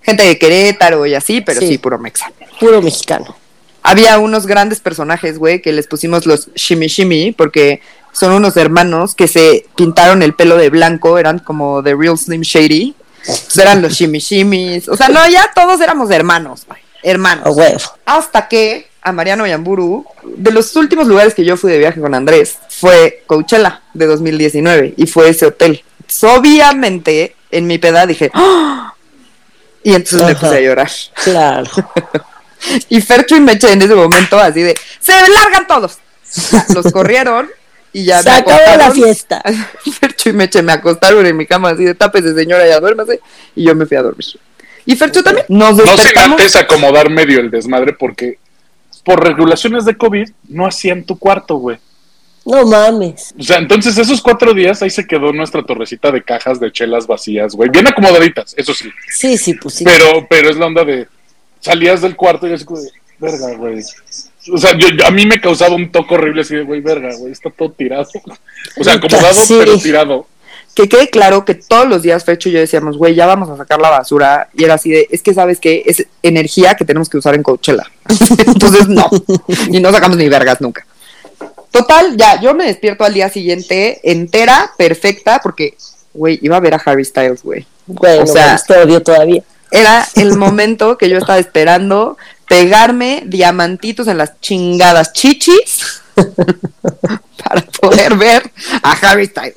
Gente 0.02 0.24
de 0.24 0.38
Querétaro 0.38 1.06
y 1.06 1.16
así, 1.16 1.42
pero 1.42 1.60
sí, 1.60 1.68
Sí. 1.68 1.78
puro 1.78 1.98
mexa. 2.00 2.32
Puro 2.60 2.82
mexicano. 2.82 3.36
Había 3.84 4.20
unos 4.20 4.46
grandes 4.46 4.80
personajes, 4.80 5.38
güey, 5.38 5.62
que 5.62 5.72
les 5.72 5.88
pusimos 5.88 6.26
los 6.26 6.54
Shimmy, 6.54 7.32
porque 7.32 7.82
son 8.12 8.34
unos 8.34 8.58
hermanos 8.58 9.16
que 9.16 9.28
se 9.28 9.66
pintaron 9.76 10.22
el 10.22 10.34
pelo 10.34 10.58
de 10.58 10.70
blanco, 10.70 11.18
eran 11.18 11.40
como 11.40 11.82
The 11.84 11.96
Real 11.96 12.18
Slim 12.18 12.42
Shady. 12.42 12.96
Entonces 13.22 13.58
eran 13.58 13.82
los 13.82 13.94
Shimmy 13.94 14.20
Shimmys. 14.20 14.90
O 14.90 14.98
sea, 14.98 15.10
no, 15.10 15.28
ya 15.30 15.52
todos 15.54 15.80
éramos 15.82 16.10
hermanos, 16.12 16.66
güey. 16.68 16.80
Hermanos. 17.04 17.56
Huevo. 17.56 17.80
Hasta 18.06 18.48
que 18.48 18.88
a 19.02 19.12
Mariano 19.12 19.48
Yamburu, 19.48 20.06
de 20.24 20.52
los 20.52 20.76
últimos 20.76 21.08
lugares 21.08 21.34
que 21.34 21.46
yo 21.46 21.56
fui 21.58 21.72
de 21.72 21.78
viaje 21.78 22.02
con 22.02 22.14
Andrés, 22.14 22.58
fue 22.70 23.24
Coachella 23.28 23.82
de 23.94 24.06
2019 24.06 24.96
y 24.98 25.08
fue 25.08 25.30
ese 25.30 25.46
hotel. 25.46 25.84
Entonces, 26.02 26.24
obviamente, 26.24 27.36
en 27.52 27.68
mi 27.68 27.78
peda 27.78 28.06
dije, 28.06 28.32
¡Ah! 28.34 28.94
Y 29.84 29.94
entonces 29.94 30.24
me 30.24 30.32
Ajá. 30.32 30.40
puse 30.42 30.58
a 30.58 30.62
llorar. 30.62 30.92
Claro. 31.24 31.72
Y 32.90 33.02
Fercho 33.02 33.36
y 33.36 33.42
Meche 33.42 33.72
en 33.72 33.82
ese 33.82 33.96
momento 33.96 34.40
así 34.40 34.62
de, 34.62 34.78
¡se 35.00 35.14
largan 35.30 35.68
todos! 35.68 36.00
Los 36.74 36.92
corrieron 36.92 37.50
y 37.92 38.06
ya 38.06 38.22
Se 38.24 38.30
me 38.30 38.38
acabó 38.38 38.78
la 38.78 38.92
fiesta. 38.92 39.42
Fercho 40.00 40.30
y 40.30 40.34
Meche 40.34 40.62
me 40.62 40.74
acostaron 40.74 41.26
en 41.26 41.38
mi 41.38 41.46
cama 41.46 41.70
así 41.70 41.84
de, 41.84 41.96
tápese 41.96 42.34
señora, 42.34 42.68
ya 42.68 42.80
duérmase. 42.80 43.20
Y 43.56 43.66
yo 43.66 43.76
me 43.76 43.86
fui 43.86 43.98
a 43.98 44.04
dormir. 44.04 44.26
Y 44.86 44.96
Fercho 44.96 45.24
también. 45.24 45.46
Nos 45.50 45.78
No 45.78 45.98
sin 45.98 46.18
antes 46.18 46.56
acomodar 46.56 47.10
medio 47.10 47.40
el 47.40 47.52
desmadre 47.52 47.94
porque 47.94 48.40
por 49.04 49.24
regulaciones 49.24 49.86
de 49.86 49.96
COVID 49.96 50.30
no 50.50 50.68
hacían 50.68 51.04
tu 51.04 51.18
cuarto, 51.18 51.56
güey. 51.56 51.78
No 52.46 52.66
mames. 52.66 53.34
O 53.38 53.44
sea, 53.44 53.58
entonces 53.58 53.98
esos 53.98 54.22
cuatro 54.22 54.54
días 54.54 54.82
ahí 54.82 54.90
se 54.90 55.06
quedó 55.06 55.32
nuestra 55.34 55.64
torrecita 55.64 56.12
de 56.12 56.24
cajas 56.24 56.60
de 56.60 56.72
chelas 56.72 57.06
vacías, 57.06 57.54
güey. 57.54 57.70
Bien 57.70 57.88
acomodaditas, 57.88 58.56
eso 58.58 58.74
sí. 58.74 58.90
Sí, 59.10 59.38
sí, 59.38 59.54
pues 59.54 59.76
sí. 59.76 59.84
Pero, 59.84 60.26
pero 60.30 60.50
es 60.50 60.58
la 60.58 60.66
onda 60.66 60.84
de 60.84 61.08
salías 61.60 62.02
del 62.02 62.16
cuarto 62.16 62.48
y 62.48 62.54
así 62.54 62.66
como 62.66 62.80
de, 62.82 62.90
verga, 63.20 63.54
güey. 63.56 63.84
O 64.52 64.58
sea, 64.58 64.78
yo, 64.78 64.88
yo- 64.90 65.06
a 65.06 65.12
mí 65.12 65.26
me 65.26 65.40
causaba 65.42 65.76
un 65.76 65.92
toque 65.92 66.16
horrible 66.16 66.42
así 66.42 66.56
de, 66.56 66.64
güey, 66.64 66.82
verga, 66.82 67.14
güey, 67.18 67.32
está 67.32 67.50
todo 67.50 67.72
tirado. 67.72 68.08
O 68.78 68.84
sea, 68.84 68.94
acomodado, 68.94 69.34
Sí. 69.34 69.56
pero 69.60 69.78
tirado. 69.78 70.28
que 70.76 70.88
quede 70.88 71.10
claro 71.10 71.44
que 71.44 71.56
todos 71.56 71.88
los 71.88 72.02
días 72.04 72.24
Fercho 72.24 72.48
y 72.48 72.54
yo 72.54 72.60
decíamos, 72.60 72.98
güey, 72.98 73.14
ya 73.14 73.26
vamos 73.26 73.50
a 73.50 73.58
sacar 73.58 73.82
la 73.82 73.90
basura. 73.90 74.50
Y 74.54 74.64
era 74.64 74.76
así 74.76 74.90
de, 74.90 75.08
es 75.12 75.22
que 75.22 75.34
sabes 75.34 75.60
que 75.60 75.84
es 75.86 76.06
energía 76.24 76.76
que 76.76 76.86
tenemos 76.86 77.10
que 77.10 77.18
usar 77.18 77.36
en 77.36 77.44
Coachella. 77.44 77.84
Entonces, 78.48 78.88
no. 78.88 79.10
Y 79.70 79.82
no 79.82 79.92
sacamos 79.92 80.16
ni 80.18 80.30
vergas 80.30 80.62
nunca. 80.62 80.86
Total, 81.72 82.16
ya, 82.18 82.40
yo 82.42 82.54
me 82.56 82.66
despierto 82.66 83.04
al 83.04 83.14
día 83.14 83.30
siguiente 83.30 84.00
entera, 84.10 84.72
perfecta, 84.78 85.40
porque, 85.44 85.76
güey, 86.14 86.40
iba 86.42 86.56
a 86.58 86.62
ver 86.62 86.74
a 86.74 86.82
Harry 86.86 87.04
Styles, 87.06 87.44
güey. 87.44 87.66
Bueno, 87.86 88.24
o 88.24 88.28
sea- 88.28 88.58
te 88.66 88.78
odio 88.78 89.02
todavía. 89.04 89.44
Era 89.72 90.08
el 90.16 90.36
momento 90.38 90.98
que 90.98 91.10
yo 91.10 91.18
estaba 91.18 91.40
esperando 91.40 92.18
pegarme 92.48 93.24
diamantitos 93.26 94.08
en 94.08 94.18
las 94.18 94.40
chingadas 94.42 95.14
chichis 95.14 96.02
para 97.44 97.62
poder 97.80 98.16
ver 98.16 98.52
a 98.82 98.92
Harry 98.94 99.28
Styles. 99.28 99.56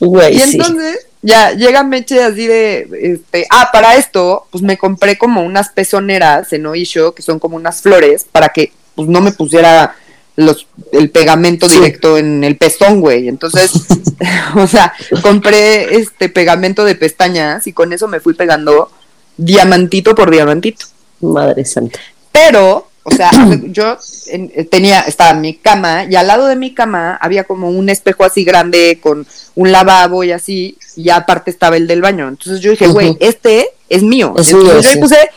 Güey, 0.00 0.34
Y 0.36 0.40
sí. 0.40 0.56
entonces 0.56 1.06
ya 1.22 1.52
llega 1.52 1.84
Meche 1.84 2.22
así 2.22 2.46
de, 2.48 2.88
este, 3.14 3.46
ah, 3.50 3.70
para 3.72 3.94
esto, 3.96 4.46
pues 4.50 4.62
me 4.62 4.76
compré 4.76 5.16
como 5.16 5.42
unas 5.42 5.68
pezoneras 5.68 6.52
en 6.52 6.66
Oisho, 6.66 7.14
que 7.14 7.22
son 7.22 7.38
como 7.38 7.54
unas 7.56 7.80
flores, 7.80 8.26
para 8.30 8.48
que 8.48 8.72
pues 8.96 9.08
no 9.08 9.20
me 9.20 9.30
pusiera 9.32 9.94
los, 10.34 10.66
el 10.92 11.10
pegamento 11.10 11.68
Sí. 11.68 11.76
directo 11.76 12.18
en 12.18 12.42
el 12.42 12.56
pezón, 12.56 13.00
güey. 13.00 13.28
Entonces, 13.28 13.70
o 14.56 14.66
sea, 14.66 14.92
compré 15.22 15.94
este 15.96 16.28
pegamento 16.28 16.84
de 16.84 16.96
pestañas 16.96 17.66
y 17.68 17.72
con 17.72 17.92
eso 17.92 18.08
me 18.08 18.18
fui 18.20 18.34
pegando 18.34 18.90
diamantito 19.36 20.14
por 20.14 20.30
diamantito. 20.30 20.86
Madre 21.20 21.64
santa. 21.64 21.98
Pero, 22.30 22.88
o 23.02 23.10
sea, 23.10 23.30
yo 23.66 23.98
eh, 24.28 24.64
tenía, 24.64 25.00
estaba 25.00 25.30
en 25.30 25.40
mi 25.40 25.54
cama 25.54 26.04
y 26.04 26.16
al 26.16 26.26
lado 26.26 26.46
de 26.46 26.56
mi 26.56 26.74
cama 26.74 27.18
había 27.20 27.44
como 27.44 27.70
un 27.70 27.88
espejo 27.88 28.24
así 28.24 28.44
grande 28.44 28.98
con 29.02 29.26
un 29.54 29.72
lavabo 29.72 30.24
y 30.24 30.32
así, 30.32 30.78
y 30.96 31.10
aparte 31.10 31.50
estaba 31.50 31.76
el 31.76 31.86
del 31.86 32.00
baño. 32.00 32.28
Entonces 32.28 32.60
yo 32.60 32.70
dije, 32.70 32.88
güey, 32.88 33.16
este 33.20 33.68
es 33.88 34.02
mío. 34.02 34.34
Es 34.38 34.48
Entonces 34.48 34.54
mío, 34.54 34.82
yo 34.82 34.88
ahí 34.88 34.94
sí. 34.94 35.00
puse 35.00 35.30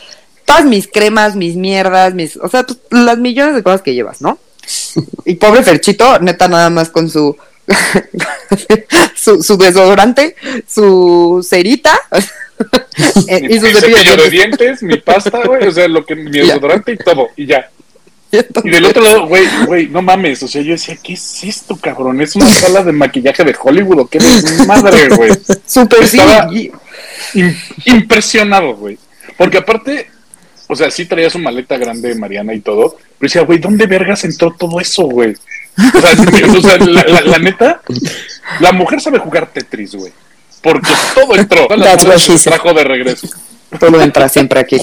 todas 0.46 0.66
mis 0.66 0.88
cremas, 0.88 1.36
mis 1.36 1.56
mierdas, 1.56 2.14
mis, 2.14 2.38
o 2.38 2.48
sea, 2.48 2.64
pues, 2.64 2.80
las 2.92 3.18
millones 3.18 3.56
de 3.56 3.64
cosas 3.64 3.82
que 3.82 3.94
llevas, 3.94 4.22
¿no? 4.22 4.38
Y 5.26 5.36
pobre 5.36 5.64
Ferchito, 5.64 6.20
neta, 6.20 6.48
nada 6.48 6.70
más 6.70 6.90
con 6.90 7.10
su 7.10 7.36
su, 9.16 9.42
su 9.42 9.58
desodorante, 9.58 10.36
su 10.68 11.46
cerita 11.48 12.00
Mi, 13.42 13.48
mi 13.50 13.60
cepillo 13.60 14.16
de 14.16 14.24
de 14.24 14.30
dientes. 14.30 14.82
mi 14.84 14.98
pasta, 14.98 15.42
güey, 15.46 15.68
o 15.68 15.72
sea, 15.72 15.88
lo 15.88 16.06
que, 16.06 16.16
mi 16.16 16.32
desodorante 16.32 16.94
y 16.94 16.98
todo, 16.98 17.30
y 17.36 17.46
ya. 17.46 17.70
Y 18.64 18.70
del 18.70 18.86
otro 18.86 19.02
lado, 19.04 19.28
güey, 19.28 19.46
güey, 19.66 19.88
no 19.88 20.02
mames, 20.02 20.44
o 20.44 20.48
sea, 20.48 20.62
yo 20.62 20.72
decía, 20.74 20.98
¿qué 21.02 21.14
es 21.14 21.44
esto, 21.44 21.78
cabrón? 21.78 22.20
¿Es 22.22 22.36
una 22.36 22.48
sala 22.50 22.84
de 22.84 22.92
maquillaje 22.92 23.44
de 23.44 23.56
Hollywood 23.62 24.00
o 24.00 24.08
qué 24.08 24.20
madre, 24.68 25.08
güey? 25.10 25.32
Súper 25.66 26.08
sí. 26.08 26.18
Impresionado, 27.86 28.76
güey. 28.76 28.98
Porque 29.38 29.58
aparte, 29.60 30.10
o 30.68 30.76
sea, 30.76 30.90
sí 30.92 31.06
traía 31.06 31.30
su 31.30 31.40
maleta 31.40 31.78
grande 31.78 32.16
Mariana 32.16 32.54
y 32.54 32.62
todo, 32.62 32.98
pero 33.20 33.30
decía, 33.30 33.42
güey, 33.44 33.60
¿dónde 33.60 33.86
vergas 33.88 34.24
entró 34.24 34.52
todo 34.58 34.80
eso, 34.80 35.04
güey? 35.04 35.34
O 35.78 36.00
sea, 36.02 36.12
o 36.58 36.62
sea, 36.62 36.78
la, 36.80 37.04
la- 37.04 37.22
la 37.22 37.40
neta, 37.40 37.82
la 38.60 38.72
mujer 38.72 39.02
sabe 39.02 39.20
jugar 39.20 39.52
Tetris, 39.52 39.96
güey. 39.96 40.12
Porque 40.66 40.92
todo 41.14 41.36
entró, 41.36 41.68
That's 41.70 42.04
what 42.04 42.14
cosas 42.14 42.22
she 42.22 42.32
se 42.34 42.38
said. 42.40 42.54
trajo 42.54 42.74
de 42.74 42.84
regreso. 42.84 43.28
todo 43.80 44.02
entra 44.02 44.28
siempre 44.28 44.60
aquí. 44.60 44.78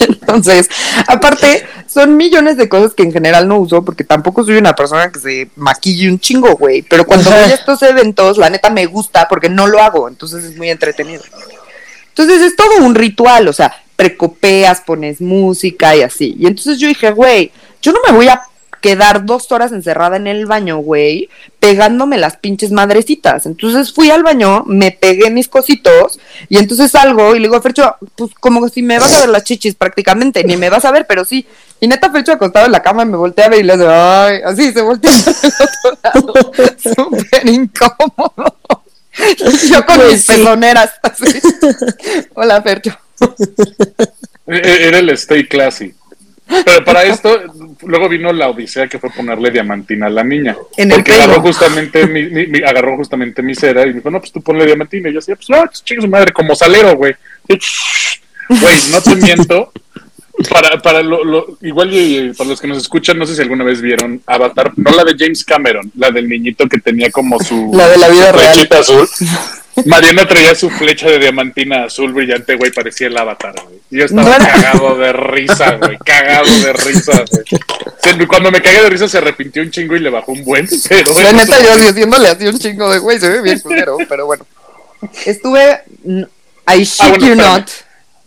Entonces, 0.00 0.68
aparte, 1.06 1.66
son 1.86 2.16
millones 2.16 2.56
de 2.56 2.68
cosas 2.68 2.94
que 2.94 3.02
en 3.02 3.12
general 3.12 3.46
no 3.46 3.58
uso 3.58 3.84
porque 3.84 4.04
tampoco 4.04 4.42
soy 4.44 4.56
una 4.56 4.74
persona 4.74 5.12
que 5.12 5.20
se 5.20 5.50
maquille 5.56 6.10
un 6.10 6.18
chingo, 6.18 6.56
güey. 6.56 6.80
Pero 6.82 7.04
cuando 7.04 7.30
voy 7.30 7.40
a 7.40 7.54
estos 7.54 7.82
eventos, 7.82 8.38
la 8.38 8.48
neta 8.48 8.70
me 8.70 8.86
gusta 8.86 9.28
porque 9.28 9.50
no 9.50 9.66
lo 9.66 9.82
hago, 9.82 10.08
entonces 10.08 10.44
es 10.44 10.56
muy 10.56 10.70
entretenido. 10.70 11.22
Entonces 12.08 12.40
es 12.40 12.56
todo 12.56 12.78
un 12.78 12.94
ritual, 12.94 13.48
o 13.48 13.52
sea, 13.52 13.74
precopeas, 13.96 14.80
pones 14.80 15.20
música 15.20 15.94
y 15.94 16.02
así. 16.02 16.34
Y 16.38 16.46
entonces 16.46 16.78
yo 16.78 16.88
dije, 16.88 17.12
güey, 17.12 17.52
yo 17.82 17.92
no 17.92 17.98
me 18.06 18.12
voy 18.16 18.28
a 18.28 18.40
quedar 18.82 19.24
dos 19.24 19.50
horas 19.52 19.72
encerrada 19.72 20.16
en 20.16 20.26
el 20.26 20.44
baño, 20.44 20.76
güey, 20.78 21.30
pegándome 21.60 22.18
las 22.18 22.36
pinches 22.36 22.70
madrecitas. 22.72 23.46
Entonces 23.46 23.94
fui 23.94 24.10
al 24.10 24.22
baño, 24.22 24.64
me 24.66 24.90
pegué 24.90 25.30
mis 25.30 25.48
cositos 25.48 26.18
y 26.50 26.58
entonces 26.58 26.90
salgo 26.90 27.34
y 27.34 27.38
le 27.38 27.48
digo, 27.48 27.62
Fercho, 27.62 27.96
pues 28.16 28.32
como 28.38 28.68
si 28.68 28.82
me 28.82 28.98
vas 28.98 29.14
a 29.14 29.20
ver 29.20 29.28
las 29.30 29.44
chichis 29.44 29.74
prácticamente, 29.74 30.44
ni 30.44 30.58
me 30.58 30.68
vas 30.68 30.84
a 30.84 30.90
ver, 30.92 31.06
pero 31.06 31.24
sí. 31.24 31.46
Y 31.80 31.88
neta, 31.88 32.10
Fercho 32.10 32.32
acostado 32.32 32.66
en 32.66 32.72
la 32.72 32.82
cama 32.82 33.04
y 33.04 33.06
me 33.06 33.16
voltea 33.16 33.46
a 33.46 33.48
ver 33.48 33.60
y 33.60 33.62
le 33.62 33.72
hace, 33.72 33.86
ay, 33.88 34.40
así 34.44 34.72
se 34.72 34.82
voltea 34.82 35.10
al 35.10 35.20
otro 35.24 35.98
lado. 36.02 36.34
Súper 36.94 37.48
incómodo. 37.48 38.58
Y 39.38 39.68
yo 39.68 39.84
con 39.86 39.96
Pues 39.96 40.12
mis 40.12 40.24
sí. 40.24 40.32
pezoneras, 40.32 40.92
así. 41.02 41.24
Hola, 42.34 42.60
Fercho. 42.62 42.96
E- 44.46 44.56
e- 44.56 44.88
Era 44.88 44.98
el 44.98 45.10
stay 45.10 45.46
classy. 45.46 45.94
Pero 46.64 46.84
para 46.84 47.04
esto, 47.04 47.30
luego 47.86 48.08
vino 48.08 48.32
la 48.32 48.48
odisea 48.48 48.86
que 48.88 48.98
fue 48.98 49.10
ponerle 49.10 49.50
diamantina 49.50 50.06
a 50.06 50.10
la 50.10 50.24
niña. 50.24 50.56
En 50.76 50.90
porque 50.90 51.12
agarró 51.12 51.40
justamente 51.42 52.06
mi, 52.06 52.24
mi- 52.24 52.46
mi- 52.46 52.62
agarró 52.62 52.96
justamente 52.96 53.42
mi 53.42 53.54
cera 53.54 53.82
y 53.82 53.88
me 53.88 53.92
dijo, 53.94 54.10
no, 54.10 54.20
pues 54.20 54.32
tú 54.32 54.40
ponle 54.42 54.66
diamantina. 54.66 55.08
Y 55.08 55.12
yo 55.12 55.18
decía, 55.20 55.36
pues 55.36 55.48
no, 55.50 55.64
chingue 55.84 56.02
su 56.02 56.08
madre, 56.08 56.32
como 56.32 56.54
salero, 56.54 56.96
güey. 56.96 57.14
Güey, 58.48 58.76
no 58.90 59.00
te 59.00 59.16
miento. 59.16 59.72
Para, 60.50 60.78
para 60.80 61.02
lo, 61.02 61.22
lo- 61.24 61.58
igual 61.60 61.92
y, 61.92 62.18
y 62.18 62.32
para 62.32 62.50
los 62.50 62.60
que 62.60 62.66
nos 62.66 62.78
escuchan, 62.78 63.18
no 63.18 63.26
sé 63.26 63.36
si 63.36 63.42
alguna 63.42 63.64
vez 63.64 63.80
vieron 63.80 64.20
Avatar, 64.26 64.72
no 64.76 64.90
la 64.90 65.04
de 65.04 65.14
James 65.16 65.44
Cameron, 65.44 65.92
la 65.96 66.10
del 66.10 66.28
niñito 66.28 66.66
que 66.68 66.78
tenía 66.78 67.10
como 67.10 67.38
su 67.38 67.70
La 67.74 67.88
de 67.88 67.98
la 67.98 68.08
vida 68.08 68.32
real. 68.32 68.68
azul. 68.78 69.08
Mariana 69.86 70.26
traía 70.28 70.54
su 70.54 70.68
flecha 70.70 71.08
de 71.08 71.18
diamantina 71.18 71.84
azul 71.84 72.12
brillante, 72.12 72.54
güey, 72.56 72.70
parecía 72.72 73.06
el 73.06 73.16
avatar, 73.16 73.54
güey. 73.64 73.78
Yo 73.90 74.04
estaba 74.04 74.22
No 74.22 74.34
era- 74.34 74.46
cagado 74.46 74.96
de 74.98 75.12
risa, 75.12 75.70
güey, 75.76 75.96
cagado 76.04 76.58
de 76.60 76.72
risa, 76.74 77.24
güey. 77.30 78.26
Cuando 78.26 78.50
me 78.50 78.60
cagué 78.60 78.82
de 78.82 78.90
risa 78.90 79.08
se 79.08 79.18
arrepintió 79.18 79.62
un 79.62 79.70
chingo 79.70 79.96
y 79.96 80.00
le 80.00 80.10
bajó 80.10 80.32
un 80.32 80.44
buen, 80.44 80.68
pero... 80.88 81.14
La 81.20 81.32
neta, 81.32 81.62
yo 81.62 81.72
así 81.72 81.86
haciéndole 81.86 82.28
así 82.28 82.46
un 82.46 82.58
chingo 82.58 82.92
de 82.92 82.98
güey, 82.98 83.18
se 83.18 83.28
ve 83.30 83.40
bien 83.42 83.58
culero, 83.60 83.96
pero 84.08 84.26
bueno. 84.26 84.46
Estuve. 85.26 85.80
I 86.04 86.82
shit 86.84 87.00
Ah, 87.00 87.08
bueno, 87.08 87.26
you 87.26 87.32
espérame. 87.32 87.36
not. 87.58 87.70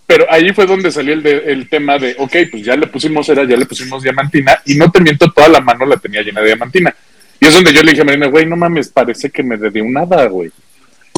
Pero 0.07 0.25
ahí 0.31 0.51
fue 0.53 0.65
donde 0.67 0.91
salió 0.91 1.13
el, 1.13 1.23
de- 1.23 1.43
el 1.47 1.67
tema 1.69 1.97
de, 1.97 2.15
ok, 2.19 2.35
pues 2.51 2.63
ya 2.63 2.75
le 2.75 2.87
pusimos 2.87 3.25
cera, 3.25 3.43
ya 3.43 3.55
le 3.57 3.65
pusimos 3.65 4.03
diamantina, 4.03 4.61
y 4.65 4.75
no 4.75 4.91
te 4.91 4.99
miento, 5.01 5.31
toda 5.31 5.47
la 5.47 5.61
mano 5.61 5.85
la 5.85 5.97
tenía 5.97 6.21
llena 6.21 6.41
de 6.41 6.47
diamantina. 6.47 6.93
Y 7.39 7.45
es 7.47 7.53
donde 7.53 7.73
yo 7.73 7.81
le 7.81 7.91
dije 7.91 8.01
a 8.01 8.05
Marina, 8.05 8.27
güey, 8.27 8.45
no 8.45 8.55
mames, 8.55 8.89
parece 8.89 9.29
que 9.29 9.41
me 9.43 9.57
dedió 9.57 9.83
un 9.83 9.97
hada, 9.97 10.25
güey. 10.27 10.51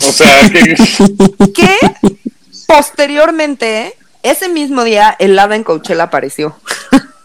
O 0.05 0.11
sea, 0.11 0.49
que... 0.49 0.75
Que 1.53 1.77
posteriormente, 2.67 3.93
ese 4.23 4.49
mismo 4.49 4.83
día, 4.83 5.15
el 5.19 5.37
hada 5.39 5.55
en 5.55 5.63
Coachella 5.63 6.03
apareció. 6.03 6.55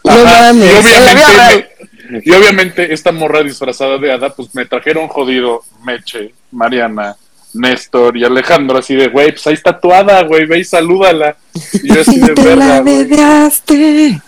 No 0.03 0.11
Ajá, 0.11 0.53
mames. 0.53 0.85
Y 0.85 0.89
la 0.89 1.11
obviamente, 1.11 1.69
me- 2.09 2.21
y 2.23 2.31
obviamente 2.31 2.93
esta 2.93 3.11
morra 3.11 3.41
disfrazada 3.43 3.97
de 3.97 4.11
hada, 4.11 4.29
pues 4.33 4.53
me 4.53 4.65
trajeron 4.65 5.07
jodido 5.07 5.63
Meche, 5.83 6.33
Mariana, 6.51 7.15
Néstor 7.53 8.17
y 8.17 8.23
Alejandro, 8.23 8.79
así 8.79 8.95
de, 8.95 9.07
güey, 9.09 9.31
pues 9.31 9.45
ahí 9.47 9.53
está 9.53 9.79
tu 9.79 9.91
hada, 9.93 10.21
güey, 10.23 10.45
ve 10.45 10.59
y 10.59 10.63
salúdala. 10.63 11.35
Y 11.73 11.93
yo 11.93 12.01
así 12.01 12.19
de 12.19 12.33
verga, 12.41 12.79
güey. 12.81 13.03
dedeaste. 13.05 14.21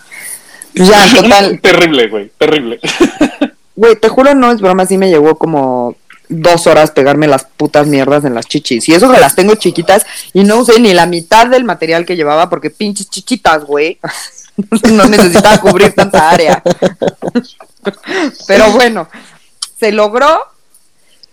Ya, 0.74 1.14
total. 1.14 1.60
terrible, 1.60 2.08
güey, 2.08 2.30
terrible. 2.38 2.78
Güey, 3.74 3.96
te 3.96 4.08
juro, 4.08 4.34
no 4.34 4.50
es 4.52 4.60
broma, 4.60 4.86
sí 4.86 4.96
me 4.98 5.08
llevó 5.10 5.36
como 5.36 5.96
dos 6.28 6.66
horas 6.66 6.90
pegarme 6.90 7.26
las 7.26 7.44
putas 7.44 7.86
mierdas 7.86 8.24
en 8.24 8.34
las 8.34 8.46
chichis. 8.46 8.88
Y 8.88 8.94
eso 8.94 9.10
que 9.10 9.20
las 9.20 9.34
tengo 9.36 9.54
chiquitas 9.54 10.04
y 10.32 10.44
no 10.44 10.56
usé 10.58 10.80
ni 10.80 10.92
la 10.94 11.06
mitad 11.06 11.46
del 11.46 11.64
material 11.64 12.04
que 12.04 12.16
llevaba 12.16 12.48
porque 12.50 12.70
pinches 12.70 13.08
chiquitas, 13.10 13.64
güey. 13.64 13.98
no 14.92 15.06
necesitaba 15.06 15.60
cubrir 15.60 15.92
tanta 15.94 16.30
área. 16.30 16.62
Pero 18.46 18.70
bueno, 18.72 19.08
se 19.78 19.92
logró. 19.92 20.40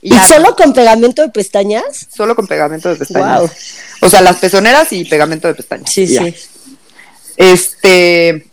¿Y 0.01 0.13
solo 0.19 0.55
con 0.55 0.73
pegamento 0.73 1.21
de 1.21 1.29
pestañas? 1.29 2.07
solo 2.13 2.35
con 2.35 2.45
pegamento 2.45 2.89
de 2.89 2.95
pestañas. 2.97 3.39
Wow. 3.39 3.49
O 4.01 4.09
sea, 4.09 4.19
las 4.21 4.35
pezoneras 4.37 4.91
y 4.91 5.05
pegamento 5.05 5.47
de 5.47 5.55
pestañas. 5.55 5.91
Sí, 5.91 6.05
Ya. 6.07 6.23
sí. 6.25 6.35
Este 7.37 8.45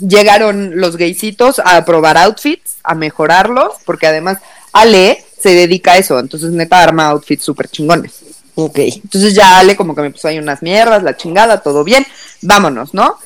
llegaron 0.00 0.80
los 0.80 0.96
gaycitos 0.96 1.60
a 1.64 1.84
probar 1.84 2.18
outfits, 2.18 2.76
a 2.82 2.94
mejorarlos, 2.94 3.74
porque 3.84 4.06
además 4.08 4.38
Ale 4.72 5.23
se 5.44 5.54
dedica 5.54 5.92
a 5.92 5.98
eso, 5.98 6.18
entonces 6.18 6.52
neta 6.52 6.82
arma 6.82 7.08
outfits 7.08 7.44
súper 7.44 7.68
chingones. 7.68 8.12
Ok. 8.54 8.78
Entonces 8.78 9.34
ya 9.34 9.58
Ale 9.58 9.76
como 9.76 9.94
que 9.94 10.00
me 10.00 10.10
puso 10.10 10.26
ahí 10.26 10.38
unas 10.38 10.62
mierdas, 10.62 11.02
la 11.02 11.18
chingada, 11.18 11.60
todo 11.60 11.84
bien, 11.84 12.06
vámonos, 12.40 12.94
¿no? 12.94 13.18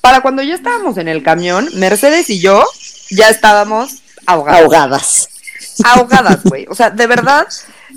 Para 0.00 0.22
cuando 0.22 0.42
ya 0.42 0.54
estábamos 0.54 0.96
en 0.96 1.06
el 1.06 1.22
camión, 1.22 1.68
Mercedes 1.74 2.30
y 2.30 2.40
yo 2.40 2.64
ya 3.10 3.28
estábamos 3.28 3.98
ahogadas. 4.24 4.62
Ahogadas. 4.62 5.28
Ahogadas, 5.84 6.44
güey. 6.44 6.64
O 6.70 6.74
sea, 6.74 6.88
de 6.88 7.06
verdad, 7.06 7.46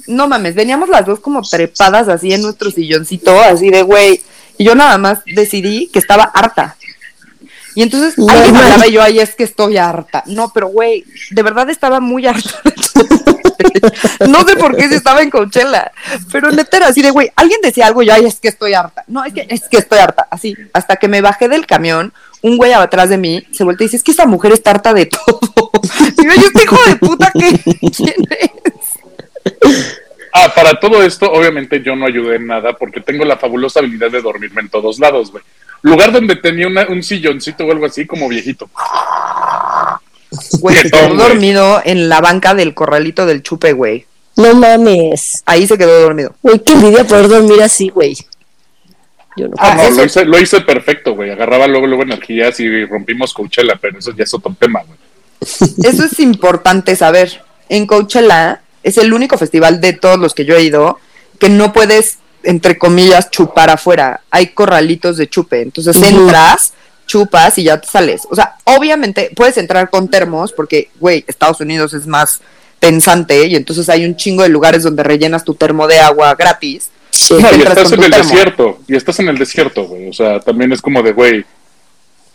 no 0.08 0.28
mames, 0.28 0.54
veníamos 0.54 0.89
las 0.89 1.06
dos 1.06 1.22
como 1.22 1.41
trepadas 1.41 2.10
así 2.10 2.34
en 2.34 2.41
nuestro 2.41 2.70
silloncito, 2.70 3.39
así 3.39 3.70
de 3.70 3.84
güey. 3.84 4.22
Y 4.58 4.65
yo 4.65 4.76
nada 4.76 4.98
más 4.98 5.20
decidí 5.26 5.88
que 5.88 6.00
estaba 6.00 6.24
harta. 6.24 6.76
Y 7.76 7.84
entonces 7.84 8.16
alguien 8.30 8.54
me 8.54 8.60
hablaba 8.60 8.88
y 8.88 8.92
yo, 8.92 9.02
ay, 9.02 9.20
es 9.20 9.36
que 9.36 9.44
estoy 9.44 9.78
harta. 9.78 10.24
No, 10.28 10.52
pero 10.54 10.68
güey, 10.68 11.06
de 11.30 11.44
verdad 11.44 11.70
estaba 11.70 12.00
muy 12.00 12.26
harta. 12.28 12.52
no 14.28 14.44
sé 14.44 14.56
por 14.58 14.76
qué 14.76 14.90
se 14.90 14.96
estaba 14.96 15.22
en 15.22 15.30
Coachella, 15.30 15.92
pero 16.32 16.52
neta 16.52 16.78
era 16.78 16.88
así 16.88 17.02
de, 17.02 17.12
güey, 17.12 17.32
alguien 17.36 17.60
decía 17.62 17.88
algo 17.88 18.04
y 18.04 18.08
yo, 18.08 18.14
ay, 18.14 18.26
es 18.26 18.40
que 18.40 18.50
estoy 18.50 18.74
harta. 18.74 19.04
No, 19.08 19.24
es 19.24 19.34
que, 19.34 19.46
es 19.50 19.68
que 19.70 19.78
estoy 19.78 20.00
harta. 20.00 20.28
Así, 20.30 20.56
hasta 20.74 20.96
que 20.98 21.08
me 21.08 21.22
bajé 21.22 21.48
del 21.48 21.66
camión, 21.66 22.14
un 22.42 22.58
güey 22.58 22.74
atrás 22.74 23.10
de 23.10 23.18
mí 23.18 23.46
se 23.52 23.64
voltea 23.64 23.86
y 23.86 23.88
dice, 23.88 23.98
es 23.98 24.04
que 24.04 24.12
esa 24.12 24.26
mujer 24.26 24.52
está 24.52 24.72
harta 24.72 24.94
de 24.94 25.06
todo. 25.06 25.40
Y 26.18 26.26
yo, 26.26 26.34
"¿Y 26.36 26.40
este 26.46 26.64
hijo 26.64 26.78
de 26.88 26.96
puta, 26.98 27.32
¿qué? 27.38 27.60
¿Quién 27.96 28.16
es? 28.40 28.52
Ah, 30.34 30.52
para 30.54 30.80
todo 30.80 31.04
esto, 31.04 31.30
obviamente 31.32 31.82
yo 31.84 31.96
no 31.96 32.06
ayudé 32.06 32.36
en 32.38 32.48
nada 32.48 32.74
porque 32.74 33.02
tengo 33.02 33.26
la 33.26 33.38
fabulosa 33.38 33.80
habilidad 33.80 34.12
de 34.12 34.22
dormirme 34.22 34.62
en 34.62 34.70
todos 34.70 35.00
lados, 35.00 35.32
güey. 35.32 35.44
Lugar 35.84 36.12
donde 36.12 36.36
tenía 36.36 36.67
una- 36.67 36.88
un 36.88 37.02
silloncito 37.04 37.65
o 37.65 37.72
algo 37.72 37.86
así, 37.86 38.06
como 38.06 38.28
viejito. 38.30 38.70
Güey, 40.60 40.76
se 40.78 40.91
quedó 40.91 41.08
güey. 41.08 41.17
dormido 41.17 41.82
en 41.84 42.08
la 42.08 42.22
banca 42.22 42.54
del 42.54 42.74
corralito 42.74 43.26
del 43.26 43.44
chupe, 43.44 43.74
güey. 43.74 44.06
No 44.38 44.54
mames. 44.56 45.44
Ahí 45.46 45.67
se 45.67 45.78
quedó 45.78 46.02
dormido. 46.02 46.36
Güey, 46.41 46.60
qué 46.63 46.74
envidia 46.74 47.04
poder 47.06 47.28
dormir 47.28 47.62
así, 47.62 47.89
güey. 47.89 48.15
Yo 49.36 49.48
no. 49.48 49.56
Ah, 49.60 49.76
no, 49.76 49.89
lo, 49.98 50.06
hice, 50.06 50.26
lo 50.26 50.39
hice 50.39 50.62
perfecto, 50.62 51.15
güey. 51.15 51.32
Agarraba 51.32 51.67
luego, 51.67 51.88
luego 51.88 52.04
energías 52.04 52.60
y 52.60 52.86
rompimos 52.86 53.34
Coachella, 53.34 53.78
pero 53.82 54.00
eso 54.00 54.12
ya 54.15 54.24
es 54.24 54.34
otro 54.34 54.56
tema, 54.58 54.82
güey. 54.86 54.98
Eso 55.84 56.06
es 56.06 56.20
importante 56.20 56.96
saber. 56.96 57.41
En 57.67 57.88
Coachella 57.88 58.62
es 58.84 58.98
el 58.98 59.12
único 59.13 59.38
festival 59.38 59.82
de 59.82 59.94
todos 59.94 60.20
los 60.20 60.34
que 60.36 60.46
yo 60.46 60.56
he 60.56 60.63
ido 60.63 61.00
que 61.39 61.50
no 61.50 61.74
puedes, 61.74 62.20
entre 62.43 62.77
comillas, 62.77 63.30
chupar 63.32 63.69
afuera. 63.69 64.21
Hay 64.32 64.47
corralitos 64.47 65.17
de 65.17 65.27
chupe. 65.30 65.62
Entonces 65.62 65.95
entras, 66.01 66.73
chupas 67.08 67.58
y 67.58 67.63
ya 67.63 67.80
te 67.80 67.88
sales. 67.88 68.21
O 68.30 68.36
sea, 68.36 68.56
obviamente 68.65 69.32
puedes 69.36 69.58
entrar 69.58 69.89
con 69.89 70.08
termos 70.10 70.51
porque, 70.54 70.89
güey, 70.99 71.23
Estados 71.27 71.60
Unidos 71.62 71.93
es 71.93 72.08
más 72.08 72.41
pensante 72.80 73.45
y 73.45 73.56
entonces 73.56 73.89
hay 73.89 74.06
un 74.06 74.15
chingo 74.15 74.43
de 74.43 74.49
lugares 74.49 74.84
donde 74.84 75.04
rellenas 75.04 75.43
tu 75.43 75.54
termo 75.54 75.88
de 75.88 75.99
agua 75.99 76.34
gratis. 76.36 76.89
Sí. 77.12 77.36
Y 77.36 77.62
estás 77.62 77.91
en 77.91 78.04
el 78.04 78.12
termo. 78.12 78.30
desierto. 78.30 78.80
Y 78.88 78.95
estás 78.95 79.19
en 79.19 79.27
el 79.30 79.38
desierto, 79.38 79.84
güey. 79.86 80.10
O 80.10 80.13
sea, 80.13 80.39
también 80.39 80.71
es 80.71 80.82
como 80.82 81.04
de, 81.04 81.12
güey, 81.12 81.45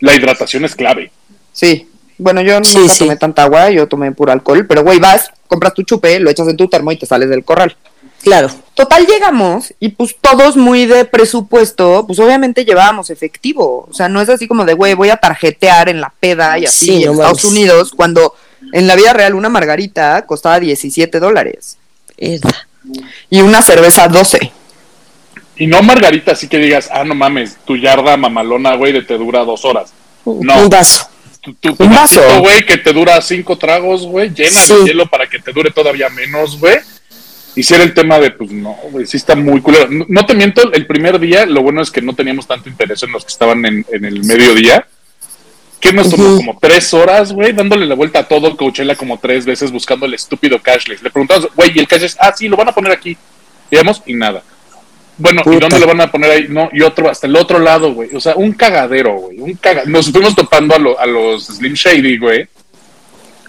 la 0.00 0.14
hidratación 0.14 0.64
es 0.64 0.74
clave. 0.76 1.10
Sí. 1.52 1.88
Bueno, 2.18 2.40
yo 2.42 2.58
Sí, 2.62 2.78
nunca 2.78 2.92
sí. 2.92 2.98
tomé 3.04 3.16
tanta 3.16 3.42
agua, 3.42 3.70
yo 3.70 3.86
tomé 3.88 4.10
puro 4.12 4.32
alcohol, 4.32 4.66
pero 4.66 4.82
güey, 4.82 4.98
vas, 4.98 5.30
compras 5.48 5.74
tu 5.74 5.82
chupe, 5.82 6.18
lo 6.20 6.30
echas 6.30 6.48
en 6.48 6.56
tu 6.56 6.66
termo 6.68 6.90
y 6.92 6.96
te 6.96 7.04
sales 7.06 7.28
del 7.28 7.44
corral. 7.44 7.76
Claro. 8.22 8.50
Total 8.74 9.06
llegamos 9.06 9.72
y 9.80 9.90
pues 9.90 10.16
todos 10.20 10.56
muy 10.56 10.84
de 10.86 11.04
presupuesto, 11.04 12.04
pues 12.06 12.18
obviamente 12.18 12.64
llevábamos 12.64 13.08
efectivo. 13.10 13.86
O 13.90 13.94
sea, 13.94 14.08
no 14.08 14.20
es 14.20 14.28
así 14.28 14.46
como 14.48 14.64
de, 14.64 14.74
güey, 14.74 14.94
voy 14.94 15.10
a 15.10 15.16
tarjetear 15.16 15.88
en 15.88 16.00
la 16.00 16.12
peda 16.20 16.58
y 16.58 16.64
así 16.66 16.86
Sí, 16.86 17.02
en 17.04 17.06
no 17.06 17.12
Estados. 17.12 17.44
Unidos, 17.44 17.92
cuando 17.96 18.34
en 18.72 18.86
la 18.86 18.96
vida 18.96 19.12
real 19.12 19.34
una 19.34 19.48
margarita 19.48 20.26
costaba 20.26 20.58
17 20.60 21.20
dólares 21.20 21.78
y 23.30 23.40
una 23.40 23.62
cerveza 23.62 24.08
12. 24.08 24.52
Y 25.58 25.66
no 25.66 25.82
margarita, 25.82 26.32
así 26.32 26.48
que 26.48 26.58
digas, 26.58 26.88
ah, 26.92 27.04
no 27.04 27.14
mames, 27.14 27.56
tu 27.64 27.76
yarda 27.76 28.16
mamalona, 28.16 28.74
güey, 28.74 28.92
de 28.92 29.02
te 29.02 29.16
dura 29.16 29.44
dos 29.44 29.64
horas. 29.64 29.92
No. 30.26 30.62
Un 30.62 30.68
vaso. 30.68 31.08
Tu, 31.40 31.54
tu, 31.54 31.74
tu 31.76 31.84
Un 31.84 31.94
vaso. 31.94 32.20
güey, 32.40 32.66
que 32.66 32.76
te 32.76 32.92
dura 32.92 33.20
cinco 33.22 33.56
tragos, 33.56 34.04
güey, 34.04 34.30
llena 34.34 34.50
Sí. 34.50 34.74
de 34.74 34.84
hielo 34.86 35.06
para 35.06 35.26
que 35.28 35.38
te 35.38 35.52
dure 35.52 35.70
todavía 35.70 36.08
menos, 36.10 36.58
güey. 36.58 36.76
Hiciera 37.56 37.82
el 37.84 37.94
tema 37.94 38.18
de, 38.18 38.30
pues 38.30 38.50
no, 38.52 38.76
güey, 38.90 39.06
sí 39.06 39.16
está 39.16 39.34
muy 39.34 39.60
culero. 39.62 39.88
No, 39.88 40.04
no 40.08 40.26
te 40.26 40.34
miento, 40.34 40.70
el 40.72 40.86
primer 40.86 41.18
día, 41.18 41.46
lo 41.46 41.62
bueno 41.62 41.80
es 41.82 41.90
que 41.90 42.02
no 42.02 42.14
teníamos 42.14 42.46
tanto 42.46 42.68
interés 42.68 43.02
en 43.02 43.10
los 43.12 43.24
que 43.24 43.30
estaban 43.32 43.64
en, 43.64 43.84
en 43.90 44.04
el 44.04 44.22
mediodía. 44.24 44.86
Que 45.80 45.92
nos 45.92 46.10
tomó 46.10 46.36
como 46.36 46.58
tres 46.60 46.92
horas, 46.94 47.32
güey, 47.32 47.52
dándole 47.52 47.86
la 47.86 47.94
vuelta 47.94 48.20
a 48.20 48.28
todo 48.28 48.56
Coachella 48.56 48.94
como 48.94 49.18
tres 49.18 49.44
veces 49.44 49.70
buscando 49.70 50.06
el 50.06 50.14
estúpido 50.14 50.60
cashless. 50.60 51.02
Le 51.02 51.10
preguntamos, 51.10 51.48
güey, 51.54 51.72
¿y 51.74 51.78
el 51.78 51.86
cashless? 51.88 52.16
Ah, 52.20 52.32
sí, 52.36 52.48
lo 52.48 52.56
van 52.56 52.68
a 52.68 52.72
poner 52.72 52.92
aquí. 52.92 53.16
Digamos, 53.70 54.02
y 54.06 54.14
nada. 54.14 54.42
Bueno, 55.18 55.40
¿y 55.40 55.44
Puta. 55.44 55.60
dónde 55.60 55.80
lo 55.80 55.86
van 55.86 56.00
a 56.02 56.10
poner 56.10 56.30
ahí? 56.30 56.46
No, 56.48 56.68
y 56.72 56.82
otro, 56.82 57.08
hasta 57.10 57.26
el 57.26 57.36
otro 57.36 57.58
lado, 57.58 57.92
güey. 57.94 58.14
O 58.14 58.20
sea, 58.20 58.34
un 58.36 58.52
cagadero, 58.52 59.14
güey. 59.14 59.38
Un 59.38 59.54
caga... 59.54 59.84
Nos 59.86 60.10
fuimos 60.10 60.34
topando 60.34 60.74
a, 60.74 60.78
lo- 60.78 60.98
a 60.98 61.06
los 61.06 61.46
Slim 61.46 61.72
Shady, 61.74 62.18
güey. 62.18 62.46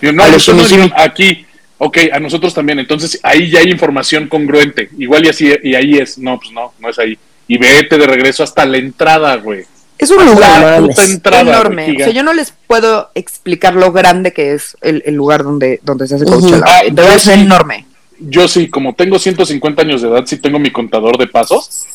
Y 0.01 0.11
no, 0.11 0.23
A 0.23 0.27
los 0.29 0.45
dijeron, 0.45 0.93
aquí. 0.95 1.45
Ok, 1.79 1.97
a 2.11 2.19
nosotros 2.19 2.53
también. 2.53 2.79
Entonces, 2.79 3.19
ahí 3.23 3.49
ya 3.49 3.59
hay 3.59 3.69
información 3.69 4.27
congruente. 4.27 4.89
Igual 4.97 5.25
y 5.25 5.29
así, 5.29 5.53
y 5.63 5.75
ahí 5.75 5.97
es. 5.97 6.17
No, 6.17 6.39
pues 6.39 6.51
no, 6.51 6.73
no 6.79 6.89
es 6.89 6.97
ahí. 6.99 7.17
Y 7.47 7.57
vete 7.57 7.97
de 7.97 8.07
regreso 8.07 8.43
hasta 8.43 8.65
la 8.65 8.77
entrada, 8.77 9.35
güey. 9.37 9.65
Es 9.97 10.11
un 10.11 10.17
La 10.17 10.25
lugar 10.25 10.83
entrada, 10.99 11.43
güey, 11.43 11.51
enorme. 11.51 11.91
O 11.91 12.03
sea, 12.03 12.09
yo 12.09 12.23
no 12.23 12.33
les 12.33 12.53
puedo 12.67 13.09
explicar 13.15 13.73
lo 13.75 13.91
grande 13.91 14.31
que 14.31 14.53
es 14.53 14.77
el, 14.81 15.01
el 15.05 15.15
lugar 15.15 15.43
donde, 15.43 15.79
donde 15.83 16.07
se 16.07 16.15
hace. 16.15 16.25
Coachella. 16.25 16.61
Ah, 16.65 16.81
De 16.83 16.91
verdad 16.91 17.15
es 17.15 17.23
sí. 17.23 17.31
enorme. 17.31 17.85
Yo 18.19 18.47
sí, 18.47 18.67
como 18.69 18.93
tengo 18.93 19.19
150 19.19 19.81
años 19.81 20.01
de 20.01 20.09
edad, 20.09 20.23
sí 20.25 20.37
tengo 20.37 20.59
mi 20.59 20.71
contador 20.71 21.17
de 21.17 21.27
pasos. 21.27 21.85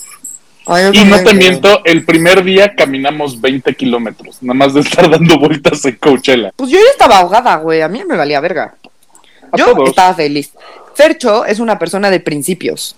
Ay, 0.67 0.91
Y 0.93 1.05
no 1.05 1.23
te 1.23 1.35
miento, 1.35 1.85
el 1.85 2.05
primer 2.05 2.45
día 2.45 2.75
caminamos 2.77 3.41
20 3.41 3.75
kilómetros, 3.75 4.41
nada 4.43 4.55
más 4.55 4.75
de 4.75 4.81
estar 4.81 5.11
dando 5.11 5.39
vueltas 5.39 5.85
en 5.85 5.97
Coachella. 5.97 6.53
Pues 6.55 6.71
yo 6.71 6.79
ya 6.79 6.91
estaba 6.93 7.19
ahogada, 7.19 7.57
güey. 7.57 7.83
A 7.83 7.89
mí 7.89 8.03
me 8.07 8.17
valía 8.17 8.41
verga. 8.41 8.77
A 9.53 9.57
Yo 9.57 9.67
todos. 9.73 9.91
estaba 9.91 10.15
feliz. 10.15 10.51
Fercho 10.95 11.45
es 11.45 11.61
una 11.61 11.79
persona 11.79 12.11
de 12.11 12.21
principios. 12.21 12.97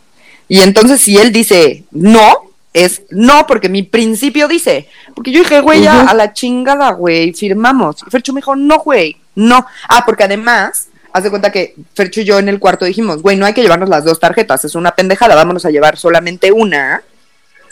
Y 0.48 0.60
entonces 0.60 1.00
si 1.00 1.16
él 1.16 1.32
dice 1.32 1.84
no, 1.90 2.50
es 2.72 3.02
no, 3.10 3.46
porque 3.46 3.68
mi 3.68 3.82
principio 3.82 4.48
dice. 4.48 4.88
Porque 5.14 5.30
yo 5.30 5.40
dije, 5.40 5.60
güey, 5.60 5.82
ya 5.82 6.02
a 6.02 6.14
la 6.14 6.32
chingada, 6.32 6.90
güey, 6.92 7.32
firmamos. 7.32 8.02
Y 8.06 8.10
Fercho 8.10 8.32
me 8.32 8.38
dijo, 8.38 8.56
no, 8.56 8.78
güey, 8.80 9.16
no. 9.36 9.64
Ah, 9.88 10.02
porque 10.04 10.24
además, 10.24 10.88
haz 11.12 11.22
de 11.22 11.30
cuenta 11.30 11.52
que 11.52 11.76
Fercho 11.94 12.20
y 12.20 12.24
yo 12.24 12.38
en 12.38 12.48
el 12.48 12.58
cuarto 12.58 12.84
dijimos, 12.84 13.22
güey, 13.22 13.36
no 13.36 13.46
hay 13.46 13.54
que 13.54 13.62
llevarnos 13.62 13.88
las 13.88 14.04
dos 14.04 14.18
tarjetas, 14.18 14.64
es 14.64 14.74
una 14.74 14.90
pendejada, 14.90 15.36
vámonos 15.36 15.64
a 15.64 15.70
llevar 15.70 15.96
solamente 15.96 16.50
una 16.50 17.02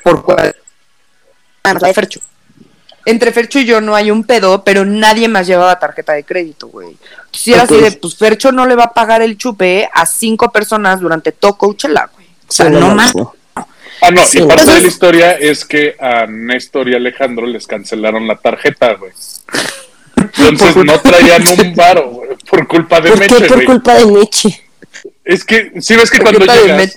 por 0.05 0.23
cual. 0.23 0.55
Ah, 1.65 1.75
Fercho. 1.93 2.21
Entre 3.05 3.33
Fercho 3.33 3.59
y 3.59 3.65
yo 3.65 3.81
no 3.81 3.95
hay 3.97 4.11
un 4.11 4.25
pedo, 4.25 4.63
pero 4.65 4.85
nadie 4.85 5.29
más 5.29 5.47
llevaba 5.47 5.79
tarjeta 5.79 6.13
de 6.13 6.25
crédito, 6.25 6.69
güey. 6.69 6.97
Si 7.33 7.53
era 7.53 7.63
así 7.63 7.77
de, 7.81 7.93
pues 7.93 8.17
Fercho 8.17 8.53
no 8.53 8.67
le 8.67 8.77
va 8.77 8.85
a 8.85 8.93
pagar 8.93 9.23
el 9.23 9.37
chupe 9.37 9.89
a 9.93 10.07
cinco 10.07 10.53
personas 10.53 11.01
durante 11.01 11.33
todo 11.33 11.57
Coachella, 11.57 12.09
güey. 12.15 12.27
O 12.49 12.53
sea, 12.53 12.67
Sí, 12.67 12.73
no 12.73 12.95
más. 12.95 13.15
no. 13.15 13.35
Ah, 14.05 14.11
no, 14.11 14.25
Sí, 14.27 14.39
y 14.41 14.43
parte 14.43 14.67
de 14.67 14.81
la 14.81 14.89
historia 14.89 15.33
es 15.33 15.65
que 15.65 15.97
a 16.01 16.27
Néstor 16.27 16.89
y 16.89 16.95
Alejandro 16.95 17.47
les 17.47 17.67
cancelaron 17.67 18.27
la 18.27 18.37
tarjeta, 18.37 18.95
güey. 18.95 19.13
Entonces 20.39 20.75
Por 20.75 20.85
no 20.87 20.99
traían 21.01 21.45
un 21.47 21.75
varo, 21.75 22.09
güey, 22.11 22.31
por 22.49 22.67
culpa 22.67 23.01
de 23.01 23.11
¿Por 23.11 23.21
qué? 23.21 23.29
Meche, 23.35 23.47
Por 23.47 23.57
güey. 23.57 23.67
culpa 23.67 23.95
de 23.95 24.07
Meche. 24.07 24.63
Es 25.25 25.45
que, 25.45 25.73
si 25.81 25.95
ves 25.97 26.11
que 26.11 26.19
Por 26.19 26.37
cuando 26.37 26.53
llegas, 26.55 26.95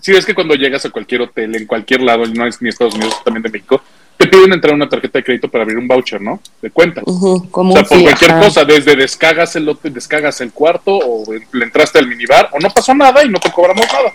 si 0.00 0.12
ves 0.12 0.24
que 0.24 0.34
cuando 0.34 0.54
llegas 0.54 0.84
a 0.84 0.90
cualquier 0.90 1.22
hotel, 1.22 1.54
en 1.56 1.66
cualquier 1.66 2.02
lado, 2.02 2.24
no 2.26 2.46
es 2.46 2.60
ni 2.62 2.68
Estados 2.68 2.94
Unidos, 2.94 3.14
es 3.18 3.24
también 3.24 3.42
de 3.42 3.50
México, 3.50 3.82
te 4.20 4.26
piden 4.26 4.52
entrar 4.52 4.74
una 4.74 4.86
tarjeta 4.86 5.18
de 5.18 5.24
crédito 5.24 5.48
para 5.48 5.62
abrir 5.62 5.78
un 5.78 5.88
voucher, 5.88 6.20
¿no? 6.20 6.42
De 6.60 6.70
cuenta. 6.70 7.00
Como 7.00 7.72
O 7.72 7.72
sea, 7.72 7.84
por 7.84 7.96
sí, 7.96 8.02
cualquier 8.04 8.32
ajá. 8.32 8.40
cosa, 8.40 8.64
desde 8.66 8.94
descargas 8.94 9.56
el 9.56 9.66
hotel, 9.66 9.94
descargas 9.94 10.42
el 10.42 10.52
cuarto, 10.52 10.94
o 10.94 11.24
le 11.52 11.64
entraste 11.64 11.98
al 12.00 12.06
minibar, 12.06 12.50
o 12.52 12.58
no 12.58 12.68
pasó 12.68 12.94
nada 12.94 13.24
y 13.24 13.30
no 13.30 13.40
te 13.40 13.50
cobramos 13.50 13.86
nada. 13.90 14.12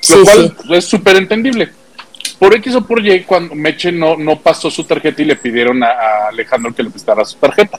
Sí, 0.00 0.14
Lo 0.16 0.24
cual 0.24 0.56
sí. 0.66 0.74
es 0.74 0.84
súper 0.86 1.16
entendible. 1.16 1.68
Por 2.38 2.54
X 2.54 2.76
o 2.76 2.86
por 2.86 3.06
Y, 3.06 3.24
cuando 3.24 3.54
Meche 3.54 3.92
no, 3.92 4.16
no 4.16 4.40
pasó 4.40 4.70
su 4.70 4.84
tarjeta 4.84 5.20
y 5.20 5.26
le 5.26 5.36
pidieron 5.36 5.82
a, 5.82 5.88
a 5.88 6.28
Alejandro 6.28 6.74
que 6.74 6.82
le 6.82 6.88
prestara 6.88 7.22
su 7.26 7.36
tarjeta. 7.36 7.78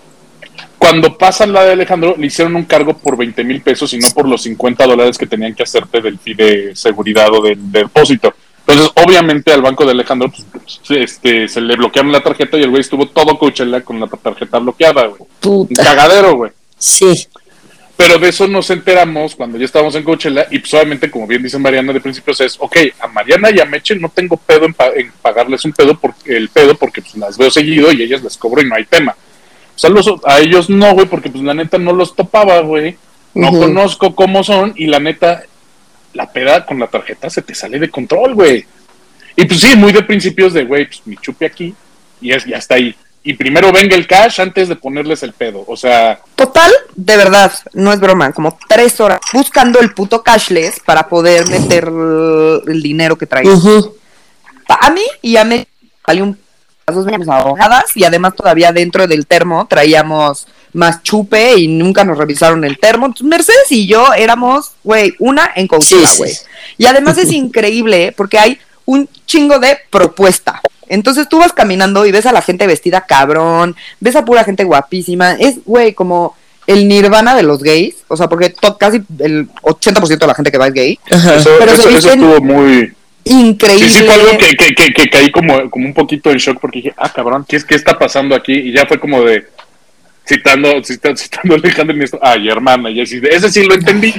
Cuando 0.77 1.17
pasan 1.17 1.53
la 1.53 1.63
de 1.63 1.71
Alejandro, 1.71 2.13
le 2.19 2.27
hicieron 2.27 2.55
un 2.55 2.65
cargo 2.65 2.95
por 2.95 3.17
20 3.17 3.43
mil 3.43 3.61
pesos 3.61 3.91
y 3.93 3.97
no 3.97 4.07
por 4.11 4.27
los 4.27 4.43
50 4.43 4.85
dólares 4.85 5.17
que 5.17 5.25
tenían 5.25 5.55
que 5.55 5.63
hacerte 5.63 6.01
del 6.01 6.19
fee 6.19 6.35
de 6.35 6.75
seguridad 6.75 7.33
o 7.33 7.41
del 7.41 7.71
depósito. 7.71 8.31
Entonces, 8.67 8.91
obviamente, 9.05 9.53
al 9.53 9.61
banco 9.61 9.85
de 9.85 9.91
Alejandro 9.91 10.29
pues, 10.29 10.81
este, 10.89 11.47
se 11.47 11.61
le 11.61 11.75
bloquearon 11.77 12.11
la 12.11 12.21
tarjeta 12.21 12.57
y 12.57 12.63
el 12.63 12.69
güey 12.69 12.81
estuvo 12.81 13.07
todo 13.07 13.39
Coachella 13.39 13.81
con 13.81 13.99
la 13.99 14.07
tarjeta 14.07 14.59
bloqueada, 14.59 15.05
güey. 15.07 15.21
Un 15.21 15.27
Puta. 15.67 15.83
cagadero, 15.83 16.35
güey. 16.35 16.51
Sí. 16.77 17.27
Pero 17.95 18.19
de 18.19 18.29
eso 18.29 18.47
nos 18.47 18.69
enteramos 18.69 19.35
cuando 19.35 19.57
ya 19.57 19.65
estábamos 19.65 19.95
en 19.95 20.03
Coachella 20.03 20.45
y 20.51 20.59
pues 20.59 20.71
obviamente, 20.73 21.09
como 21.09 21.25
bien 21.25 21.41
dice 21.41 21.57
Mariana 21.57 21.93
de 21.93 22.01
principios, 22.01 22.39
es, 22.41 22.57
ok, 22.59 22.77
a 22.99 23.07
Mariana 23.07 23.49
y 23.49 23.59
a 23.59 23.65
Meche 23.65 23.95
no 23.95 24.09
tengo 24.09 24.37
pedo 24.37 24.65
en, 24.65 24.73
pa- 24.73 24.91
en 24.95 25.11
pagarles 25.21 25.63
un 25.65 25.71
pedo, 25.71 25.97
porque, 25.97 26.35
el 26.37 26.49
pedo 26.49 26.75
porque 26.75 27.01
pues 27.01 27.15
las 27.15 27.37
veo 27.37 27.49
seguido 27.49 27.91
y 27.91 28.03
ellas 28.03 28.21
les 28.21 28.37
cobro 28.37 28.61
y 28.61 28.65
no 28.69 28.75
hay 28.75 28.85
tema. 28.85 29.13
O 29.75 29.79
sea, 29.79 29.89
los- 29.89 30.11
a 30.25 30.39
ellos 30.39 30.69
no, 30.69 30.93
güey, 30.93 31.07
porque 31.07 31.29
pues 31.29 31.43
la 31.43 31.53
neta 31.55 31.77
no 31.79 31.93
los 31.93 32.15
topaba, 32.15 32.59
güey. 32.59 32.97
No 33.33 33.49
conozco 33.51 34.13
cómo 34.13 34.43
son 34.43 34.73
y 34.75 34.87
la 34.87 34.99
neta, 34.99 35.43
la 36.17 36.29
peda 36.31 36.65
con 36.65 36.79
la 36.79 36.87
tarjeta 36.87 37.29
se 37.29 37.43
te 37.43 37.53
sale 37.53 37.77
de 37.77 37.91
control, 37.91 38.33
güey. 38.33 38.65
Y 39.35 39.45
pues 39.45 39.59
sí, 39.59 39.75
muy 39.75 39.93
de 39.93 40.01
principios 40.01 40.51
de, 40.51 40.65
güey, 40.65 40.87
pues 40.87 41.05
mi 41.05 41.15
chupe 41.17 41.45
aquí 41.45 41.73
y 42.19 42.31
es, 42.31 42.43
ya 42.45 42.57
está 42.57 42.73
ahí. 42.75 42.95
Y 43.21 43.33
primero 43.33 43.71
venga 43.71 43.95
el 43.95 44.07
cash 44.07 44.41
antes 44.41 44.67
de 44.67 44.75
ponerles 44.75 45.21
el 45.21 45.33
pedo. 45.33 45.63
O 45.67 45.77
sea, 45.77 46.19
Total, 46.35 46.71
de 46.95 47.17
verdad, 47.17 47.53
no 47.73 47.93
es 47.93 47.99
broma, 47.99 48.31
como 48.31 48.57
tres 48.67 48.99
horas 48.99 49.19
buscando 49.31 49.79
el 49.79 49.93
puto 49.93 50.23
cashless 50.23 50.79
para 50.79 51.07
poder 51.07 51.47
meter 51.47 51.85
el 51.85 52.81
dinero 52.81 53.15
que 53.15 53.27
traía. 53.27 53.51
Ujú. 53.51 53.95
A 54.67 54.89
mí 54.89 55.03
y 55.21 55.37
a 55.37 55.43
mí 55.43 55.67
salió 56.03 56.23
un 56.23 56.37
las 56.87 56.95
dos 56.95 57.27
ahogadas 57.27 57.97
y 57.97 58.05
además 58.05 58.33
todavía 58.33 58.71
dentro 58.71 59.07
del 59.07 59.27
termo 59.27 59.67
traíamos 59.67 60.47
más 60.77 61.01
chupe 61.03 61.55
y 61.57 61.67
nunca 61.67 62.03
nos 62.03 62.17
revisaron 62.17 62.63
el 62.63 62.77
termo. 62.77 63.13
Mercedes 63.21 63.71
y 63.71 63.87
yo 63.87 64.13
éramos, 64.13 64.71
güey, 64.83 65.15
una 65.19 65.51
en 65.55 65.67
Coachella, 65.67 66.07
sí, 66.07 66.17
güey. 66.19 66.31
sí. 66.31 66.45
Y 66.77 66.85
además 66.85 67.17
es 67.17 67.31
increíble 67.31 68.13
porque 68.15 68.37
hay 68.37 68.59
un 68.85 69.09
chingo 69.25 69.59
de 69.59 69.77
propuesta. 69.89 70.61
Entonces 70.87 71.27
tú 71.27 71.39
vas 71.39 71.51
caminando 71.51 72.05
y 72.05 72.11
ves 72.11 72.25
a 72.27 72.31
la 72.31 72.41
gente 72.41 72.67
vestida 72.67 73.01
cabrón, 73.01 73.75
ves 73.99 74.15
a 74.15 74.23
pura 74.23 74.43
gente 74.43 74.63
guapísima. 74.63 75.33
Es, 75.33 75.55
güey, 75.65 75.93
como 75.93 76.35
el 76.67 76.87
nirvana 76.87 77.35
de 77.35 77.43
los 77.43 77.63
gays. 77.63 77.95
O 78.07 78.15
sea, 78.15 78.29
porque 78.29 78.53
casi 78.79 79.01
el 79.19 79.49
80% 79.49 80.17
de 80.17 80.27
la 80.27 80.35
gente 80.35 80.51
que 80.51 80.57
va 80.57 80.67
es 80.67 80.73
gay. 80.73 80.99
Ajá. 81.11 81.35
eso, 81.35 81.49
Pero 81.59 81.71
eso, 81.71 81.81
se 81.83 81.89
eso 81.89 81.97
visten 81.97 82.23
estuvo 82.23 82.41
muy... 82.41 82.93
Increíble. 83.25 83.89
Sí, 83.89 83.97
sí, 83.97 84.03
fue 84.05 84.13
algo 84.13 84.37
que, 84.37 84.55
que, 84.55 84.73
que, 84.73 84.93
que 84.93 85.09
caí 85.09 85.31
como, 85.31 85.69
como 85.69 85.85
un 85.85 85.93
poquito 85.93 86.31
en 86.31 86.37
shock 86.37 86.59
porque 86.61 86.77
dije, 86.77 86.93
ah, 86.95 87.11
cabrón, 87.11 87.43
¿qué, 87.45 87.57
es, 87.57 87.65
¿qué 87.65 87.75
está 87.75 87.99
pasando 87.99 88.33
aquí? 88.33 88.53
Y 88.53 88.71
ya 88.71 88.85
fue 88.85 89.01
como 89.01 89.21
de, 89.21 89.47
citando, 90.27 90.83
citando, 90.83 91.17
citando 91.17 91.53
a 91.53 91.57
Alejandro 91.57 91.97
y 91.97 92.03
esto, 92.03 92.19
ay, 92.21 92.49
hermana, 92.49 92.89
y 92.89 93.01
así, 93.01 93.21
ese 93.29 93.49
sí 93.49 93.63
lo 93.65 93.75
entendí, 93.75 94.13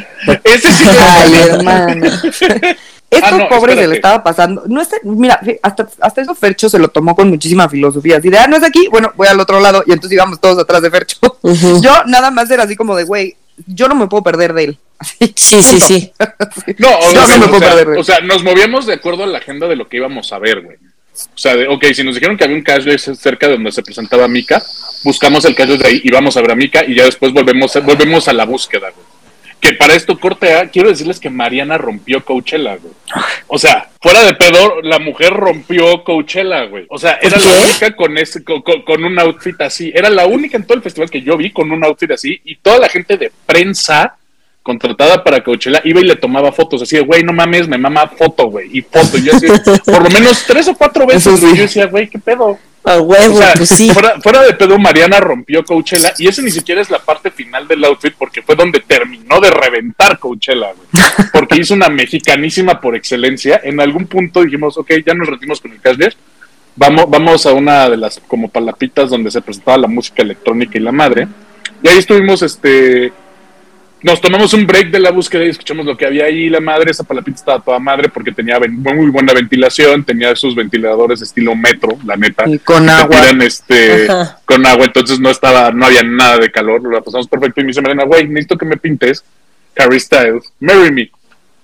ese 0.45 0.73
sí 0.73 0.85
lo 0.85 0.91
Ay, 0.99 1.33
entendí. 1.35 1.57
hermana. 1.57 2.23
Estos 3.11 3.33
Ah, 3.33 3.39
no, 3.39 3.49
pobres 3.49 3.77
se 3.79 3.87
le 3.87 3.95
estaba 3.97 4.23
pasando. 4.23 4.65
No 4.67 4.83
está, 4.83 4.99
mira, 5.03 5.41
hasta, 5.63 5.89
hasta 6.01 6.21
eso 6.21 6.35
Fercho 6.35 6.69
se 6.69 6.79
lo 6.79 6.89
tomó 6.89 7.17
con 7.17 7.31
muchísima 7.31 7.67
filosofía. 7.67 8.19
Así 8.19 8.29
de, 8.29 8.37
ah, 8.37 8.47
no 8.47 8.59
es 8.59 8.63
aquí, 8.63 8.87
bueno, 8.89 9.13
voy 9.17 9.27
al 9.29 9.41
otro 9.41 9.61
lado. 9.61 9.83
Y 9.87 9.93
entonces 9.93 10.13
íbamos 10.15 10.39
todos 10.39 10.59
atrás 10.59 10.83
de 10.83 10.91
Fercho. 10.91 11.17
Yo 11.81 12.05
nada 12.05 12.31
más 12.31 12.51
era 12.51 12.65
así 12.65 12.77
como 12.77 12.95
de, 12.95 13.05
güey, 13.05 13.35
yo 13.67 13.89
no 13.89 13.95
me 13.95 14.09
puedo 14.09 14.23
perder 14.23 14.53
de 14.53 14.65
él. 14.65 14.79
Sí, 15.35 15.63
sí, 15.63 15.81
sí. 15.81 16.13
No, 16.77 16.89
o, 16.99 17.13
Yo 17.15 17.27
sea, 17.27 17.39
no 17.39 17.47
me 17.47 17.49
puedo 17.49 17.61
sea, 17.61 17.75
perder, 17.77 17.99
o 17.99 18.05
sea, 18.05 18.21
nos 18.21 18.45
movíamos 18.45 18.85
de 18.85 18.93
acuerdo 18.93 19.25
a 19.25 19.27
la 19.27 19.39
agenda 19.39 19.67
de 19.69 19.77
lo 19.77 19.89
que 19.89 19.97
íbamos 19.97 20.31
a 20.35 20.39
ver, 20.39 20.61
güey. 20.61 20.77
O 20.77 21.39
sea, 21.39 21.57
de, 21.57 21.67
ok, 21.67 21.87
si 21.95 22.05
nos 22.05 22.15
dijeron 22.15 22.37
que 22.37 22.45
había 22.45 22.57
un 22.57 22.63
cashless 22.63 23.11
cerca 23.19 23.47
de 23.47 23.55
donde 23.55 23.73
se 23.73 23.83
presentaba 23.83 24.29
Mika, 24.29 24.63
buscamos 25.05 25.45
el 25.45 25.55
cashless 25.55 25.79
de 25.81 25.87
ahí 25.89 26.01
y 26.05 26.11
vamos 26.11 26.37
a 26.37 26.41
ver 26.43 26.51
a 26.53 26.57
Mika 26.57 26.85
y 26.87 26.95
ya 26.95 27.05
después 27.05 27.33
volvemos, 27.33 27.75
a- 27.77 27.81
volvemos 27.81 28.29
a 28.29 28.33
la 28.33 28.45
búsqueda, 28.45 28.91
güey. 28.91 29.07
Que 29.61 29.73
para 29.73 29.95
esto 29.95 30.17
corte 30.21 30.55
A, 30.55 30.69
quiero 30.69 30.89
decirles 30.89 31.19
que 31.19 31.31
Mariana 31.31 31.77
rompió 31.79 32.25
Coachella, 32.25 32.77
güey. 32.77 32.93
O 33.49 33.59
sea, 33.59 33.91
fuera 34.01 34.23
de 34.25 34.35
pedo, 34.35 34.81
la 34.83 35.01
mujer 35.01 35.33
rompió 35.33 36.05
Coachella, 36.05 36.67
güey. 36.67 36.87
O 36.89 36.97
sea, 36.97 37.19
era 37.21 37.39
¿Por 37.39 37.47
la 37.47 37.61
única 37.65 37.97
con, 37.97 38.19
ese, 38.19 38.45
con, 38.45 38.63
con- 38.63 39.03
un 39.05 39.19
outfit 39.19 39.61
así. 39.61 39.91
Era 39.93 40.11
la 40.11 40.27
única 40.27 40.57
en 40.57 40.63
todo 40.65 40.77
el 40.77 40.83
festival 40.85 41.11
que 41.11 41.23
yo 41.23 41.37
vi 41.37 41.51
con 41.51 41.73
un 41.73 41.83
outfit 41.85 42.13
así. 42.13 42.41
Y 42.45 42.55
toda 42.57 42.79
la 42.79 42.89
gente 42.89 43.17
de 43.17 43.33
prensa 43.47 44.15
contratada 44.63 45.25
para 45.25 45.43
Coachella 45.43 45.81
iba 45.85 46.01
y 46.01 46.05
le 46.05 46.15
tomaba 46.15 46.53
fotos. 46.53 46.83
Así 46.83 46.95
de, 46.95 47.03
güey, 47.03 47.25
no 47.25 47.33
mames, 47.33 47.67
me 47.67 47.79
mama 47.79 48.07
foto, 48.07 48.47
güey. 48.47 48.69
Y 48.79 48.83
foto. 48.83 49.19
Y 49.19 49.25
yo 49.25 49.33
así, 49.35 49.47
por 49.87 50.03
lo 50.05 50.11
menos 50.11 50.45
tres 50.47 50.69
o 50.69 50.75
cuatro 50.77 51.05
veces, 51.05 51.35
sí. 51.35 51.41
güey. 51.47 51.57
Yo 51.57 51.63
decía, 51.63 51.87
güey, 51.87 52.09
¿qué 52.09 52.21
pedo? 52.21 52.57
A 52.85 53.01
huevo, 53.01 53.35
O 53.35 53.39
sea, 53.39 53.55
pues 53.55 53.69
sí. 53.71 53.91
fuera, 53.91 54.21
fuera 54.21 54.43
de 54.43 54.55
pedo, 54.55 54.79
Mariana 54.79 55.21
rompió 55.21 55.65
Coachella 55.65 56.15
y 56.19 56.29
ese 56.29 56.43
ni 56.43 56.51
siquiera 56.51 56.81
es 56.81 56.91
la 56.91 57.01
parte 57.01 57.31
final 57.31 57.67
del 57.69 57.85
outfit 57.85 58.15
porque 58.17 58.41
fue 58.43 58.55
donde 58.55 58.81
terminó 58.81 59.41
de 59.41 59.51
reventar 59.51 60.19
Coachella, 60.19 60.73
güey. 60.73 61.05
Porque 61.33 61.61
hizo 61.61 61.75
una 61.75 61.89
mexicanísima 61.89 62.81
por 62.81 62.95
excelencia. 62.97 63.61
En 63.63 63.81
algún 63.81 64.07
punto 64.07 64.43
dijimos, 64.43 64.79
ok, 64.79 64.93
ya 65.05 65.15
nos 65.15 65.29
retimos 65.29 65.61
con 65.61 65.73
el 65.73 65.81
cashless. 65.81 66.17
Vamos, 66.77 67.11
vamos 67.11 67.45
a 67.45 67.53
una 67.53 67.91
de 67.91 67.97
las 67.97 68.21
como 68.27 68.49
palapitas 68.49 69.11
donde 69.11 69.31
se 69.31 69.43
presentaba 69.43 69.79
la 69.79 69.89
música 69.89 70.23
electrónica 70.23 70.79
y 70.79 70.81
la 70.81 70.93
madre. 70.93 71.27
Y 71.83 71.89
ahí 71.89 71.99
estuvimos, 71.99 72.43
este, 72.43 73.13
nos 74.03 74.21
tomamos 74.21 74.55
un 74.55 74.67
break 74.67 74.91
de 74.91 75.01
la 75.01 75.11
búsqueda 75.11 75.45
y 75.45 75.49
escuchamos 75.49 75.85
lo 75.85 75.97
que 75.97 76.07
había 76.07 76.27
ahí. 76.27 76.49
La 76.49 76.61
madre, 76.61 76.91
esa 76.91 77.05
palapita 77.05 77.37
estaba 77.37 77.61
toda 77.61 77.79
madre 77.79 78.09
porque 78.09 78.33
tenía 78.33 78.59
muy 78.61 79.11
buena 79.11 79.33
ventilación, 79.33 80.05
tenía 80.05 80.35
sus 80.37 80.55
ventiladores 80.55 81.21
estilo 81.23 81.55
metro, 81.57 81.99
la 82.05 82.17
neta. 82.17 82.45
Y 82.49 82.59
con 82.61 82.89
agua. 82.89 83.09
tiran, 83.23 83.43
este, 83.43 84.11
Ajá. 84.11 84.39
con 84.45 84.65
agua, 84.67 84.85
entonces 84.87 85.19
no 85.19 85.31
estaba, 85.31 85.71
no 85.73 85.87
había 85.87 86.03
nada 86.03 86.39
de 86.39 86.51
calor, 86.51 86.83
lo 86.83 87.03
pasamos 87.03 87.27
perfecto. 87.29 87.61
Y 87.61 87.65
me 87.65 87.69
dice 87.69 87.83
Mariana, 87.83 88.05
güey, 88.05 88.29
necesito 88.29 88.57
que 88.57 88.67
me 88.67 88.77
pintes 88.77 89.25
Harry 89.77 89.99
Styles, 90.01 90.45
Marry 90.61 90.93
Me. 90.93 91.11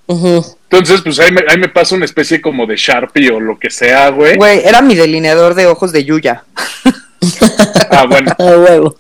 Entonces, 0.07 1.01
pues 1.03 1.19
ahí 1.21 1.33
me, 1.33 1.43
ahí 1.49 1.57
me 1.57 1.69
pasa 1.69 1.95
una 1.95 2.05
especie 2.05 2.41
como 2.41 2.67
de 2.67 2.77
Sharpie 2.77 3.31
o 3.31 3.41
lo 3.41 3.59
que 3.59 3.71
sea, 3.71 4.11
güey. 4.11 4.37
Güey, 4.37 4.61
era 4.65 4.83
mi 4.83 4.95
delineador 4.95 5.55
de 5.55 5.67
ojos 5.67 5.93
de 5.93 6.05
Yuya. 6.05 6.45
Ah, 7.91 8.05
bueno, 8.07 8.31
A 8.39 8.45
huevo. 8.45 8.97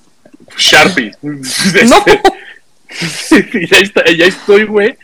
Sharpie. 0.56 1.12
No. 1.22 2.04
Y 3.30 3.74
ahí, 3.74 3.82
está, 3.82 4.02
y 4.10 4.22
ahí 4.22 4.28
estoy, 4.28 4.64
güey, 4.64 4.96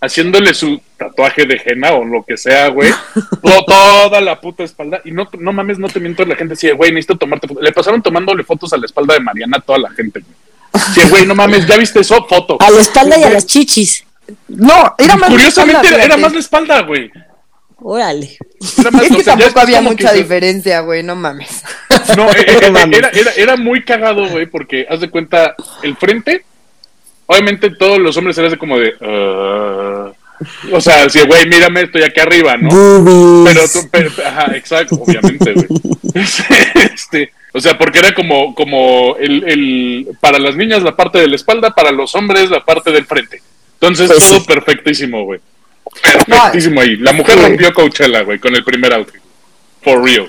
haciéndole 0.00 0.54
su 0.54 0.80
tatuaje 0.96 1.44
de 1.46 1.60
henna 1.64 1.92
o 1.92 2.04
lo 2.04 2.22
que 2.24 2.36
sea, 2.36 2.68
güey. 2.68 2.90
To- 3.42 3.64
toda 3.66 4.20
la 4.20 4.40
puta 4.40 4.64
espalda. 4.64 5.00
Y 5.04 5.10
no, 5.12 5.28
no 5.38 5.52
mames, 5.52 5.78
no 5.78 5.88
te 5.88 6.00
miento, 6.00 6.24
la 6.24 6.36
gente 6.36 6.54
decía, 6.54 6.74
güey, 6.74 6.90
necesito 6.90 7.16
tomarte 7.16 7.48
fotos. 7.48 7.62
Le 7.62 7.72
pasaron 7.72 8.02
tomándole 8.02 8.44
fotos 8.44 8.72
a 8.72 8.76
la 8.76 8.86
espalda 8.86 9.14
de 9.14 9.20
Mariana 9.20 9.58
a 9.58 9.60
toda 9.60 9.78
la 9.78 9.90
gente, 9.90 10.20
güey. 10.20 10.34
Sí, 10.94 11.00
güey, 11.08 11.26
no 11.26 11.34
mames, 11.34 11.66
¿ya 11.66 11.76
viste 11.76 12.00
eso? 12.00 12.24
Foto. 12.28 12.58
A 12.60 12.70
la 12.70 12.80
espalda 12.80 13.18
y 13.18 13.22
a 13.24 13.30
las 13.30 13.46
chichis. 13.46 14.04
No, 14.48 14.94
era 14.98 15.16
más. 15.16 15.30
Curiosamente 15.30 15.90
la 15.90 15.96
espalda, 15.96 16.04
era, 16.04 16.16
más 16.18 16.32
la 16.34 16.40
espalda, 16.40 16.82
güey. 16.82 17.10
Órale. 17.80 18.36
Era 18.78 18.90
más- 18.90 19.02
Es 19.04 19.08
que 19.08 19.14
o 19.16 19.24
sea, 19.24 19.34
ya 19.34 19.44
tampoco 19.44 19.60
había 19.60 19.78
que 19.78 19.84
mucha 19.84 20.12
diferencia, 20.12 20.80
güey, 20.80 21.02
no 21.02 21.16
mames. 21.16 21.62
No, 22.16 22.28
eh, 22.30 22.34
eh, 22.46 22.58
No 22.60 22.66
eh, 22.66 22.70
mames. 22.70 22.98
era, 22.98 23.08
era, 23.10 23.30
era 23.32 23.56
muy 23.56 23.82
cagado, 23.84 24.28
güey, 24.28 24.46
porque 24.46 24.86
haz 24.88 25.00
de 25.00 25.10
cuenta, 25.10 25.54
el 25.82 25.96
frente, 25.96 26.44
obviamente 27.28 27.70
todos 27.70 27.98
los 28.00 28.16
hombres 28.16 28.36
eran 28.38 28.48
así 28.50 28.58
como 28.58 28.78
de. 28.78 28.94
"Ah". 29.00 30.10
o 30.72 30.80
sea, 30.80 31.04
así, 31.04 31.20
güey, 31.26 31.46
mírame, 31.48 31.82
estoy 31.82 32.02
aquí 32.02 32.20
arriba, 32.20 32.56
¿no? 32.56 32.68
Pero 32.70 33.00
Boobies. 33.00 33.72
tú, 33.72 33.88
pero- 33.90 34.10
ajá, 34.26 34.56
exacto, 34.56 34.96
obviamente, 34.96 35.52
güey. 35.52 35.66
Este, 36.94 37.32
o 37.52 37.60
sea, 37.60 37.76
porque 37.78 37.98
era 38.00 38.12
como, 38.14 38.54
como 38.54 39.16
el, 39.18 39.44
el, 39.48 40.08
para 40.20 40.38
las 40.38 40.54
niñas 40.56 40.82
la 40.82 40.94
parte 40.96 41.18
de 41.18 41.28
la 41.28 41.36
espalda, 41.36 41.74
para 41.74 41.90
los 41.92 42.14
hombres 42.14 42.50
la 42.50 42.64
parte 42.64 42.90
del 42.92 43.06
frente. 43.06 43.40
Entonces, 43.74 44.08
Pues 44.08 44.28
todo 44.28 44.40
sí. 44.40 44.46
perfectísimo, 44.46 45.24
güey. 45.24 45.40
Perfectísimo 46.26 46.80
ahí. 46.80 46.96
La 46.96 47.12
mujer 47.12 47.36
Sí. 47.38 47.44
rompió 47.44 47.72
Coachella, 47.72 48.22
güey, 48.22 48.38
con 48.38 48.54
el 48.54 48.62
primer 48.64 48.92
outfit. 48.94 49.20
For 49.82 50.02
real. 50.02 50.28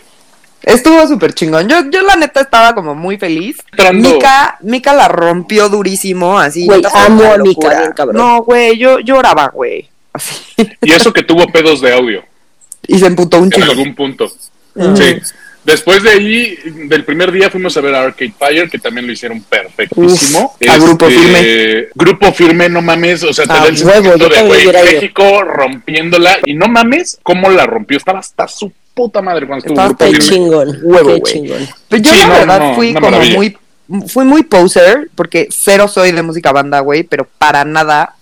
Estuvo 0.64 1.08
súper 1.08 1.34
chingón. 1.34 1.68
Yo, 1.70 1.90
yo 1.90 2.02
la 2.02 2.16
neta 2.16 2.42
estaba 2.42 2.76
como 2.76 2.94
muy 2.96 3.18
feliz. 3.18 3.58
Entrando- 3.72 4.14
Mika, 4.14 4.58
Mika 4.62 4.94
la 4.94 5.08
rompió 5.08 5.70
durísimo, 5.70 6.38
así. 6.38 6.66
Güey, 6.66 6.82
amo 6.94 7.24
a 7.24 7.38
Mika, 7.38 7.38
locura. 7.38 7.80
bien 7.80 7.92
cabrón. 7.94 8.18
No, 8.18 8.44
güey, 8.44 8.78
yo 8.78 9.00
lloraba, 9.00 9.48
güey. 9.50 9.90
Así. 10.14 10.36
Y 10.82 10.92
eso 10.92 11.14
que 11.14 11.24
tuvo 11.24 11.48
pedos 11.48 11.82
de 11.82 11.94
audio. 11.94 12.24
Y 12.88 13.00
se 13.00 13.06
emputó 13.06 13.38
un 13.38 13.46
en 13.46 13.52
chico. 13.52 13.72
algún 13.72 13.96
punto. 13.96 14.32
Ujú. 14.76 14.98
Sí. 14.98 15.16
Después 15.64 16.02
de 16.02 16.12
ahí, 16.12 16.58
del 16.88 17.04
primer 17.04 17.32
día 17.32 17.50
fuimos 17.52 17.76
a 17.78 17.82
ver 17.82 17.94
a 17.94 18.02
Arcade 18.04 18.34
Fire, 18.40 18.70
que 18.70 18.80
también 18.80 19.06
lo 19.06 19.14
hicieron 19.14 19.42
perfectísimo. 19.42 20.56
Uf, 20.60 20.70
a 20.70 20.78
Grupo 20.78 21.06
Firme. 21.08 21.88
Grupo 21.94 22.34
Firme, 22.34 22.70
no 22.70 22.82
mames, 22.82 23.24
o 23.24 23.34
sea, 23.34 23.46
te 23.46 23.52
A 23.54 23.58
da 23.60 23.68
el 23.68 23.86
huevo, 23.86 24.18
de, 24.18 24.42
güey. 24.44 24.68
México 24.72 25.44
rompiéndola, 25.44 26.38
y 26.46 26.54
no 26.56 26.68
mames 26.70 27.20
cómo 27.24 27.50
la 27.50 27.66
rompió, 27.68 27.98
estaba 27.98 28.20
hasta 28.20 28.48
su 28.48 28.72
puta 28.94 29.22
madre 29.22 29.48
cuando 29.48 29.66
estuvo 29.66 29.80
Estaba 29.82 30.10
Grupo 30.10 30.26
chingón. 30.26 30.80
Huevo, 30.84 31.10
Qué 31.14 31.20
güey. 31.20 31.34
chingón. 31.34 31.68
Pero 31.88 32.04
yo 32.04 32.12
Sí, 32.12 32.18
la 32.20 32.28
no, 32.28 32.34
verdad 32.34 32.60
no, 32.60 32.76
fui 32.76 32.94
como 32.94 33.10
maravilla. 33.12 33.36
muy, 33.38 33.58
fui 34.08 34.26
muy 34.26 34.44
poser, 34.44 35.10
porque 35.16 35.48
cero 35.52 35.88
soy 35.88 36.12
de 36.12 36.22
música 36.22 36.52
banda, 36.52 36.80
güey, 36.82 37.04
pero 37.04 37.28
para 37.38 37.64
nada. 37.66 38.16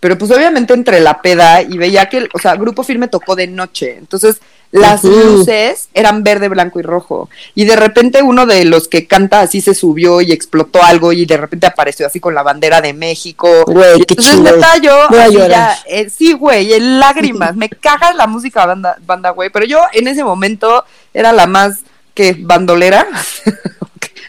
Pero 0.00 0.16
pues 0.16 0.30
obviamente 0.30 0.74
entre 0.74 1.00
la 1.00 1.20
peda 1.20 1.62
y 1.62 1.76
veía 1.76 2.08
que, 2.08 2.28
o 2.32 2.38
sea, 2.38 2.54
Grupo 2.54 2.84
Firme 2.84 3.08
tocó 3.08 3.34
de 3.34 3.48
noche, 3.48 3.96
entonces 3.98 4.40
las 4.70 5.02
luces 5.02 5.88
eran 5.94 6.22
verde, 6.22 6.48
blanco 6.48 6.78
y 6.78 6.82
rojo. 6.82 7.28
Y 7.54 7.64
de 7.64 7.74
repente 7.74 8.22
uno 8.22 8.46
de 8.46 8.64
los 8.64 8.86
que 8.86 9.06
canta 9.06 9.40
así 9.40 9.60
se 9.60 9.74
subió 9.74 10.20
y 10.20 10.30
explotó 10.30 10.82
algo 10.82 11.12
y 11.12 11.24
de 11.24 11.36
repente 11.36 11.66
apareció 11.66 12.06
así 12.06 12.20
con 12.20 12.34
la 12.34 12.42
bandera 12.42 12.80
de 12.80 12.92
México. 12.92 13.48
Güey, 13.66 14.04
qué 14.04 14.14
entonces 14.14 14.40
neta 14.40 14.76
yo 14.76 15.08
Voy 15.08 15.18
a 15.18 15.24
así 15.24 15.34
llorar. 15.34 15.50
ya, 15.50 15.78
eh, 15.88 16.10
sí, 16.10 16.32
güey, 16.34 16.72
en 16.74 17.00
lágrimas, 17.00 17.56
me 17.56 17.68
caga 17.68 18.12
la 18.12 18.26
música 18.26 18.66
banda, 18.66 18.98
banda, 19.04 19.30
güey, 19.30 19.50
pero 19.50 19.64
yo 19.64 19.80
en 19.92 20.06
ese 20.06 20.22
momento 20.22 20.84
era 21.14 21.32
la 21.32 21.46
más 21.46 21.80
que 22.14 22.36
bandolera. 22.38 23.06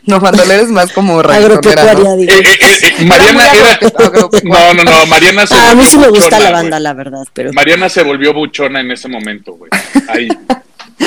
No, 0.09 0.19
bandolera 0.19 0.63
es 0.63 0.69
más 0.69 0.91
como 0.91 1.19
Agropecuaria, 1.19 1.93
¿no? 1.93 2.17
digo. 2.17 2.33
Eh, 2.33 2.41
eh, 2.41 2.93
eh, 2.99 3.05
Mariana 3.05 3.53
Era. 3.53 3.79
No, 4.43 4.73
no, 4.73 4.83
no. 4.83 5.05
Mariana 5.05 5.45
se 5.45 5.53
Ah, 5.53 5.71
a 5.71 5.75
mí 5.75 5.83
volvió 5.83 5.85
sí 5.85 5.97
me 5.99 6.07
gusta 6.07 6.25
buchona, 6.25 6.43
la 6.43 6.51
banda, 6.51 6.79
la 6.79 6.93
verdad, 6.93 7.27
pero... 7.31 7.53
Mariana 7.53 7.89
se 7.89 8.01
volvió 8.01 8.33
buchona 8.33 8.79
en 8.79 8.91
ese 8.91 9.07
momento, 9.07 9.53
güey. 9.53 9.69
Ahí. 10.07 10.27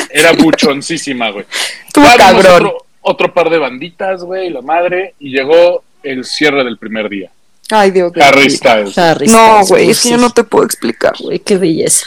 Era 0.08 0.32
buchoncísima, 0.32 1.30
güey. 1.30 1.46
Cabrón. 1.92 2.54
Otro, 2.54 2.86
otro 3.00 3.34
par 3.34 3.50
de 3.50 3.58
banditas, 3.58 4.22
güey, 4.22 4.50
la 4.50 4.62
madre, 4.62 5.14
y 5.18 5.30
llegó 5.30 5.82
el 6.04 6.24
cierre 6.24 6.62
del 6.62 6.78
primer 6.78 7.08
día. 7.08 7.30
Ay, 7.70 7.90
Dios 7.90 8.12
Harry 8.20 8.42
bendito. 8.42 8.68
Styles. 8.68 8.98
Harry 8.98 9.26
No, 9.26 9.64
güey, 9.66 9.90
es 9.90 10.02
que 10.02 10.10
yo 10.10 10.18
no 10.18 10.30
te 10.30 10.44
puedo 10.44 10.64
explicar. 10.64 11.14
Güey, 11.18 11.40
qué 11.40 11.56
belleza. 11.58 12.06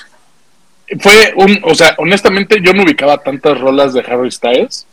Fue 0.99 1.33
un, 1.35 1.59
o 1.63 1.75
sea, 1.75 1.95
honestamente 1.97 2.59
yo 2.63 2.71
no 2.73 2.83
ubicaba 2.83 3.17
tantas 3.17 3.59
rolas 3.59 3.93
de 3.93 4.01
Harry 4.01 4.31
Styles. 4.31 4.85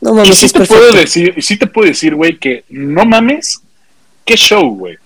No 0.00 0.10
Y 0.12 0.16
mames, 0.16 0.36
sí 0.38 0.46
es 0.46 0.52
te 0.52 0.58
perfecto. 0.60 0.82
puedo 0.82 0.94
decir, 1.00 1.34
y 1.36 1.42
sí 1.42 1.56
te 1.58 1.66
puedo 1.66 1.88
decir, 1.88 2.14
güey, 2.14 2.36
que 2.38 2.64
no 2.70 3.04
mames, 3.04 3.60
qué 4.24 4.36
show, 4.36 4.68
güey. 4.76 4.96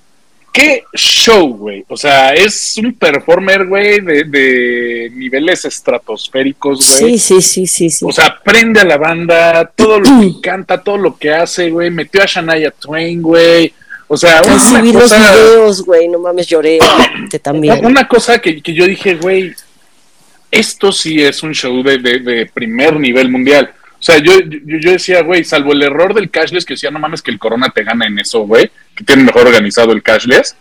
Qué 0.53 0.85
show, 0.95 1.49
güey. 1.57 1.83
O 1.89 1.97
sea, 1.97 2.35
es 2.35 2.77
un 2.77 2.93
performer, 2.93 3.67
güey, 3.67 4.01
de, 4.03 4.25
de 4.25 5.11
niveles 5.15 5.65
estratosféricos, 5.65 6.79
güey. 7.01 7.19
Sí, 7.19 7.19
sí, 7.19 7.41
sí, 7.41 7.67
sí, 7.67 7.89
sí. 7.89 8.05
O 8.07 8.13
sea, 8.13 8.39
prende 8.45 8.81
a 8.81 8.85
la 8.85 8.99
banda, 8.99 9.65
todo 9.75 9.99
lo 9.99 10.21
que 10.21 10.33
canta, 10.43 10.83
todo 10.83 10.99
lo 10.99 11.17
que 11.17 11.31
hace, 11.31 11.71
güey. 11.71 11.91
Metió 11.91 12.23
a 12.23 12.27
Shania 12.27 12.71
Twain, 12.71 13.23
güey. 13.23 13.73
O 14.09 14.17
sea, 14.19 14.43
sí, 14.45 14.51
una 14.73 14.83
vi 14.83 14.93
los 14.93 15.05
cosa, 15.05 15.33
videos, 15.35 15.83
güey, 15.87 16.07
no 16.09 16.19
mames, 16.19 16.47
lloré 16.47 16.79
te 17.31 17.39
también. 17.39 17.83
una 17.87 18.07
cosa 18.07 18.39
que, 18.39 18.61
que 18.61 18.75
yo 18.75 18.85
dije, 18.85 19.15
güey, 19.15 19.55
esto 20.51 20.93
sí 20.93 21.23
es 21.23 21.43
un 21.43 21.55
show 21.55 21.83
de, 21.83 21.97
de- 21.97 22.19
de 22.19 22.45
primer 22.47 23.01
nivel 23.01 23.31
mundial. 23.31 23.73
O 24.03 24.05
sea, 24.05 24.19
yo, 24.19 24.41
yo, 24.41 24.79
yo 24.81 24.91
decía, 24.91 25.23
güey, 25.23 25.45
salvo 25.45 25.73
el 25.73 25.83
error 25.83 26.13
del 26.13 26.29
cashless, 26.29 26.65
que 26.65 26.75
decía, 26.75 26.91
no 26.91 26.99
mames 26.99 27.23
que 27.23 27.31
el 27.31 27.39
Corona 27.39 27.69
te 27.73 27.85
gana 27.85 28.05
en 28.05 28.19
eso, 28.19 28.41
güey, 28.41 28.69
que 28.97 29.05
tiene 29.05 29.23
mejor 29.23 29.47
organizado 29.47 29.93
el 29.93 30.03
cashless. 30.03 30.57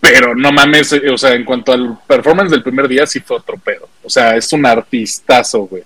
Pero 0.00 0.34
no 0.34 0.52
mames, 0.52 0.90
eh, 0.94 1.10
o 1.10 1.18
sea, 1.18 1.34
en 1.34 1.44
cuanto 1.44 1.72
al 1.72 1.98
performance 2.06 2.50
del 2.50 2.62
primer 2.62 2.88
día, 2.88 3.06
sí 3.06 3.20
fue 3.20 3.36
otro 3.36 3.58
pedo. 3.58 3.90
O 4.02 4.08
sea, 4.08 4.36
es 4.36 4.50
un 4.54 4.64
artistazo, 4.64 5.60
güey. 5.66 5.82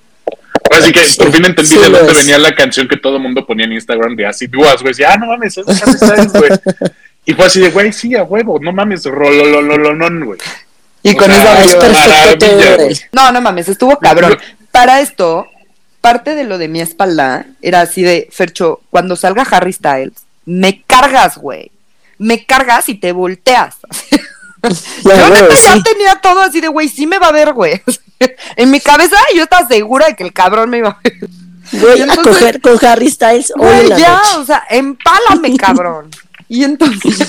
Así 0.71 0.93
que 0.93 1.01
por 1.19 1.33
fin 1.33 1.45
entendí 1.45 1.71
sí 1.71 1.77
de 1.77 1.89
dónde 1.89 2.13
venía 2.13 2.39
la 2.39 2.55
canción 2.55 2.87
que 2.87 2.97
todo 2.97 3.17
el 3.17 3.23
mundo 3.23 3.45
ponía 3.45 3.67
en 3.67 3.73
Instagram 3.73 4.15
de 4.15 4.27
así 4.27 4.47
duas, 4.47 4.81
güey. 4.81 4.93
Decía, 4.93 5.15
ah, 5.15 5.17
no 5.17 5.27
mames, 5.27 5.59
es 5.59 6.33
güey. 6.33 6.51
Y 7.27 7.35
fue 7.35 7.47
así 7.47 7.61
de, 7.61 7.71
güey, 7.71 7.93
sí, 7.93 8.15
a 8.15 8.23
huevo, 8.23 8.61
no 8.61 8.73
mames, 8.73 9.05
rololololón, 9.07 10.25
güey. 10.25 10.39
Y 11.03 11.15
O 11.15 11.17
con 11.17 11.27
sea, 11.33 11.43
esa 11.43 11.61
es 11.61 11.67
vibra. 11.67 11.81
perfecto 11.81 12.47
todo 12.47 12.53
maravilla, 12.53 12.71
de 12.71 12.77
güey. 12.77 12.89
él. 12.93 12.99
No, 13.13 13.33
no 13.33 13.41
mames, 13.41 13.69
estuvo 13.69 13.99
cabrón. 13.99 14.39
Para 14.71 15.01
esto, 15.01 15.47
parte 16.01 16.35
de 16.35 16.45
lo 16.45 16.59
de 16.59 16.69
mi 16.69 16.81
espalda 16.81 17.47
era 17.63 17.81
así 17.83 18.03
de, 18.03 18.29
Fercho, 18.33 18.81
cuando 18.91 19.17
salga 19.17 19.43
Harry 19.43 19.73
Styles, 19.73 20.15
me 20.47 20.83
cargas, 20.83 21.37
güey. 21.39 21.71
Me 22.19 22.45
cargas 22.45 22.89
y 22.89 22.95
te 22.95 23.13
volteas. 23.13 23.77
Yo 24.63 25.31
neta 25.31 25.55
ya 25.55 25.83
tenía 25.83 26.17
todo 26.21 26.41
así 26.43 26.61
de, 26.61 26.69
güey, 26.69 26.89
sí 26.89 27.07
me 27.07 27.19
va 27.19 27.29
a 27.29 27.33
ver, 27.33 27.53
güey. 27.55 27.81
en 28.57 28.71
mi 28.71 28.79
cabeza 28.81 29.17
yo 29.35 29.45
estaba 29.45 29.67
segura 29.67 30.07
de 30.09 30.17
que 30.17 30.23
el 30.25 30.35
cabrón 30.35 30.69
me 30.69 30.79
iba 30.79 30.91
a 30.91 30.99
ver. 31.03 31.15
Voy 31.73 31.99
Y 31.99 32.01
a 32.03 32.05
entonces- 32.05 32.27
coger 32.35 32.61
con 32.61 32.85
Harry 32.85 33.11
Styles 33.11 33.53
hoy 33.57 33.61
Güey, 33.61 33.81
en 33.81 33.89
la 33.91 33.99
ya, 33.99 34.17
noche. 34.17 34.37
o 34.39 34.45
sea, 34.45 34.65
empálame, 34.69 35.57
cabrón. 35.59 36.11
Y 36.49 36.65
entonces, 36.65 37.27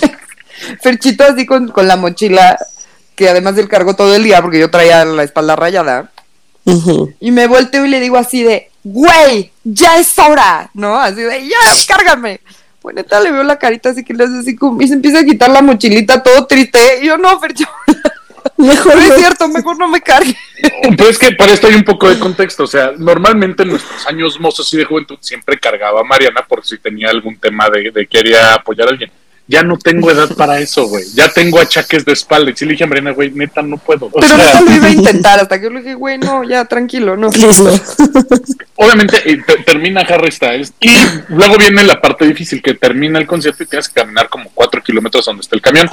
Ferchito 0.81 1.23
así 1.23 1.45
con, 1.45 1.69
con 1.69 1.87
la 1.87 1.95
mochila, 1.95 2.57
que 3.15 3.29
además 3.29 3.57
él 3.57 3.69
cargó 3.69 3.95
todo 3.95 4.13
el 4.15 4.23
día 4.23 4.41
porque 4.41 4.59
yo 4.59 4.69
traía 4.71 5.05
la 5.05 5.23
espalda 5.23 5.55
rayada. 5.55 6.11
Y 7.19 7.31
me 7.31 7.47
volteo 7.47 7.85
y 7.85 7.89
le 7.89 7.99
digo 7.99 8.17
así 8.17 8.43
de, 8.43 8.69
güey, 8.83 9.51
ya 9.63 9.97
es 9.97 10.17
hora, 10.19 10.69
¿no? 10.73 10.97
Así 10.99 11.21
de, 11.21 11.47
ya, 11.47 11.57
cárgame. 11.87 12.41
Pues 12.81 12.95
neta 12.95 13.19
le 13.19 13.31
veo 13.31 13.43
la 13.43 13.59
carita 13.59 13.89
así 13.89 14.03
que 14.03 14.13
le 14.13 14.23
hace 14.23 14.39
así 14.39 14.55
como, 14.55 14.81
y 14.81 14.87
se 14.87 14.95
empieza 14.95 15.19
a 15.19 15.23
quitar 15.23 15.49
la 15.49 15.61
mochilita 15.61 16.23
todo 16.23 16.47
triste. 16.47 16.79
Y 17.01 17.07
yo, 17.07 17.17
no, 17.17 17.39
Fercho, 17.39 17.65
Mejor 18.57 18.95
no 18.95 19.01
es 19.01 19.15
cierto, 19.15 19.47
mejor 19.47 19.77
no 19.77 19.87
me 19.87 20.01
cargue. 20.01 20.35
Pero 20.97 21.09
es 21.09 21.17
que 21.17 21.31
para 21.31 21.53
esto 21.53 21.67
hay 21.67 21.75
un 21.75 21.83
poco 21.83 22.09
de 22.09 22.19
contexto. 22.19 22.63
O 22.63 22.67
sea, 22.67 22.91
normalmente 22.97 23.63
en 23.63 23.69
nuestros 23.69 24.05
años 24.07 24.39
mozos 24.39 24.71
y 24.73 24.77
de 24.77 24.85
juventud 24.85 25.17
siempre 25.19 25.59
cargaba 25.59 26.01
a 26.01 26.03
Mariana 26.03 26.45
por 26.47 26.65
si 26.65 26.77
tenía 26.77 27.09
algún 27.09 27.37
tema 27.37 27.69
de, 27.69 27.91
de 27.91 28.07
quería 28.07 28.53
apoyar 28.55 28.87
a 28.87 28.91
alguien. 28.91 29.11
Ya 29.51 29.63
no 29.63 29.77
tengo 29.77 30.09
edad 30.09 30.33
para 30.35 30.59
eso, 30.59 30.85
güey. 30.87 31.03
Ya 31.13 31.27
tengo 31.29 31.59
achaques 31.59 32.05
de 32.05 32.13
espalda. 32.13 32.51
Y 32.51 32.55
sí 32.55 32.63
le 32.65 32.71
dije 32.71 32.85
a 32.85 32.87
Mariana, 32.87 33.11
güey, 33.11 33.31
neta, 33.31 33.61
no 33.61 33.75
puedo. 33.77 34.05
O 34.05 34.11
Pero 34.11 34.25
sea, 34.27 34.37
neta 34.37 34.61
lo 34.61 34.71
iba 34.75 34.87
a 34.87 34.91
intentar 34.91 35.39
hasta 35.41 35.57
que 35.59 35.65
yo 35.65 35.69
le 35.71 35.79
dije, 35.81 35.93
güey, 35.95 36.17
no, 36.17 36.43
ya, 36.45 36.63
tranquilo, 36.65 37.17
no. 37.17 37.29
No. 37.29 37.49
obviamente 38.75 39.17
eh, 39.29 39.41
te- 39.45 39.57
termina 39.63 40.01
Harry 40.01 40.31
Styles 40.31 40.73
y 40.79 40.89
luego 41.29 41.57
viene 41.57 41.83
la 41.83 41.99
parte 42.01 42.25
difícil 42.25 42.61
que 42.61 42.73
termina 42.75 43.19
el 43.19 43.27
concierto 43.27 43.63
y 43.63 43.65
tienes 43.67 43.89
que 43.89 43.99
caminar 44.01 44.29
como 44.29 44.49
cuatro 44.53 44.81
kilómetros 44.81 45.25
donde 45.25 45.41
está 45.41 45.55
el 45.55 45.61
camión. 45.61 45.89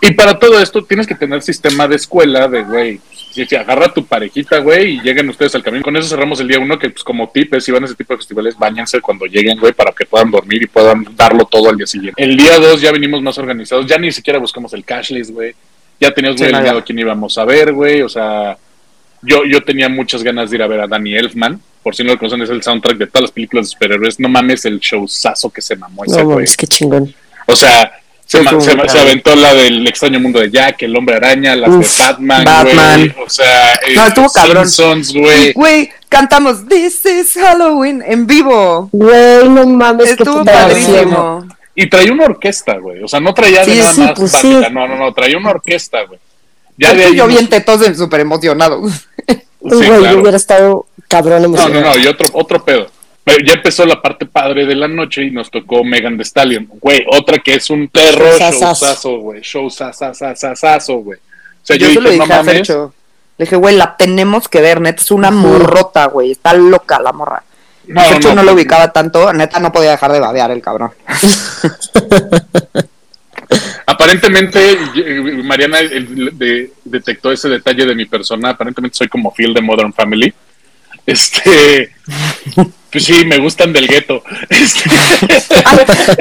Y 0.00 0.12
para 0.12 0.38
todo 0.38 0.60
esto 0.60 0.84
tienes 0.84 1.06
que 1.06 1.14
tener 1.14 1.42
sistema 1.42 1.86
de 1.88 1.96
escuela 1.96 2.48
de, 2.48 2.62
güey, 2.62 3.00
si, 3.32 3.44
si 3.44 3.56
agarra 3.56 3.92
tu 3.92 4.04
parejita, 4.06 4.58
güey, 4.58 4.96
y 4.96 5.00
lleguen 5.00 5.28
ustedes 5.28 5.54
al 5.54 5.62
camión. 5.62 5.82
Con 5.82 5.96
eso 5.96 6.08
cerramos 6.08 6.40
el 6.40 6.48
día 6.48 6.58
uno, 6.58 6.78
que 6.78 6.90
pues 6.90 7.02
como 7.04 7.28
tip 7.28 7.54
es, 7.54 7.64
si 7.64 7.72
van 7.72 7.82
a 7.82 7.86
ese 7.86 7.94
tipo 7.94 8.12
de 8.14 8.18
festivales, 8.18 8.56
bañense 8.58 9.00
cuando 9.00 9.26
lleguen, 9.26 9.58
güey, 9.58 9.72
para 9.72 9.92
que 9.92 10.04
puedan 10.06 10.30
dormir 10.30 10.62
y 10.62 10.66
puedan 10.66 11.06
darlo 11.16 11.44
todo 11.46 11.70
al 11.70 11.76
día 11.76 11.86
siguiente. 11.86 12.22
El 12.22 12.36
día 12.36 12.58
dos 12.58 12.80
ya 12.80 12.92
venimos 12.92 13.22
más 13.22 13.36
organizados, 13.38 13.86
ya 13.86 13.98
ni 13.98 14.12
siquiera 14.12 14.38
buscamos 14.38 14.72
el 14.74 14.84
cashless, 14.84 15.30
güey. 15.30 15.54
Ya 16.00 16.10
teníamos 16.12 16.38
Sí, 16.40 16.44
muy 16.46 16.54
alineado 16.54 16.84
quién 16.84 16.98
íbamos 16.98 17.36
a 17.38 17.44
ver, 17.44 17.72
güey, 17.72 18.02
o 18.02 18.08
sea... 18.08 18.56
Yo, 19.26 19.44
yo 19.46 19.62
tenía 19.64 19.88
muchas 19.88 20.22
ganas 20.22 20.50
de 20.50 20.56
ir 20.56 20.62
a 20.62 20.66
ver 20.66 20.80
a 20.82 20.86
Danny 20.86 21.14
Elfman. 21.16 21.58
Por 21.82 21.94
si 21.96 22.04
no 22.04 22.12
lo 22.12 22.18
conocen, 22.18 22.42
es 22.42 22.50
el 22.50 22.62
soundtrack 22.62 22.98
de 22.98 23.06
todas 23.06 23.22
las 23.22 23.30
películas 23.32 23.64
de 23.66 23.70
superhéroes. 23.72 24.20
No 24.20 24.28
mames 24.28 24.66
el 24.66 24.78
showzazo 24.78 25.48
que 25.50 25.62
se 25.62 25.76
mamó 25.76 26.04
ese 26.04 26.18
No 26.18 26.24
güey. 26.24 26.34
mames, 26.36 26.56
qué 26.58 26.66
chingón. 26.66 27.14
O 27.46 27.56
sea, 27.56 27.90
se, 28.26 28.38
Sí, 28.38 28.44
ma- 28.76 28.88
se, 28.88 28.98
aventó 28.98 29.36
la 29.36 29.54
del 29.54 29.86
extraño 29.86 30.18
mundo 30.18 30.40
de 30.40 30.50
Jack, 30.50 30.82
el 30.82 30.96
hombre 30.96 31.16
araña, 31.16 31.54
las 31.54 31.70
Uf, 31.70 31.96
de 31.98 32.02
Batman, 32.04 32.44
Batman. 32.44 33.12
güey. 33.14 33.26
O 33.26 33.30
sea, 33.30 33.78
No, 33.94 34.06
estuvo 34.06 34.30
cabrón. 34.30 34.68
Güey. 35.14 35.52
Güey, 35.52 35.90
cantamos 36.08 36.66
This 36.66 37.04
is 37.06 37.32
Halloween 37.34 38.02
en 38.06 38.26
vivo. 38.26 38.88
Güey, 38.92 39.48
no 39.48 39.66
mames, 39.66 40.10
Estuvo 40.12 40.40
emoción. 40.40 40.44
padrísimo. 40.46 41.48
Y 41.76 41.88
traía 41.90 42.12
una 42.12 42.24
orquesta, 42.26 42.78
güey. 42.78 43.02
O 43.02 43.08
sea, 43.08 43.20
no 43.20 43.34
traía 43.34 43.64
de 43.64 43.74
nada 43.76 43.92
sí, 43.92 44.00
más 44.00 44.12
pues 44.16 44.32
sí. 44.32 44.52
No, 44.72 44.86
no, 44.88 44.96
no, 44.96 45.12
traía 45.12 45.36
una 45.36 45.50
orquesta, 45.50 46.02
güey. 46.04 46.18
Ya 46.76 46.88
Ya 46.88 46.94
de 46.94 47.04
ahí 47.06 47.16
yo 47.16 47.26
bien 47.26 47.48
tetoso, 47.48 47.92
súper 47.94 48.20
emocionado. 48.20 48.82
Sí, 49.28 49.36
Güey, 49.60 49.88
yo 50.12 50.20
hubiera 50.20 50.36
estado 50.36 50.86
cabrón 51.08 51.42
No, 51.42 51.48
no, 51.48 51.54
emocionado. 51.56 51.94
no, 51.96 52.02
y 52.02 52.06
otro, 52.06 52.26
otro 52.32 52.64
pedo. 52.64 52.86
Pero 53.24 53.38
ya 53.44 53.54
empezó 53.54 53.86
la 53.86 54.02
parte 54.02 54.26
padre 54.26 54.66
de 54.66 54.74
la 54.74 54.86
noche 54.86 55.22
y 55.24 55.30
nos 55.30 55.50
tocó 55.50 55.82
Megan 55.82 56.16
Thee 56.16 56.24
Stallion. 56.24 56.68
Güey, 56.80 57.06
otra 57.10 57.38
que 57.38 57.54
es 57.54 57.70
un 57.70 57.88
perro 57.88 58.36
showzazo, 58.38 59.16
güey. 59.18 59.40
Showzazazazazo, 59.40 60.96
güey. 60.96 61.18
O 61.18 61.22
sea, 61.66 61.76
yo 61.76 61.88
yo, 61.88 62.00
dije, 62.00 62.00
no 62.02 62.10
dije 62.10 62.22
a 62.22 62.26
mames. 62.26 62.68
Le 62.68 63.44
dije, 63.46 63.56
güey, 63.56 63.76
la 63.76 63.96
tenemos 63.96 64.46
que 64.48 64.60
ver, 64.60 64.80
neta, 64.80 65.00
es 65.02 65.10
una 65.10 65.30
morrota, 65.30 66.06
güey. 66.06 66.32
Está 66.32 66.52
loca 66.52 67.00
la 67.00 67.12
morra. 67.12 67.42
No, 67.86 68.02
Fercho 68.02 68.28
no, 68.28 68.36
no, 68.36 68.42
lo 68.44 68.52
ubicaba 68.52 68.92
tanto, 68.92 69.32
neta 69.32 69.58
no 69.60 69.72
podía 69.72 69.90
dejar 69.92 70.12
de 70.12 70.20
babear 70.20 70.50
el 70.50 70.60
cabrón. 70.62 70.90
Aparentemente, 73.86 74.78
Mariana 75.44 75.78
el- 75.80 76.36
de- 76.38 76.72
detectó 76.84 77.30
ese 77.32 77.48
detalle 77.48 77.84
de 77.86 77.94
mi 77.94 78.06
persona. 78.06 78.50
Aparentemente 78.50 78.96
soy 78.96 79.08
como 79.08 79.32
Phil 79.34 79.52
de 79.54 79.60
Modern 79.60 79.92
Family. 79.92 80.32
Este. 81.06 81.92
Pues 82.90 83.04
sí, 83.04 83.24
me 83.24 83.38
gustan 83.38 83.72
del 83.72 83.88
gueto. 83.88 84.22
Este, 84.48 84.88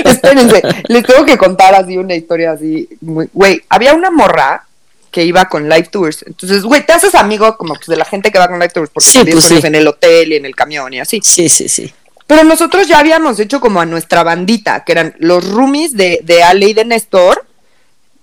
espérense, 0.09 0.61
les 0.87 1.03
tengo 1.03 1.23
que 1.25 1.37
contar 1.37 1.75
así 1.75 1.97
una 1.97 2.15
historia 2.15 2.51
así. 2.53 2.89
muy- 3.01 3.29
Güey, 3.31 3.61
había 3.69 3.93
una 3.93 4.09
morra 4.09 4.65
que 5.11 5.23
iba 5.23 5.45
con 5.47 5.69
Live 5.69 5.89
Tours. 5.91 6.23
Entonces, 6.25 6.63
güey, 6.63 6.83
te 6.85 6.93
haces 6.93 7.13
amigo 7.13 7.55
como 7.57 7.75
pues, 7.75 7.85
de 7.87 7.95
la 7.97 8.05
gente 8.05 8.31
que 8.31 8.39
va 8.39 8.47
con 8.47 8.57
Live 8.59 8.71
Tours 8.73 8.89
porque 8.91 9.07
Sí, 9.07 9.19
pues, 9.31 9.43
sí. 9.45 9.59
en 9.63 9.75
el 9.75 9.87
hotel 9.87 10.33
y 10.33 10.35
en 10.37 10.45
el 10.45 10.55
camión 10.55 10.91
y 10.93 10.99
así. 10.99 11.19
Sí, 11.23 11.47
sí, 11.49 11.69
sí. 11.69 11.93
Pero 12.25 12.43
nosotros 12.43 12.87
ya 12.87 12.97
habíamos 12.99 13.39
hecho 13.39 13.59
como 13.59 13.79
a 13.81 13.85
nuestra 13.85 14.23
bandita, 14.23 14.83
que 14.83 14.93
eran 14.93 15.13
los 15.19 15.47
roomies 15.47 15.95
de, 15.95 16.19
de 16.23 16.41
Ale 16.41 16.69
y 16.69 16.73
de 16.73 16.85
Néstor, 16.85 17.45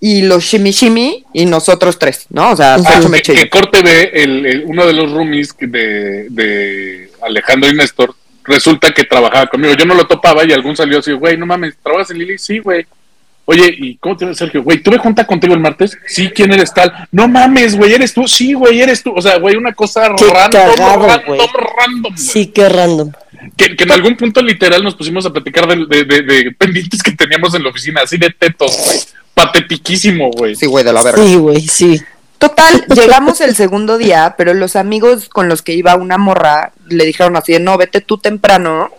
y 0.01 0.23
los 0.23 0.43
Shimi 0.43 0.71
Shimi, 0.71 1.23
y 1.31 1.45
nosotros 1.45 1.97
tres, 1.99 2.25
¿no? 2.31 2.51
O 2.51 2.55
sea. 2.57 2.77
Fercho, 2.79 3.09
que, 3.11 3.21
que 3.43 3.49
corte 3.49 3.81
ve 3.81 4.11
el, 4.15 4.45
el- 4.45 4.63
uno 4.65 4.85
de 4.85 4.93
los 4.93 5.11
roomies 5.11 5.55
de, 5.59 6.25
de 6.29 7.09
Alejandro 7.21 7.69
y 7.69 7.73
Néstor. 7.75 8.13
Resulta 8.43 8.91
que 8.91 9.03
trabajaba 9.03 9.45
conmigo. 9.45 9.75
Yo 9.75 9.85
no 9.85 9.93
lo 9.93 10.07
topaba 10.07 10.43
y 10.43 10.51
algún 10.51 10.75
salió 10.75 10.97
así, 10.99 11.11
güey, 11.13 11.37
no 11.37 11.45
mames, 11.45 11.75
¿trabajas 11.83 12.09
en 12.09 12.17
Lili? 12.17 12.37
Sí, 12.39 12.57
güey. 12.57 12.85
Oye, 13.45 13.73
¿y 13.77 13.95
cómo 13.97 14.17
te 14.17 14.25
llamas, 14.25 14.37
Sergio? 14.39 14.63
Güey, 14.63 14.81
¿tuve 14.81 14.97
junta 14.97 15.25
contigo 15.27 15.53
el 15.53 15.59
martes? 15.59 15.95
Sí, 16.07 16.29
¿quién 16.29 16.51
eres 16.51 16.73
tal? 16.73 16.91
No 17.11 17.27
mames, 17.27 17.75
güey, 17.77 17.93
¿eres 17.93 18.13
tú? 18.13 18.27
Sí, 18.27 18.53
güey, 18.53 18.81
eres 18.81 19.03
tú. 19.03 19.13
O 19.15 19.21
sea, 19.21 19.37
güey, 19.37 19.55
una 19.55 19.73
cosa 19.73 20.09
Qué 20.17 20.25
random, 20.25 20.61
cagado, 20.75 21.07
random, 21.07 21.25
güey. 21.27 21.39
random, 21.77 22.13
güey. 22.13 22.17
Sí, 22.17 22.47
qué 22.47 22.69
random. 22.69 23.11
Que, 23.57 23.75
que 23.75 23.83
en 23.85 23.91
algún 23.91 24.15
punto 24.17 24.41
literal 24.41 24.83
nos 24.83 24.95
pusimos 24.95 25.25
a 25.25 25.31
platicar 25.33 25.67
de, 25.67 25.85
de- 25.85 26.03
de- 26.05 26.21
de 26.21 26.51
pendientes 26.51 27.01
que 27.01 27.11
teníamos 27.11 27.53
en 27.55 27.63
la 27.63 27.69
oficina, 27.69 28.01
así 28.03 28.17
de 28.17 28.29
tetos, 28.29 28.71
güey. 28.85 28.99
Patetiquísimo, 29.33 30.29
güey. 30.31 30.55
Sí, 30.55 30.65
güey, 30.67 30.83
de 30.83 30.93
la 30.93 31.01
verga. 31.03 31.23
Sí, 31.23 31.35
güey, 31.35 31.61
sí. 31.67 32.01
Total, 32.37 32.85
llegamos 32.95 33.41
el 33.41 33.55
segundo 33.55 33.97
día, 33.97 34.35
pero 34.37 34.53
los 34.53 34.75
amigos 34.75 35.29
con 35.29 35.47
los 35.49 35.61
que 35.61 35.73
iba 35.73 35.95
una 35.95 36.17
morra 36.17 36.71
le 36.87 37.05
dijeron 37.05 37.35
así 37.35 37.53
de, 37.53 37.59
no, 37.59 37.77
vete 37.77 38.01
tú 38.01 38.17
temprano 38.17 38.89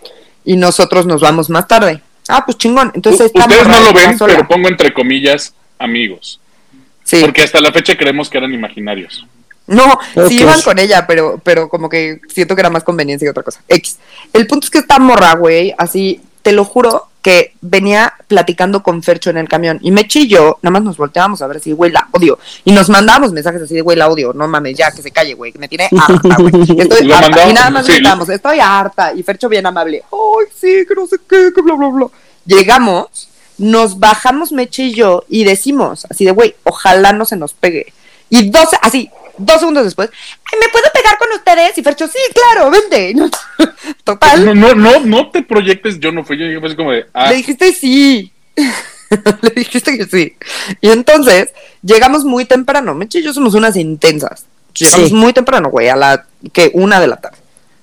y 0.44 0.56
nosotros 0.56 1.06
nos 1.06 1.20
vamos 1.20 1.48
más 1.50 1.68
tarde. 1.68 2.02
Ah, 2.28 2.44
pues 2.44 2.56
chingón. 2.58 2.92
Entonces 2.94 3.30
Ustedes 3.34 3.66
no 3.68 3.80
lo 3.80 3.92
ven, 3.92 4.16
sola. 4.18 4.34
pero 4.34 4.48
pongo 4.48 4.68
entre 4.68 4.92
comillas 4.92 5.54
amigos. 5.78 6.40
Sí. 7.04 7.18
Porque 7.20 7.42
hasta 7.42 7.60
la 7.60 7.72
fecha 7.72 7.96
creemos 7.96 8.30
que 8.30 8.38
eran 8.38 8.52
imaginarios. 8.54 9.26
No, 9.66 9.84
Ok. 10.16 10.28
sí 10.28 10.40
iban 10.40 10.60
con 10.62 10.78
ella, 10.78 11.06
pero, 11.06 11.40
pero 11.42 11.68
como 11.68 11.88
que 11.88 12.20
siento 12.28 12.54
que 12.54 12.60
era 12.60 12.70
más 12.70 12.84
conveniencia 12.84 13.26
que 13.26 13.30
otra 13.30 13.42
cosa. 13.42 13.60
X. 13.68 13.98
El 14.32 14.46
punto 14.46 14.66
es 14.66 14.70
que 14.70 14.78
esta 14.78 14.98
morra, 14.98 15.34
güey, 15.34 15.74
así, 15.78 16.20
te 16.42 16.52
lo 16.52 16.64
juro, 16.64 17.08
que 17.22 17.54
venía 17.60 18.14
platicando 18.26 18.82
con 18.82 19.02
Fercho 19.02 19.30
en 19.30 19.38
el 19.38 19.48
camión. 19.48 19.78
Y 19.80 19.92
me 19.92 20.08
chilló, 20.08 20.58
nada 20.60 20.72
más 20.72 20.82
nos 20.82 20.96
volteábamos 20.96 21.40
a 21.40 21.46
ver 21.46 21.60
si, 21.60 21.70
güey, 21.70 21.92
la 21.92 22.08
odio. 22.10 22.38
Y 22.64 22.72
nos 22.72 22.88
mandábamos 22.88 23.32
mensajes 23.32 23.62
así 23.62 23.74
de, 23.74 23.80
güey, 23.80 23.96
la 23.96 24.08
odio. 24.08 24.32
No 24.32 24.48
mames, 24.48 24.76
ya, 24.76 24.90
que 24.90 25.02
se 25.02 25.12
calle, 25.12 25.34
güey, 25.34 25.52
que 25.52 25.60
me 25.60 25.68
tiene 25.68 25.88
harta, 25.96 26.36
güey. 26.36 26.52
Estoy 26.80 27.12
harta. 27.12 27.30
mandamos, 27.30 27.50
y 27.50 27.52
nada 27.54 27.70
más 27.70 27.86
sí. 27.86 27.92
gritamos, 27.92 28.28
estoy 28.28 28.58
harta. 28.58 29.14
Y 29.14 29.22
Fercho 29.22 29.48
bien 29.48 29.64
amable, 29.64 30.02
ay, 30.10 30.46
sí, 30.52 30.84
que 30.86 30.94
no 30.96 31.06
sé 31.06 31.16
qué, 31.28 31.52
que 31.54 31.62
bla, 31.62 31.74
bla, 31.76 31.88
bla. 31.88 32.06
Llegamos, 32.44 33.28
nos 33.56 34.00
bajamos 34.00 34.50
Meche 34.50 34.82
y 34.82 34.94
yo 34.94 35.24
y 35.28 35.44
decimos, 35.44 36.06
así 36.10 36.24
de, 36.24 36.32
güey, 36.32 36.56
ojalá 36.64 37.12
no 37.12 37.24
se 37.24 37.36
nos 37.36 37.54
pegue. 37.54 37.92
Y 38.30 38.50
dos, 38.50 38.68
así, 38.80 39.10
dos 39.38 39.58
segundos 39.60 39.84
después, 39.84 40.10
"Ay, 40.44 40.58
¿me 40.60 40.68
puedo 40.68 40.84
pegar 40.92 41.18
con 41.18 41.30
ustedes? 41.32 41.76
Y 41.78 41.82
Fercho, 41.82 42.06
sí, 42.08 42.18
claro, 42.34 42.70
vente. 42.70 43.14
Total, 44.04 44.44
No, 44.44 44.54
no, 44.54 44.74
no, 44.74 45.00
no 45.00 45.30
te 45.30 45.42
proyectes, 45.42 45.98
yo 46.00 46.12
no 46.12 46.24
fui, 46.24 46.38
yo 46.38 46.46
dije 46.46 46.60
así 46.64 46.76
como 46.76 46.92
de, 46.92 47.06
ah, 47.14 47.30
le 47.30 47.36
dijiste 47.36 47.72
sí. 47.72 48.32
le 49.42 49.50
dijiste 49.50 49.96
que 49.98 50.04
sí. 50.06 50.36
Y 50.80 50.90
entonces, 50.90 51.50
llegamos 51.82 52.24
muy 52.24 52.44
temprano. 52.44 52.94
Meche 52.94 53.18
y 53.18 53.22
yo 53.22 53.32
somos 53.32 53.54
unas 53.54 53.76
intensas. 53.76 54.46
Llegamos 54.74 55.08
Sí. 55.08 55.14
muy 55.14 55.32
temprano, 55.32 55.68
güey, 55.70 55.88
a 55.88 55.96
la 55.96 56.26
que 56.52 56.70
una 56.74 57.00
de 57.00 57.06
la 57.08 57.16
tarde. 57.16 57.36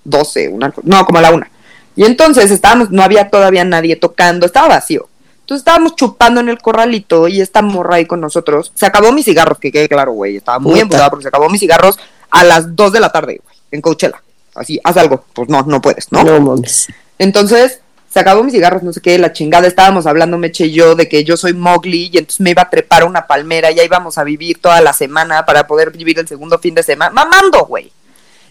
Doce, 0.04 0.48
una, 0.48 0.74
no, 0.84 1.06
como 1.06 1.20
a 1.20 1.22
la 1.22 1.32
una. 1.32 1.50
Y 1.96 2.06
entonces 2.06 2.50
estábamos, 2.52 2.90
no 2.92 3.04
había 3.04 3.30
todavía 3.30 3.64
nadie 3.66 3.96
tocando, 3.96 4.46
estaba 4.46 4.70
vacío. 4.70 5.09
Entonces 5.50 5.62
estábamos 5.62 5.96
chupando 5.96 6.42
en 6.42 6.50
el 6.50 6.60
corralito 6.60 7.28
y 7.28 7.42
esta 7.42 7.64
morra 7.64 7.96
ahí 7.96 8.06
con 8.06 8.22
nosotros. 8.22 8.72
Se 8.76 8.86
acabó 8.86 9.12
mis 9.12 9.26
cigarros, 9.26 9.58
que 9.58 9.72
quede 9.72 9.90
claro, 9.90 10.12
güey. 10.12 10.36
Estaba 10.38 10.60
muy 10.60 10.74
Puta. 10.74 10.82
emputada 10.84 11.10
porque 11.10 11.24
se 11.24 11.30
acabó 11.30 11.50
mis 11.50 11.60
cigarros 11.60 11.98
a 12.30 12.44
las 12.44 12.76
dos 12.76 12.92
de 12.94 13.00
la 13.00 13.12
tarde, 13.12 13.42
güey, 13.44 13.58
en 13.72 13.82
Coachella. 13.82 14.22
Así, 14.54 14.80
haz 14.84 14.98
algo. 14.98 15.26
Pues 15.34 15.50
no, 15.50 15.64
no 15.64 15.82
puedes, 15.82 16.12
¿no? 16.12 16.24
No 16.24 16.40
mames. 16.40 16.90
Entonces, 17.18 17.80
se 18.14 18.20
acabó 18.20 18.44
mis 18.44 18.54
cigarros, 18.54 18.84
no 18.84 18.94
sé 18.94 19.02
qué, 19.02 19.18
la 19.18 19.34
chingada. 19.34 19.68
Estábamos 19.68 20.06
hablando, 20.06 20.38
Meche 20.38 20.68
y 20.68 20.72
yo, 20.72 20.94
de 20.94 21.10
que 21.10 21.24
yo 21.24 21.36
soy 21.36 21.54
Mowgli 21.54 22.12
y 22.14 22.20
entonces 22.20 22.42
me 22.42 22.52
iba 22.52 22.62
a 22.62 22.70
trepar 22.70 23.02
a 23.02 23.06
una 23.06 23.26
palmera. 23.26 23.72
Ya 23.72 23.84
íbamos 23.84 24.20
a 24.20 24.24
vivir 24.24 24.62
toda 24.62 24.82
la 24.82 24.94
semana 24.94 25.48
para 25.48 25.66
poder 25.66 25.90
vivir 25.90 26.20
el 26.20 26.28
segundo 26.28 26.60
fin 26.60 26.76
de 26.76 26.84
semana. 26.84 27.10
Mamando, 27.10 27.66
güey. 27.66 27.92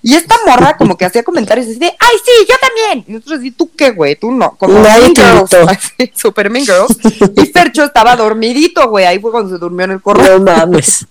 Y 0.02 0.14
esta 0.14 0.36
morra 0.46 0.76
como 0.76 0.96
que 0.96 1.04
hacía 1.04 1.22
comentarios 1.22 1.66
así 1.66 1.78
de, 1.78 1.86
ay, 1.86 2.16
sí, 2.24 2.46
yo 2.48 2.54
también. 2.60 3.04
Y 3.08 3.12
nosotros 3.12 3.40
así, 3.40 3.50
¿tú 3.50 3.70
qué, 3.76 3.90
güey? 3.90 4.16
Tú 4.16 4.30
no. 4.30 4.56
Como 4.56 4.80
Mean 4.80 5.14
te 5.14 5.22
Girls. 5.22 5.54
Así, 5.54 6.12
Super 6.14 6.50
Mean 6.50 6.66
Girls. 6.66 6.98
Y 7.36 7.46
Fercho 7.46 7.84
estaba 7.84 8.16
dormidito, 8.16 8.88
güey. 8.88 9.06
Ahí 9.06 9.18
fue 9.18 9.30
cuando 9.30 9.50
se 9.50 9.58
durmió 9.58 9.84
en 9.84 9.92
el 9.92 10.02
correo. 10.02 10.38
No 10.38 10.44
mames. 10.44 11.06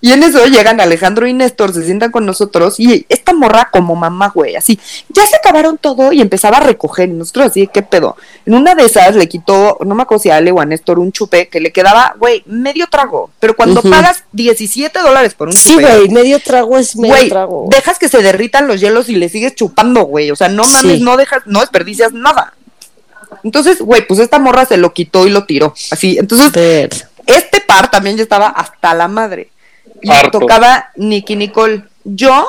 Y 0.00 0.12
en 0.12 0.22
eso 0.22 0.44
llegan 0.46 0.80
Alejandro 0.80 1.26
y 1.26 1.32
Néstor, 1.32 1.72
se 1.72 1.84
sientan 1.84 2.10
con 2.10 2.26
nosotros 2.26 2.78
y 2.78 3.04
esta 3.08 3.32
morra 3.32 3.68
como 3.72 3.94
mamá, 3.96 4.30
güey, 4.34 4.56
así, 4.56 4.78
ya 5.08 5.26
se 5.26 5.36
acabaron 5.36 5.78
todo 5.78 6.12
y 6.12 6.20
empezaba 6.20 6.58
a 6.58 6.60
recoger 6.60 7.08
y 7.08 7.12
nosotros 7.12 7.46
así, 7.46 7.68
¿qué 7.72 7.82
pedo? 7.82 8.16
En 8.44 8.54
una 8.54 8.74
de 8.74 8.84
esas 8.84 9.14
le 9.16 9.28
quitó, 9.28 9.78
no 9.84 9.94
me 9.94 10.02
acuerdo 10.02 10.22
si 10.22 10.30
a 10.30 10.36
Ale 10.36 10.52
o 10.52 10.60
a 10.60 10.64
Néstor 10.66 10.98
un 10.98 11.12
chupe 11.12 11.48
que 11.48 11.60
le 11.60 11.72
quedaba, 11.72 12.14
güey, 12.18 12.42
medio 12.46 12.86
trago, 12.88 13.30
pero 13.40 13.56
cuando 13.56 13.82
pagas 13.82 14.24
17 14.32 14.98
dólares 15.00 15.34
por 15.34 15.48
un 15.48 15.54
Sí, 15.54 15.70
chupe, 15.72 15.82
güey, 15.96 16.08
medio 16.10 16.38
trago 16.40 16.78
es 16.78 16.96
medio 16.96 17.14
güey, 17.14 17.28
trago. 17.28 17.66
dejas 17.70 17.98
que 17.98 18.08
se 18.08 18.22
derritan 18.22 18.66
los 18.66 18.80
hielos 18.80 19.08
y 19.08 19.16
le 19.16 19.28
sigues 19.28 19.54
chupando, 19.54 20.02
güey, 20.04 20.30
o 20.30 20.36
sea, 20.36 20.48
no 20.48 20.64
mames, 20.64 20.98
Sí. 20.98 21.00
no 21.02 21.16
dejas, 21.16 21.42
no 21.46 21.60
desperdicias 21.60 22.12
nada. 22.12 22.54
Entonces, 23.42 23.80
güey, 23.80 24.06
pues 24.06 24.20
esta 24.20 24.38
morra 24.38 24.64
se 24.64 24.76
lo 24.76 24.92
quitó 24.92 25.26
y 25.26 25.30
lo 25.30 25.44
tiró, 25.44 25.74
así, 25.90 26.16
entonces 26.18 26.52
Ver. 26.52 26.90
este 27.26 27.60
par 27.60 27.90
también 27.90 28.16
ya 28.16 28.22
estaba 28.22 28.48
hasta 28.48 28.94
la 28.94 29.08
madre. 29.08 29.50
Y 30.02 30.10
Harto. 30.10 30.40
tocaba 30.40 30.90
Nicky 30.96 31.36
Nicole. 31.36 31.84
Yo, 32.04 32.48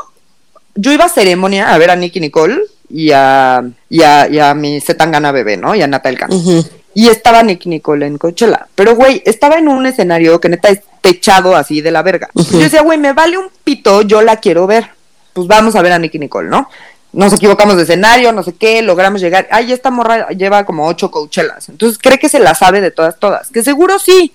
yo 0.76 0.92
iba 0.92 1.06
a 1.06 1.10
ceremonia 1.10 1.74
a 1.74 1.78
ver 1.78 1.92
a 1.92 1.96
Nicky 1.96 2.20
Nicole 2.20 2.60
y 2.90 3.12
a, 3.12 3.64
y 3.90 4.02
a, 4.04 4.28
y 4.28 4.40
a 4.40 4.54
mi 4.54 4.80
Zetangana 4.82 5.32
bebé, 5.32 5.58
¿no? 5.58 5.76
Y 5.76 5.82
a 5.82 5.88
Natal 5.88 6.18
Cano. 6.18 6.36
Ujú. 6.36 6.66
Y 6.94 7.10
estaba 7.10 7.44
Nicky 7.44 7.70
Nicole 7.70 8.08
en 8.08 8.18
Coachella. 8.18 8.68
Pero, 8.74 8.96
güey, 8.96 9.22
estaba 9.26 9.58
en 9.58 9.68
un 9.68 9.86
escenario 9.86 10.40
que 10.42 10.50
neta 10.50 10.70
es 10.70 10.82
techado 11.02 11.56
así 11.56 11.82
de 11.82 11.92
la 11.92 12.02
verga. 12.02 12.30
Yo 12.34 12.60
decía, 12.60 12.82
güey, 12.82 12.98
me 12.98 13.14
vale 13.14 13.38
un 13.38 13.50
pito, 13.64 14.02
yo 14.02 14.22
la 14.22 14.38
quiero 14.38 14.66
ver. 14.66 14.90
Pues 15.34 15.48
vamos 15.48 15.76
a 15.76 15.82
ver 15.84 15.92
a 15.92 16.00
Nicky 16.00 16.18
Nicole, 16.18 16.50
¿no? 16.50 16.70
Nos 17.14 17.34
equivocamos 17.34 17.78
de 17.78 17.84
escenario, 17.84 18.32
no 18.32 18.44
sé 18.44 18.54
qué, 18.54 18.82
logramos 18.82 19.22
llegar. 19.22 19.48
Ay, 19.52 19.72
esta 19.72 19.92
morra 19.92 20.30
lleva 20.30 20.66
como 20.66 20.88
ocho 20.88 21.10
Coachellas. 21.12 21.70
Entonces 21.70 22.00
cree 22.02 22.18
que 22.20 22.30
se 22.30 22.40
la 22.40 22.56
sabe 22.56 22.82
de 22.82 22.92
todas, 22.92 23.18
todas. 23.20 23.50
Que 23.50 23.64
seguro 23.64 24.00
sí. 24.00 24.34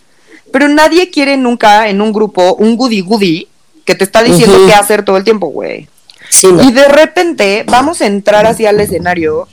Pero 0.52 0.68
nadie 0.68 1.10
quiere 1.10 1.36
nunca 1.36 1.88
en 1.88 2.00
un 2.00 2.12
grupo 2.12 2.54
un 2.54 2.76
goody 2.76 3.00
goody 3.00 3.48
que 3.84 3.94
te 3.94 4.04
está 4.04 4.22
diciendo 4.22 4.58
qué 4.66 4.74
hacer 4.74 5.04
todo 5.04 5.16
el 5.16 5.24
tiempo, 5.24 5.48
güey. 5.48 5.88
Sí. 6.28 6.48
Y 6.62 6.72
de 6.72 6.86
repente 6.88 7.64
vamos 7.66 8.00
a 8.00 8.06
entrar 8.06 8.46
así 8.46 8.64
al 8.66 8.80
escenario 8.80 9.48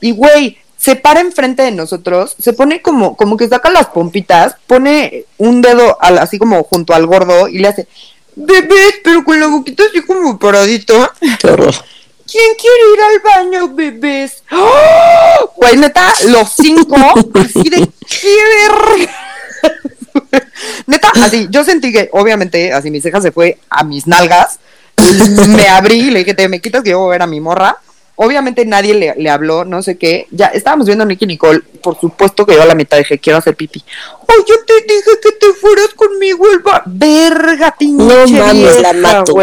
y, 0.00 0.12
güey, 0.12 0.58
se 0.76 0.96
para 0.96 1.20
enfrente 1.20 1.62
de 1.62 1.70
nosotros, 1.70 2.34
se 2.38 2.52
pone 2.52 2.82
como, 2.82 3.16
como 3.16 3.36
que 3.36 3.48
saca 3.48 3.70
las 3.70 3.86
pompitas, 3.86 4.56
pone 4.66 5.24
un 5.38 5.62
dedo 5.62 5.96
al- 6.00 6.18
así 6.18 6.38
como 6.38 6.62
junto 6.64 6.92
al 6.92 7.06
gordo 7.06 7.46
y 7.48 7.58
le 7.60 7.68
hace, 7.68 7.86
bebés, 8.34 8.94
pero 9.04 9.24
con 9.24 9.38
la 9.38 9.46
boquita 9.46 9.84
así 9.88 10.02
como 10.02 10.38
paradito. 10.38 11.08
Qué 11.38 11.46
horror. 11.48 11.74
¿Quién 12.30 12.54
quiere 12.56 12.76
ir 12.94 13.00
al 13.02 13.20
baño, 13.20 13.68
bebés? 13.74 14.42
¡Ah! 14.50 15.40
Güey, 15.56 15.76
neta, 15.76 16.12
los 16.28 16.50
cinco, 16.56 16.96
así 17.34 17.68
de, 17.70 17.88
¡qué 18.08 18.36
verga! 18.68 19.12
Neta, 20.86 21.10
así, 21.22 21.48
yo 21.50 21.64
sentí 21.64 21.92
que, 21.92 22.08
obviamente, 22.12 22.72
así 22.72 22.90
mi 22.90 23.00
ceja 23.00 23.20
se 23.20 23.32
fue 23.32 23.58
a 23.70 23.84
mis 23.84 24.06
nalgas. 24.06 24.58
Me 25.48 25.68
abrí 25.68 25.94
y 25.94 26.10
le 26.10 26.20
dije, 26.20 26.34
te 26.34 26.48
me 26.48 26.60
quitas 26.60 26.82
que 26.82 26.90
yo 26.90 27.00
voy 27.00 27.08
a 27.08 27.12
ver 27.12 27.22
a 27.22 27.26
mi 27.26 27.40
morra. 27.40 27.76
Obviamente 28.14 28.64
nadie 28.66 28.94
le, 28.94 29.14
le 29.16 29.30
habló, 29.30 29.64
no 29.64 29.82
sé 29.82 29.96
qué. 29.96 30.26
Ya 30.30 30.46
estábamos 30.46 30.86
viendo 30.86 31.04
Nicky 31.04 31.26
Nicole. 31.26 31.60
Por 31.82 31.98
supuesto 31.98 32.44
que 32.44 32.54
yo 32.54 32.62
a 32.62 32.66
la 32.66 32.74
mitad 32.74 32.98
dije, 32.98 33.18
quiero 33.18 33.38
hacer 33.38 33.56
pipí. 33.56 33.82
Ay, 34.36 34.44
yo 34.48 34.54
te 34.66 34.74
dije 34.92 35.10
que 35.22 35.32
te 35.32 35.52
fueras 35.54 35.88
conmigo, 35.94 36.46
el 36.50 36.60
ba-". 36.60 36.82
Verga, 36.86 37.74
pinche 37.78 38.04
No 38.04 38.44
mames, 38.46 38.80
la 38.80 38.92
mato. 38.92 39.34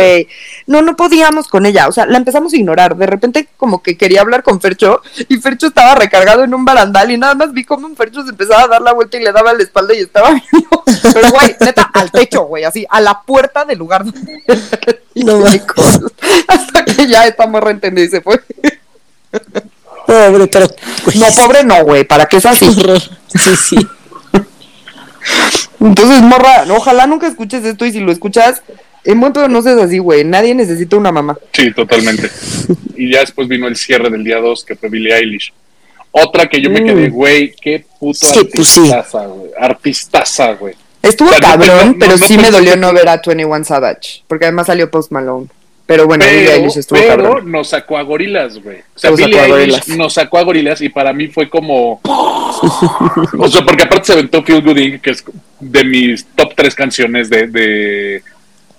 No, 0.67 0.81
no 0.81 0.95
podíamos 0.95 1.47
con 1.47 1.65
ella. 1.65 1.87
O 1.87 1.91
sea, 1.91 2.05
la 2.05 2.17
empezamos 2.17 2.53
a 2.53 2.57
ignorar. 2.57 2.95
De 2.95 3.05
repente, 3.05 3.47
como 3.57 3.81
que 3.83 3.97
quería 3.97 4.21
hablar 4.21 4.43
con 4.43 4.61
Fercho. 4.61 5.01
Y 5.27 5.37
Fercho 5.37 5.67
estaba 5.67 5.95
recargado 5.95 6.43
en 6.43 6.53
un 6.53 6.63
barandal. 6.65 7.11
Y 7.11 7.17
nada 7.17 7.35
más 7.35 7.51
vi 7.53 7.63
como 7.65 7.87
un 7.87 7.95
Fercho 7.95 8.23
se 8.23 8.29
empezaba 8.29 8.63
a 8.63 8.67
dar 8.67 8.81
la 8.81 8.93
vuelta 8.93 9.17
y 9.17 9.23
le 9.23 9.31
daba 9.31 9.53
la 9.53 9.63
espalda 9.63 9.93
y 9.95 9.99
estaba 9.99 10.29
viendo. 10.51 10.83
Pero, 11.13 11.31
güey, 11.31 11.55
neta, 11.59 11.89
al 11.93 12.11
techo, 12.11 12.43
güey. 12.43 12.63
Así, 12.63 12.85
a 12.89 13.01
la 13.01 13.21
puerta 13.21 13.65
del 13.65 13.77
lugar. 13.79 14.05
donde- 14.05 14.43
No. 15.15 15.43
Hasta 16.47 16.85
que 16.85 17.07
ya 17.07 17.25
esta 17.27 17.45
morra 17.47 17.71
entendió 17.71 18.03
y 18.03 18.09
se 18.09 18.21
fue. 18.21 18.41
Pobre, 20.05 20.47
pero. 20.47 20.67
güey, 21.05 21.17
No, 21.19 21.25
pobre 21.41 21.63
no, 21.63 21.83
güey. 21.83 22.03
¿Para 22.03 22.25
qué 22.25 22.37
es 22.37 22.45
así? 22.45 22.71
Sí, 23.35 23.55
sí. 23.55 23.87
Entonces, 25.79 26.21
morra, 26.21 26.65
ojalá 26.69 27.07
nunca 27.07 27.27
escuches 27.27 27.63
esto. 27.65 27.85
Y 27.85 27.91
si 27.91 27.99
lo 27.99 28.11
escuchas, 28.11 28.61
en 29.03 29.19
buen 29.19 29.31
pedo 29.33 29.47
no 29.47 29.61
seas 29.61 29.79
así, 29.79 29.97
güey. 29.99 30.23
Nadie 30.25 30.53
necesita 30.55 30.97
una 30.97 31.11
mamá. 31.11 31.37
Sí, 31.53 31.71
totalmente. 31.73 32.29
Y 32.95 33.11
ya 33.11 33.19
después 33.21 33.47
vino 33.47 33.67
el 33.67 33.75
cierre 33.75 34.09
del 34.09 34.23
día 34.23 34.39
2, 34.39 34.65
que 34.65 34.75
fue 34.75 34.89
Billie 34.89 35.15
Eilish. 35.15 35.53
Otra 36.11 36.47
que 36.49 36.59
yo 36.61 36.69
me 36.69 36.81
Mm. 36.81 36.85
quedé, 36.85 37.09
güey, 37.09 37.53
qué 37.61 37.85
puto 37.99 38.17
Sí, 38.27 38.49
pues 38.53 38.67
sí. 38.67 38.79
artistaza, 38.91 39.25
güey. 39.27 39.51
Artistaza, 39.59 40.53
güey. 40.53 40.75
Estuvo 41.01 41.29
O 41.29 41.33
sea, 41.33 41.39
cabrón, 41.39 41.91
no- 41.91 41.95
pero 41.99 42.17
no 42.17 42.25
sí 42.27 42.37
me 42.37 42.51
dolió 42.51 42.73
que- 42.73 42.77
no 42.79 42.91
ver 42.91 43.07
a 43.07 43.21
21 43.25 43.63
Savage. 43.63 44.23
Porque 44.27 44.45
además 44.45 44.67
salió 44.67 44.91
Post 44.91 45.11
Malone. 45.11 45.47
Pero 45.89 46.05
bueno, 46.05 46.23
Billie 46.23 46.45
Pero, 46.45 46.57
Eilish 46.59 46.77
estuvo 46.77 46.99
pero 46.99 47.23
cabrón. 47.23 47.51
nos 47.51 47.69
sacó 47.69 47.97
a 47.97 48.03
gorilas, 48.03 48.61
güey. 48.61 48.77
O 48.77 48.99
sea, 48.99 49.09
Nos 49.09 49.19
Billie 49.19 49.33
sacó 49.39 49.53
a 49.55 49.59
Eilish 49.61 49.87
nos 49.97 50.13
sacó 50.13 50.37
a 50.37 50.43
gorilas 50.43 50.81
y 50.81 50.89
para 50.89 51.13
mí 51.13 51.29
fue 51.29 51.49
como. 51.49 51.99
o 52.03 53.47
sea, 53.47 53.65
porque 53.65 53.83
aparte 53.83 54.05
se 54.05 54.13
aventó 54.13 54.43
Feel 54.43 54.61
Good 54.61 54.77
Inc., 54.77 55.01
que 55.01 55.09
es 55.09 55.23
de 55.59 55.83
mis 55.83 56.25
top 56.35 56.53
tres 56.55 56.75
canciones 56.75 57.27
de. 57.29 57.47
de 57.47 58.21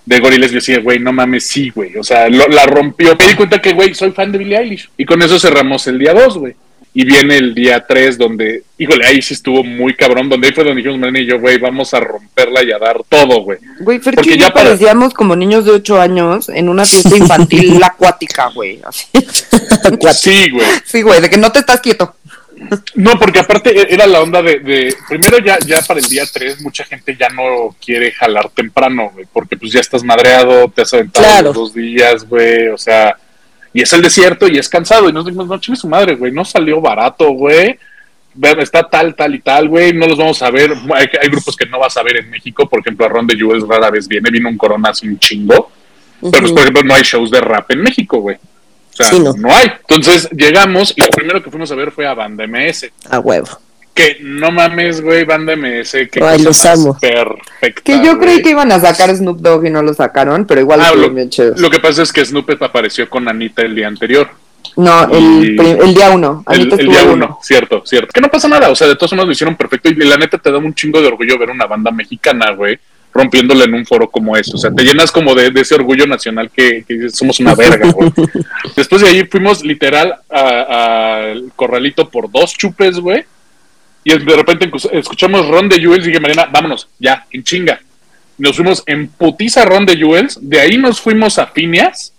de 0.03 0.19
gorilas, 0.19 0.49
yo 0.51 0.55
decía, 0.55 0.79
güey, 0.79 0.99
no 0.99 1.11
mames, 1.13 1.45
sí, 1.47 1.69
güey. 1.69 1.95
O 1.97 2.03
sea, 2.03 2.27
lo- 2.29 2.47
la 2.47 2.65
rompió. 2.65 3.15
Me 3.19 3.27
di 3.27 3.35
cuenta 3.35 3.61
que, 3.61 3.73
güey, 3.73 3.93
soy 3.93 4.11
fan 4.11 4.31
de 4.31 4.37
Billie 4.39 4.57
Eilish. 4.57 4.89
Y 4.97 5.05
con 5.05 5.21
eso 5.21 5.37
cerramos 5.37 5.85
el 5.87 5.99
día 5.99 6.13
2, 6.13 6.37
güey. 6.39 6.55
Y 6.93 7.05
viene 7.05 7.37
el 7.37 7.53
día 7.55 7.85
3, 7.87 8.17
donde, 8.17 8.63
híjole, 8.77 9.05
ahí 9.05 9.21
sí 9.21 9.33
estuvo 9.33 9.63
muy 9.63 9.93
cabrón. 9.95 10.27
Donde 10.27 10.47
ahí 10.47 10.53
fue 10.53 10.65
donde 10.65 10.79
dijimos, 10.81 10.99
Mariana 10.99 11.19
y 11.21 11.25
yo, 11.25 11.39
güey, 11.39 11.57
vamos 11.57 11.93
a 11.93 12.01
romperla 12.01 12.63
y 12.63 12.71
a 12.73 12.77
dar 12.79 12.97
todo, 13.07 13.41
güey. 13.43 13.59
Güey, 13.79 13.99
Fercho 13.99 14.21
porque 14.21 14.37
ya 14.37 14.51
para- 14.51 14.65
parecíamos 14.71 15.13
como 15.13 15.35
niños 15.37 15.63
de 15.63 15.71
8 15.71 16.01
años 16.01 16.49
en 16.49 16.67
una 16.67 16.83
fiesta 16.85 17.15
infantil 17.15 17.81
acuática, 17.83 18.49
güey. 18.53 18.81
Así. 18.83 19.05
Sí, 20.13 20.49
güey. 20.51 20.67
Sí, 20.85 21.01
güey, 21.01 21.21
de 21.21 21.29
que 21.29 21.37
no 21.37 21.51
te 21.51 21.59
estás 21.59 21.79
quieto. 21.81 22.15
No, 22.93 23.17
porque 23.17 23.39
aparte 23.39 23.71
e- 23.71 23.93
era 23.93 24.05
la 24.05 24.21
onda 24.21 24.41
de, 24.41 24.59
de- 24.59 24.95
primero 25.09 25.39
ya, 25.39 25.57
ya 25.65 25.81
para 25.81 25.99
el 25.99 26.07
día 26.07 26.23
3 26.31 26.61
mucha 26.61 26.83
gente 26.83 27.15
ya 27.19 27.27
no 27.29 27.75
quiere 27.83 28.11
jalar 28.11 28.49
temprano, 28.49 29.09
güey, 29.13 29.25
porque 29.31 29.57
pues 29.57 29.71
ya 29.71 29.79
estás 29.79 30.03
madreado, 30.03 30.69
te 30.69 30.83
has 30.83 30.93
aventado 30.93 31.25
Claro. 31.25 31.47
los 31.47 31.55
dos 31.55 31.73
días, 31.73 32.27
güey, 32.27 32.67
o 32.67 32.77
sea, 32.77 33.17
Y 33.73 33.81
es 33.81 33.93
el 33.93 34.01
desierto 34.01 34.47
y 34.47 34.57
es 34.57 34.67
cansado. 34.67 35.09
Y 35.09 35.13
nos 35.13 35.25
dijimos, 35.25 35.47
no 35.47 35.59
chingue 35.59 35.79
su 35.79 35.87
madre, 35.87 36.15
güey, 36.15 36.31
no 36.31 36.43
salió 36.43 36.81
barato, 36.81 37.29
güey. 37.31 37.77
Está 38.59 38.83
tal, 38.83 39.13
tal 39.15 39.35
y 39.35 39.39
tal, 39.39 39.67
güey. 39.67 39.93
No 39.93 40.07
los 40.07 40.17
vamos 40.17 40.41
a 40.41 40.49
ver. 40.51 40.71
Hay, 40.95 41.07
hay 41.21 41.29
grupos 41.29 41.55
que 41.55 41.65
no 41.65 41.79
vas 41.79 41.95
a 41.97 42.03
ver 42.03 42.17
en 42.17 42.29
México. 42.29 42.67
Por 42.67 42.79
ejemplo, 42.79 43.05
a 43.05 43.09
Ron 43.09 43.27
de 43.27 43.35
rara 43.67 43.89
vez 43.91 44.07
viene. 44.07 44.29
Vino 44.29 44.47
un 44.49 44.57
Corona 44.57 44.91
un 45.03 45.19
chingo. 45.19 45.71
Pero, 46.21 46.31
pues, 46.39 46.51
por 46.51 46.61
ejemplo, 46.61 46.83
no 46.83 46.93
hay 46.93 47.03
shows 47.03 47.31
de 47.31 47.41
rap 47.41 47.71
en 47.71 47.81
México, 47.81 48.19
güey. 48.19 48.37
O 48.37 48.95
sea, 48.95 49.07
Sí, 49.07 49.19
no. 49.19 49.33
no. 49.33 49.53
hay. 49.53 49.71
Entonces 49.87 50.29
llegamos 50.31 50.93
y 50.95 51.01
lo 51.01 51.09
primero 51.09 51.43
que 51.43 51.49
fuimos 51.49 51.71
a 51.71 51.75
ver 51.75 51.91
fue 51.91 52.05
a 52.07 52.13
Banda 52.13 52.45
MS. 52.47 52.89
A 53.09 53.19
huevo. 53.19 53.47
Que 54.01 54.17
no 54.21 54.51
mames, 54.51 55.01
güey, 55.01 55.23
Banda 55.25 55.55
MS. 55.55 55.91
Que 56.11 56.23
Ay, 56.23 56.43
cosa 56.43 56.73
los 56.75 56.79
amo. 56.85 56.97
Perfecta. 56.99 57.81
Que 57.83 58.03
yo 58.03 58.17
creí 58.17 58.33
güey. 58.35 58.41
que 58.43 58.49
iban 58.51 58.71
a 58.71 58.79
sacar 58.79 59.15
Snoop 59.15 59.39
Dogg 59.39 59.65
y 59.65 59.69
no 59.69 59.81
lo 59.83 59.93
sacaron, 59.93 60.45
pero 60.45 60.61
igual 60.61 60.81
Ah, 60.81 60.91
lo, 60.95 61.09
bien 61.09 61.29
lo 61.57 61.69
que 61.69 61.79
pasa 61.79 62.01
es 62.03 62.11
que 62.11 62.25
Snoopet 62.25 62.61
apareció 62.61 63.09
con 63.09 63.27
Anita 63.27 63.61
el 63.61 63.75
día 63.75 63.87
anterior. 63.87 64.29
No, 64.77 65.03
el, 65.11 65.59
el 65.59 65.93
día 65.93 66.11
uno. 66.11 66.43
El, 66.47 66.61
Anita 66.61 66.75
el 66.75 66.81
estuvo 66.81 66.91
día 66.93 67.01
el 67.01 67.09
uno, 67.09 67.39
cierto, 67.43 67.83
cierto. 67.85 68.11
Que 68.13 68.21
no 68.21 68.29
pasa 68.29 68.47
nada, 68.47 68.69
o 68.69 68.75
sea, 68.75 68.87
de 68.87 68.95
todos 68.95 69.11
modos 69.13 69.25
lo 69.27 69.31
hicieron 69.33 69.55
perfecto 69.55 69.89
y 69.89 69.95
la 69.95 70.17
neta 70.17 70.37
te 70.37 70.51
da 70.51 70.57
un 70.57 70.73
chingo 70.73 71.01
de 71.01 71.07
orgullo 71.07 71.37
ver 71.37 71.49
una 71.49 71.65
banda 71.65 71.91
mexicana, 71.91 72.51
güey, 72.51 72.79
rompiéndola 73.13 73.65
en 73.65 73.73
un 73.73 73.85
foro 73.85 74.09
como 74.09 74.37
eso. 74.37 74.55
O 74.55 74.57
sea, 74.57 74.71
te 74.71 74.83
llenas 74.83 75.11
como 75.11 75.35
de, 75.35 75.51
de 75.51 75.61
ese 75.61 75.75
orgullo 75.75 76.07
nacional 76.07 76.49
que, 76.49 76.85
que 76.87 77.09
somos 77.09 77.39
una 77.41 77.53
verga, 77.55 77.91
güey. 77.91 78.11
Después 78.75 79.01
de 79.01 79.09
ahí 79.09 79.25
fuimos 79.25 79.63
literal 79.65 80.15
a- 80.29 81.17
al 81.31 81.51
corralito 81.55 82.09
por 82.09 82.31
dos 82.31 82.53
chupes, 82.53 82.97
güey. 82.99 83.25
Y 84.03 84.17
de 84.17 84.35
repente 84.35 84.69
escu- 84.69 84.89
escuchamos 84.93 85.47
Ron 85.47 85.69
de 85.69 85.83
Jules 85.83 86.03
y 86.05 86.07
dije, 86.07 86.19
Mariana, 86.19 86.49
vámonos, 86.51 86.87
ya, 86.99 87.25
en 87.31 87.43
chinga. 87.43 87.79
Nos 88.37 88.55
fuimos 88.55 88.81
en 88.87 89.07
putiza 89.09 89.63
Ron 89.65 89.85
de 89.85 89.99
Jules, 90.01 90.39
de 90.41 90.59
ahí 90.59 90.77
nos 90.77 90.99
fuimos 90.99 91.37
a 91.37 91.47
Phineas, 91.47 92.13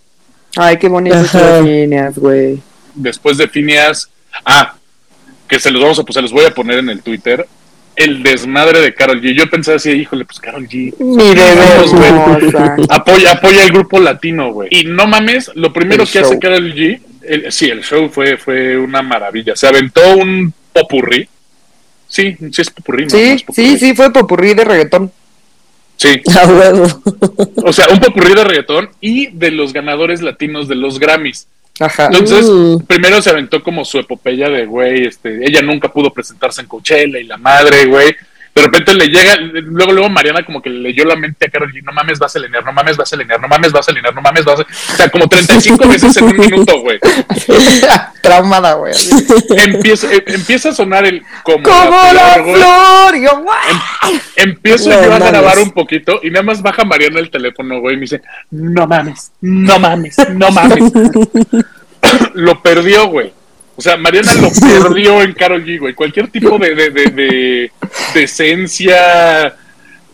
Ay, 0.55 0.77
qué 0.77 0.87
las 0.87 1.63
líneas, 1.65 2.17
güey. 2.17 2.59
después 2.95 3.37
de 3.37 3.47
Phineas, 3.47 4.09
ah, 4.45 4.75
que 5.47 5.59
se 5.59 5.71
los 5.71 5.81
vamos 5.81 5.99
a 5.99 6.03
pues, 6.03 6.13
se 6.13 6.21
los 6.21 6.31
voy 6.31 6.45
a 6.45 6.51
poner 6.53 6.77
en 6.79 6.89
el 6.89 7.01
Twitter, 7.01 7.45
el 7.95 8.23
desmadre 8.23 8.79
de 8.81 8.93
Carol 8.93 9.21
G. 9.21 9.35
Yo 9.35 9.49
pensé 9.49 9.73
así, 9.73 9.91
híjole, 9.91 10.25
pues 10.25 10.39
Carol 10.39 10.67
G. 10.67 10.93
Bebé 10.97 11.55
Vamos, 11.55 11.93
güey. 11.93 12.85
Apoya, 12.89 13.31
apoya 13.33 13.63
el 13.63 13.71
grupo 13.71 13.99
latino, 13.99 14.51
güey. 14.53 14.69
Y 14.71 14.85
no 14.85 15.05
mames, 15.07 15.51
lo 15.55 15.73
primero 15.73 16.03
El 16.03 16.09
que 16.09 16.19
show. 16.19 16.27
hace 16.29 16.39
Carol 16.39 16.73
G, 16.73 16.99
el- 17.23 17.51
sí, 17.51 17.69
el 17.69 17.83
show 17.83 18.09
fue, 18.09 18.37
fue 18.37 18.77
una 18.77 19.01
maravilla. 19.01 19.55
Se 19.55 19.67
aventó 19.67 20.01
un 20.17 20.53
popurrí. 20.71 21.27
Sí, 22.13 22.37
sí 22.51 22.61
es 22.61 22.69
popurrí, 22.69 23.05
¿no? 23.05 23.09
No 23.11 23.17
Sí, 23.17 23.23
es 23.31 23.43
popurrí. 23.43 23.67
sí, 23.69 23.77
sí, 23.79 23.95
fue 23.95 24.13
popurrí 24.13 24.53
de 24.53 24.63
reggaetón. 24.63 25.11
Sí, 25.97 26.21
o 27.65 27.73
sea, 27.73 27.87
un 27.91 27.99
popurrí 27.99 28.33
de 28.35 28.43
reggaetón 28.43 28.89
y 29.01 29.27
de 29.27 29.51
los 29.51 29.73
ganadores 29.73 30.21
latinos 30.21 30.67
de 30.67 30.75
los 30.75 30.99
Grammys. 30.99 31.47
Ajá. 31.79 32.05
Entonces, 32.11 32.45
Mm. 32.49 32.83
primero 32.85 33.19
se 33.21 33.31
aventó 33.31 33.63
como 33.63 33.83
su 33.83 33.97
epopeya 33.97 34.47
de, 34.49 34.65
güey, 34.67 35.05
este, 35.07 35.43
ella 35.43 35.61
nunca 35.63 35.87
pudo 35.91 36.11
presentarse 36.13 36.61
en 36.61 36.67
Coachella 36.67 37.17
y 37.19 37.23
la 37.23 37.37
madre, 37.37 37.85
güey. 37.85 38.15
De 38.55 38.61
repente 38.61 38.93
le 38.93 39.07
llega, 39.07 39.35
luego, 39.37 39.93
luego 39.93 40.09
Mariana 40.09 40.45
como 40.45 40.61
que 40.61 40.69
le 40.69 40.79
leyó 40.79 41.05
la 41.05 41.15
mente 41.15 41.47
a 41.47 41.49
Karol 41.49 41.73
G, 41.73 41.81
no 41.83 41.91
mames, 41.91 42.19
vas 42.19 42.35
a 42.35 42.39
alinear, 42.39 42.63
no 42.63 42.71
mames, 42.71 42.95
vas 42.97 43.11
a 43.11 43.15
alinear, 43.15 43.41
no 43.41 43.47
mames, 43.47 43.71
vas 43.71 43.87
a 43.87 43.91
alinear, 43.91 44.13
no 44.13 44.21
mames, 44.21 44.45
vas 44.45 44.59
a... 44.59 44.63
O 44.63 44.95
sea, 44.95 45.09
como 45.09 45.27
35 45.27 45.87
veces 45.87 46.15
en 46.17 46.23
un 46.25 46.37
minuto, 46.37 46.79
güey. 46.81 46.99
Traumada, 48.21 48.73
güey. 48.73 48.93
Empieza, 49.57 50.13
eh, 50.13 50.23
empieza 50.27 50.69
a 50.69 50.73
sonar 50.73 51.03
el 51.05 51.23
como, 51.43 51.63
Como 51.63 52.13
la 52.13 52.33
flor, 52.35 52.55
flor. 52.57 53.15
Y 53.15 53.23
yo, 53.23 53.39
guau. 53.41 53.57
Empiezo 54.35 54.89
No 54.89 54.95
yo 55.01 55.05
a 55.05 55.09
mames. 55.19 55.29
grabar 55.31 55.59
un 55.59 55.71
poquito 55.71 56.19
y 56.21 56.29
nada 56.29 56.43
más 56.43 56.61
baja 56.61 56.83
Mariana 56.83 57.19
el 57.19 57.31
teléfono, 57.31 57.79
güey, 57.79 57.95
y 57.95 57.97
me 57.97 58.01
dice, 58.01 58.21
no 58.51 58.85
mames, 58.85 59.31
no 59.41 59.79
mames, 59.79 60.15
no 60.29 60.51
mames. 60.51 60.83
lo 62.33 62.61
perdió, 62.61 63.07
güey. 63.07 63.33
O 63.75 63.81
sea, 63.81 63.97
Mariana 63.97 64.33
lo 64.35 64.49
perdió 64.83 65.21
en 65.21 65.33
Carol 65.33 65.65
G, 65.65 65.79
güey. 65.79 65.93
Cualquier 65.93 66.27
tipo 66.27 66.57
de, 66.57 66.75
de, 66.75 66.89
de, 66.89 67.05
de 67.07 67.71
decencia 68.13 69.55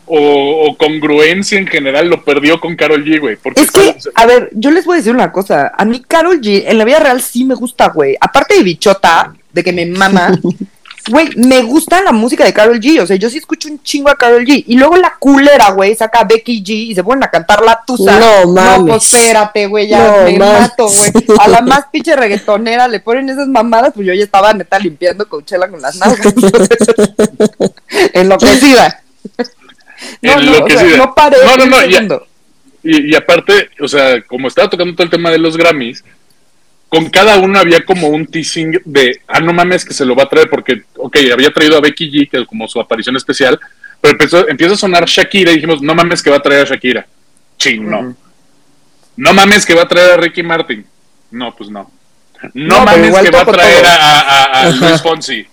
o, 0.06 0.66
o 0.68 0.78
congruencia 0.78 1.58
en 1.60 1.68
general 1.68 2.10
lo 2.10 2.24
perdió 2.24 2.60
con 2.60 2.76
Carol 2.76 3.04
G, 3.06 3.20
güey. 3.20 3.36
Porque 3.36 3.62
Es 3.62 3.72
que, 3.72 3.96
a 4.16 4.26
ver, 4.26 4.50
yo 4.54 4.72
les 4.72 4.86
voy 4.86 4.96
a 4.96 4.98
decir 4.98 5.14
una 5.14 5.32
cosa. 5.32 5.72
A 5.78 5.86
mí 5.86 6.02
Carol 6.08 6.42
G 6.42 6.64
en 6.68 6.78
la 6.78 6.86
vida 6.86 7.00
real 7.00 7.22
sí 7.22 7.46
me 7.46 7.56
gusta, 7.56 7.90
güey. 7.90 8.16
Aparte 8.20 8.56
de 8.56 8.64
bichota, 8.64 9.34
de 9.54 9.64
que 9.64 9.74
me 9.74 9.86
mama, 9.86 10.38
güey, 11.10 11.30
me 11.36 11.62
gusta 11.64 12.02
la 12.02 12.12
música 12.12 12.44
de 12.44 12.54
Carol 12.54 12.80
G. 12.80 13.02
O 13.02 13.08
sea, 13.08 13.16
yo 13.16 13.30
sí 13.30 13.38
escucho 13.38 13.70
un 13.70 13.82
chingo 13.84 14.10
a 14.10 14.16
Carol 14.16 14.44
G. 14.46 14.64
Y 14.68 14.76
luego 14.78 14.96
la 14.98 15.16
culera, 15.20 15.72
güey, 15.72 15.96
saca 15.96 16.20
a 16.20 16.24
Becky 16.24 16.64
G 16.64 16.70
y 16.90 16.96
se 16.96 17.04
ponen 17.04 17.24
a 17.24 17.30
cantar 17.30 17.64
la 17.64 17.82
tusa. 17.86 18.20
No 18.20 18.52
mames. 18.54 18.80
No, 18.80 18.86
pues 18.88 19.14
espérate, 19.14 19.68
güey, 19.68 19.88
ya 19.88 20.00
No 20.00 20.24
me 20.26 20.38
mames. 20.38 20.60
mato, 20.62 20.88
güey. 20.88 21.38
A 21.40 21.48
la 21.48 21.62
más 21.62 21.86
pinche 21.92 22.16
reggaetonera 22.16 22.88
le 22.88 23.00
ponen 23.00 23.30
esas 23.30 23.48
mamadas, 23.48 23.94
pues 23.94 24.08
yo 24.08 24.14
ya 24.14 24.24
estaba 24.24 24.54
neta 24.54 24.80
limpiando 24.80 25.28
Coachella 25.28 25.68
con 25.70 25.82
las 25.82 25.96
nalgas. 25.96 26.34
Enloquecida. 28.14 29.02
No, 30.22 30.32
no, 30.32 30.40
o 30.40 30.44
sea, 30.44 30.54
Enloquecida. 30.54 30.98
no 30.98 31.14
paré 31.14 31.38
No, 31.44 31.58
no, 31.58 31.66
no, 31.66 32.22
y 32.84 33.14
aparte, 33.14 33.70
o 33.82 33.88
sea, 33.90 34.22
como 34.26 34.48
estaba 34.48 34.70
tocando 34.70 34.94
todo 34.96 35.04
el 35.04 35.10
tema 35.10 35.30
de 35.30 35.38
los 35.38 35.58
Grammys, 35.58 36.04
con 36.90 37.10
cada 37.10 37.38
uno 37.38 37.60
había 37.60 37.86
como 37.86 38.10
un 38.10 38.26
teasing 38.26 38.82
de, 38.84 39.22
ah, 39.28 39.40
no 39.40 39.54
mames 39.54 39.86
que 39.86 39.94
se 39.94 40.06
lo 40.06 40.16
va 40.16 40.24
a 40.24 40.30
traer, 40.30 40.50
porque, 40.50 40.84
ok, 40.98 41.18
había 41.32 41.52
traído 41.52 41.78
a 41.78 41.82
Becky 41.82 42.12
G, 42.12 42.30
que 42.30 42.46
como 42.48 42.68
su 42.68 42.80
aparición 42.80 43.16
especial, 43.16 43.60
pero 44.02 44.14
empezó, 44.14 44.50
empieza 44.50 44.74
a 44.74 44.78
sonar 44.78 45.06
Shakira 45.06 45.52
y 45.52 45.56
dijimos, 45.56 45.82
no 45.82 45.94
mames 45.94 46.24
que 46.24 46.32
va 46.32 46.38
a 46.38 46.42
traer 46.42 46.66
a 46.66 46.70
Shakira. 46.70 47.06
Ching, 47.58 47.88
no. 47.88 48.16
No 49.18 49.34
mames 49.34 49.66
que 49.66 49.76
va 49.76 49.84
a 49.84 49.88
traer 49.88 50.12
a 50.12 50.18
Ricky 50.18 50.42
Martin. 50.42 50.86
No, 51.32 51.56
pues 51.56 51.70
no. 51.70 51.92
No, 52.54 52.86
mames 52.86 53.18
que 53.20 53.32
va 53.32 53.42
a 53.42 53.46
traer 53.46 53.86
a. 53.86 54.70
Luis 54.80 55.02
Fonsi. 55.02 55.46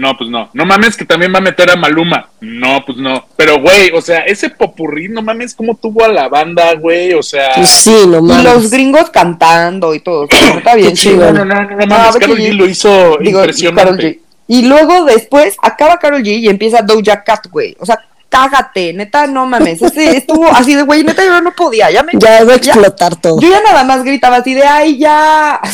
No, 0.00 0.16
pues 0.16 0.30
no. 0.30 0.48
No 0.54 0.64
mames 0.64 0.96
que 0.96 1.04
también 1.04 1.30
va 1.34 1.38
a 1.38 1.42
meter 1.42 1.70
a 1.70 1.76
Maluma. 1.76 2.30
No, 2.40 2.82
pues 2.86 2.96
no. 2.96 3.26
Pero, 3.36 3.60
güey, 3.60 3.90
o 3.90 4.00
sea, 4.00 4.20
ese 4.20 4.48
popurrí, 4.48 5.10
no 5.10 5.20
mames 5.20 5.54
cómo 5.54 5.74
tuvo 5.76 6.02
a 6.06 6.08
la 6.08 6.26
banda, 6.26 6.72
güey. 6.74 7.12
O 7.12 7.22
sea... 7.22 7.50
Pues 7.54 7.68
sí, 7.68 8.06
no 8.06 8.20
Y 8.20 8.22
mames. 8.22 8.44
los 8.44 8.70
gringos 8.70 9.10
cantando 9.10 9.94
y 9.94 10.00
todo. 10.00 10.26
está 10.56 10.74
bien 10.74 10.94
chido. 10.94 11.30
No, 11.32 11.44
no, 11.44 11.54
no, 11.54 11.76
no 11.76 11.86
mames, 11.86 12.16
Karol 12.16 12.38
G. 12.38 12.52
Lo 12.54 12.66
hizo 12.66 13.18
Digo, 13.20 13.40
impresionante. 13.40 14.20
Y 14.48 14.62
luego 14.62 15.04
después 15.04 15.56
acaba 15.60 15.98
Carol 15.98 16.22
G 16.22 16.38
y 16.38 16.48
empieza 16.48 16.80
Doja 16.80 17.22
Cat, 17.22 17.48
güey. 17.50 17.76
O 17.78 17.84
sea, 17.84 18.00
cágate, 18.30 18.94
neta, 18.94 19.26
no 19.26 19.44
mames. 19.44 19.82
Ese 19.82 20.16
estuvo 20.16 20.46
así 20.48 20.74
de, 20.76 20.82
güey, 20.82 21.04
neta, 21.04 21.22
yo 21.22 21.42
no 21.42 21.52
podía. 21.52 21.90
Ya 21.90 22.02
me. 22.02 22.12
Ya 22.14 22.40
iba 22.40 22.54
a 22.54 22.56
explotar 22.56 23.16
todo. 23.16 23.38
Yo 23.38 23.50
ya 23.50 23.60
nada 23.62 23.84
más 23.84 24.02
gritaba 24.02 24.36
así 24.36 24.54
de, 24.54 24.62
ay, 24.62 24.96
ya. 24.96 25.60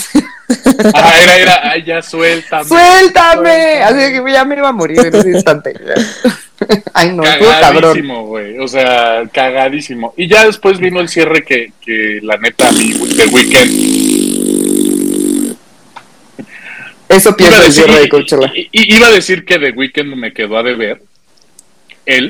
Ah, 0.94 1.14
era, 1.22 1.36
era, 1.38 1.70
ay, 1.72 1.82
ya 1.84 2.02
suéltame. 2.02 2.64
Suéltame. 2.68 3.82
Así 3.82 3.96
que 3.96 4.22
ya 4.32 4.44
me 4.44 4.56
iba 4.56 4.68
a 4.68 4.72
morir 4.72 4.98
en 5.04 5.14
ese 5.14 5.30
instante. 5.30 5.74
Ay, 6.94 7.12
no, 7.12 7.22
estuvo 7.22 7.50
cabrón. 7.60 7.82
Cagadísimo, 7.82 8.26
güey. 8.26 8.58
O 8.60 8.66
sea, 8.68 9.22
cagadísimo. 9.32 10.14
Y 10.16 10.26
ya 10.26 10.46
después 10.46 10.78
vino 10.78 11.00
el 11.00 11.08
cierre 11.08 11.44
que, 11.44 11.72
que 11.84 12.18
la 12.22 12.36
neta, 12.38 12.70
mí, 12.72 12.92
The 12.94 13.26
Weeknd. 13.26 15.56
Eso 17.08 17.36
pienso 17.36 17.62
el 17.62 17.72
cierre 17.72 18.00
de 18.00 18.08
Coachella. 18.08 18.50
i- 18.54 18.68
i- 18.72 18.94
iba 18.96 19.08
a 19.08 19.10
decir 19.10 19.44
que 19.44 19.58
The 19.58 19.70
Weeknd 19.72 20.14
me 20.16 20.32
quedó 20.32 20.56
a 20.58 20.62
deber. 20.62 21.02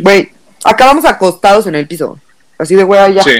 Güey, 0.00 0.30
acabamos 0.64 1.04
acostados 1.04 1.66
en 1.66 1.74
el 1.76 1.86
piso. 1.86 2.18
Así 2.58 2.74
de 2.74 2.84
hueva 2.84 3.08
ya. 3.10 3.22
sí. 3.22 3.32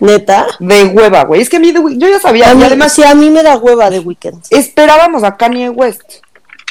Neta. 0.00 0.46
De 0.58 0.84
hueva, 0.86 1.24
güey. 1.24 1.40
Es 1.40 1.48
que 1.48 1.56
a 1.56 1.60
mí, 1.60 1.72
de, 1.72 1.80
yo 1.96 2.08
ya 2.08 2.18
sabía. 2.20 2.54
Mí, 2.54 2.62
y 2.62 2.64
además, 2.64 2.92
sí, 2.92 3.02
a 3.04 3.14
mí 3.14 3.30
me 3.30 3.42
da 3.42 3.56
hueva 3.56 3.90
de 3.90 4.00
Weekend. 4.00 4.42
esperábamos 4.50 5.22
a 5.24 5.36
Kanye 5.36 5.68
West, 5.70 6.02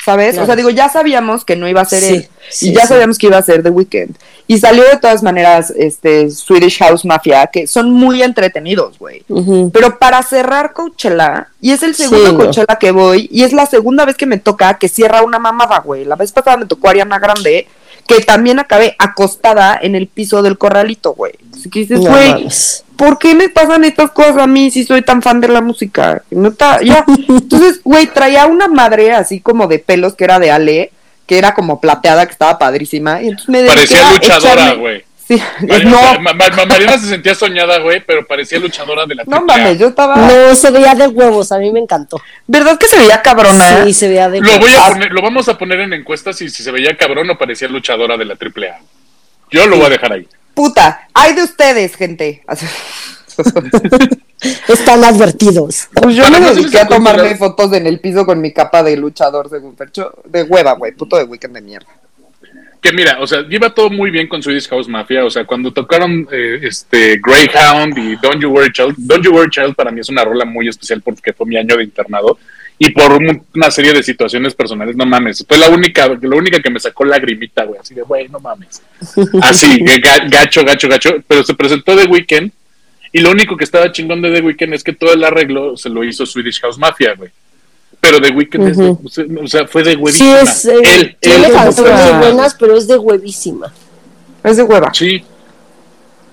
¿sabes? 0.03 0.31
Claro. 0.31 0.43
O 0.43 0.45
sea, 0.47 0.55
digo, 0.55 0.69
ya 0.69 0.89
sabíamos 0.89 1.45
que 1.45 1.55
no 1.55 1.67
iba 1.67 1.81
a 1.81 1.85
ser 1.85 2.01
Sí, 2.01 2.13
él. 2.15 2.29
sí, 2.49 2.69
y 2.69 2.73
ya 2.73 2.81
sí. 2.81 2.87
sabíamos 2.87 3.17
que 3.17 3.27
iba 3.27 3.37
a 3.37 3.41
ser 3.43 3.61
The 3.63 3.69
Weeknd. 3.69 4.15
Y 4.47 4.57
salió 4.57 4.83
de 4.83 4.97
todas 4.97 5.21
maneras 5.21 5.71
este 5.77 6.31
Swedish 6.31 6.79
House 6.79 7.05
Mafia, 7.05 7.45
que 7.47 7.67
son 7.67 7.91
muy 7.91 8.23
entretenidos, 8.23 8.97
güey. 8.97 9.23
Pero 9.71 9.99
para 9.99 10.23
cerrar 10.23 10.73
Coachella, 10.73 11.49
y 11.61 11.71
es 11.71 11.83
el 11.83 11.93
segundo 11.93 12.31
no. 12.31 12.37
Coachella 12.39 12.77
que 12.79 12.89
voy, 12.89 13.29
y 13.31 13.43
es 13.43 13.53
la 13.53 13.67
segunda 13.67 14.05
vez 14.05 14.15
que 14.15 14.25
me 14.25 14.39
toca 14.39 14.73
que 14.79 14.89
cierra 14.89 15.21
una 15.21 15.37
mamada, 15.37 15.77
güey. 15.85 16.03
La 16.03 16.15
vez 16.15 16.31
pasada 16.31 16.57
me 16.57 16.65
tocó 16.65 16.89
Ariana 16.89 17.19
Grande, 17.19 17.67
que 18.07 18.21
también 18.21 18.57
acabé 18.57 18.95
acostada 18.97 19.77
en 19.79 19.93
el 19.93 20.07
piso 20.07 20.41
del 20.41 20.57
corralito, 20.57 21.13
güey. 21.13 21.33
Así 21.59 21.69
que 21.69 21.79
dices, 21.79 21.99
No 21.99 22.09
güey. 22.11 22.47
¿por 22.95 23.17
qué 23.19 23.33
me 23.35 23.49
pasan 23.49 23.83
estas 23.83 24.11
cosas 24.11 24.37
a 24.37 24.47
mí 24.47 24.71
si 24.71 24.83
soy 24.85 25.01
tan 25.01 25.21
fan 25.21 25.41
de 25.41 25.47
la 25.49 25.61
música? 25.61 26.21
Neta, 26.31 26.79
ya. 26.81 27.03
Entonces, 27.27 27.81
güey, 27.83 28.07
traía 28.07 28.45
una 28.47 28.67
madre 28.67 29.11
así 29.13 29.39
como 29.41 29.67
de 29.67 29.79
pelos 29.79 30.15
que 30.15 30.23
era 30.23 30.39
de 30.39 30.51
Ale, 30.51 30.91
que 31.25 31.37
era 31.37 31.53
como 31.53 31.79
plateada, 31.81 32.25
que 32.25 32.31
estaba 32.31 32.57
padrísima. 32.57 33.21
Y 33.21 33.27
entonces 33.29 33.49
me 33.49 33.63
Parecía 33.63 34.11
luchadora, 34.13 34.73
güey. 34.73 35.03
Sí, 35.27 35.39
Mariana, 35.61 35.91
no, 36.15 36.19
Ma- 36.21 36.33
Ma- 36.33 36.65
Mariana 36.65 36.97
se 36.97 37.05
sentía 37.07 37.35
soñada, 37.35 37.77
güey, 37.77 38.03
pero 38.03 38.25
parecía 38.25 38.57
luchadora 38.57 39.05
de 39.05 39.13
la 39.13 39.23
no 39.27 39.41
mames, 39.45 39.77
yo 39.77 39.89
estaba. 39.89 40.15
No, 40.15 40.55
se 40.55 40.71
veía 40.71 40.95
de 40.95 41.07
huevos, 41.07 41.51
a 41.51 41.59
mí 41.59 41.71
me 41.71 41.79
encantó. 41.79 42.19
¿Verdad 42.47 42.79
que 42.79 42.87
se 42.87 42.97
veía 42.97 43.21
cabrona? 43.21 43.83
Sí, 43.85 43.93
se 43.93 44.07
veía 44.07 44.27
de 44.27 44.41
Lo 44.41 44.47
huevos. 44.49 44.59
voy 44.61 44.75
a 44.75 44.89
poner, 44.89 45.11
lo 45.11 45.21
vamos 45.21 45.47
a 45.47 45.55
poner 45.55 45.81
en 45.81 45.93
encuestas 45.93 46.41
y 46.41 46.49
si 46.49 46.63
se 46.63 46.71
veía 46.71 46.97
cabrón 46.97 47.29
o 47.29 47.37
parecía 47.37 47.67
luchadora 47.67 48.17
de 48.17 48.25
la 48.25 48.33
AAA. 48.33 48.79
Yo 49.51 49.67
lo 49.67 49.77
voy 49.77 49.85
a 49.85 49.89
dejar 49.89 50.13
ahí. 50.13 50.27
Puta, 50.59 51.07
hay 51.13 51.35
de 51.35 51.43
ustedes, 51.43 51.95
gente. 51.95 52.43
Están 54.67 55.05
advertidos. 55.05 55.87
Pues 55.93 56.17
yo 56.17 56.29
me 56.29 56.41
dediqué 56.41 56.79
a 56.79 56.85
tomarme 56.85 57.33
fotos 57.37 57.71
en 57.71 57.87
el 57.87 58.01
piso 58.01 58.25
con 58.25 58.41
mi 58.41 58.51
capa 58.51 58.83
de 58.83 58.97
luchador, 58.97 59.49
según 59.49 59.77
Fercho. 59.77 60.11
De 60.25 60.43
hueva, 60.43 60.73
güey. 60.73 60.91
Puto 60.91 61.15
de 61.15 61.23
weekend 61.23 61.55
de 61.55 61.61
mierda. 61.61 61.87
Que 62.81 62.91
mira, 62.91 63.21
o 63.21 63.27
sea, 63.27 63.43
lleva 63.43 63.73
todo 63.73 63.89
muy 63.89 64.11
bien 64.11 64.27
con 64.27 64.43
Swedish 64.43 64.67
House 64.67 64.89
Mafia. 64.89 65.23
O 65.23 65.29
sea, 65.29 65.45
cuando 65.45 65.71
tocaron 65.71 66.27
eh, 66.29 66.59
este 66.63 67.21
Greyhound 67.23 67.97
y 67.97 68.17
Don't 68.17 68.41
You 68.41 68.49
Worry 68.49 68.73
Child, 68.73 68.95
Don't 68.97 69.23
You 69.23 69.31
Worry 69.31 69.51
Child 69.51 69.75
para 69.75 69.91
mí 69.91 70.01
es 70.01 70.09
una 70.09 70.25
rola 70.25 70.43
muy 70.43 70.67
especial 70.67 71.01
porque 71.01 71.31
fue 71.31 71.47
mi 71.47 71.55
año 71.55 71.77
de 71.77 71.85
internado 71.85 72.37
y 72.81 72.91
por 72.91 73.11
un- 73.11 73.43
una 73.55 73.69
serie 73.69 73.91
de 73.93 74.01
situaciones 74.01 74.55
personales, 74.55 74.95
no 74.95 75.05
mames. 75.05 75.43
Fue 75.47 75.57
la 75.57 75.69
única, 75.69 76.07
la 76.07 76.35
única 76.37 76.61
que 76.61 76.69
me 76.69 76.79
sacó 76.79 77.03
lagrimita, 77.03 77.65
güey, 77.65 77.79
así 77.79 77.93
de, 77.93 78.01
güey, 78.03 78.29
no 78.29 78.39
mames. 78.39 78.81
Así, 79.41 79.79
ga- 79.81 80.29
gacho, 80.29 80.63
gacho, 80.63 80.87
gacho. 80.87 81.09
Pero 81.27 81.43
se 81.43 81.53
presentó 81.53 81.95
The 81.95 82.05
Weeknd 82.05 82.51
y 83.11 83.19
lo 83.19 83.31
único 83.31 83.57
que 83.57 83.65
estaba 83.65 83.91
chingón 83.91 84.21
de 84.21 84.31
The 84.33 84.41
Weeknd 84.41 84.73
es 84.73 84.83
que 84.83 84.93
todo 84.93 85.11
el 85.13 85.23
arreglo 85.23 85.75
se 85.75 85.89
lo 85.89 86.03
hizo 86.05 86.25
Swedish 86.25 86.61
House 86.61 86.77
Mafia, 86.77 87.15
güey. 87.15 87.29
Pero 87.99 88.21
The 88.21 88.29
Weeknd 88.31 88.67
es 88.69 88.77
de- 88.77 89.39
o 89.43 89.47
sea, 89.47 89.67
fue 89.67 89.83
de 89.83 89.91
Sí, 89.91 89.97
huevísima. 89.97 90.39
es. 90.41 90.65
eh, 90.65 90.79
él, 90.83 91.17
él 91.19 91.41
canciones 91.51 91.75
persona. 91.75 92.19
buenas, 92.19 92.55
pero 92.55 92.77
es 92.77 92.87
de 92.87 92.97
huevísima. 92.97 93.73
Es 94.41 94.55
de 94.55 94.63
hueva. 94.63 94.93
Sí. 94.93 95.21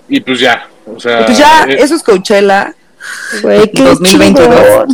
Y 0.07 0.21
pues 0.21 0.39
ya, 0.39 0.65
o 0.85 0.97
sea... 0.97 1.25
Pues 1.25 1.37
ya, 1.37 1.65
eh, 1.67 1.75
eso 1.79 1.95
es 1.95 2.03
Coachella. 2.03 2.73
Güey, 3.41 3.69
qué 3.71 3.81
2022. 3.83 4.47
chingón. 4.47 4.87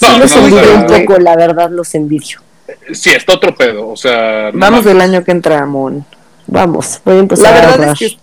Sí, 0.00 0.06
no, 0.06 0.18
los 0.18 0.36
no, 0.36 0.46
envidio 0.46 0.74
un 0.74 0.86
poco, 0.86 1.18
la 1.18 1.36
verdad, 1.36 1.70
los 1.70 1.94
envidio. 1.94 2.40
Sí, 2.92 3.10
está 3.10 3.34
otro 3.34 3.54
pedo, 3.54 3.88
o 3.88 3.96
sea... 3.96 4.50
no 4.52 4.58
Vamos 4.58 4.84
mames. 4.84 4.94
el 4.94 5.00
año 5.00 5.24
que 5.24 5.32
entra, 5.32 5.64
Mon. 5.66 6.04
Vamos, 6.46 7.00
voy 7.04 7.16
a 7.16 7.18
empezar 7.20 7.52
La 7.52 7.60
verdad 7.60 7.92
es 7.92 7.98
que 7.98 8.18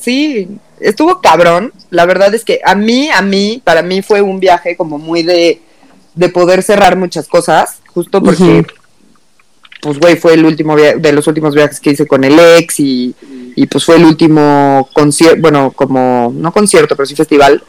sí, 0.00 0.48
estuvo 0.80 1.20
cabrón. 1.20 1.72
La 1.90 2.06
verdad 2.06 2.34
es 2.34 2.44
que 2.44 2.60
a 2.64 2.74
mí, 2.74 3.08
a 3.10 3.22
mí, 3.22 3.62
para 3.64 3.82
mí 3.82 4.02
fue 4.02 4.20
un 4.20 4.40
viaje 4.40 4.76
como 4.76 4.98
muy 4.98 5.22
de, 5.22 5.60
de 6.14 6.28
poder 6.28 6.62
cerrar 6.62 6.96
muchas 6.96 7.28
cosas, 7.28 7.80
justo 7.86 8.22
porque, 8.22 8.64
pues, 9.80 9.98
güey, 9.98 10.16
fue 10.16 10.34
el 10.34 10.44
último 10.44 10.76
de 10.76 11.12
los 11.12 11.26
últimos 11.26 11.54
viajes 11.54 11.80
que 11.80 11.90
hice 11.90 12.06
con 12.06 12.24
el 12.24 12.38
ex 12.38 12.80
y, 12.80 13.14
y 13.54 13.66
pues 13.66 13.84
fue 13.84 13.96
el 13.96 14.04
último 14.04 14.88
concierto, 14.92 15.40
bueno, 15.40 15.72
como, 15.74 16.32
no 16.34 16.52
concierto, 16.52 16.96
pero 16.96 17.06
sí 17.06 17.14
festival 17.14 17.62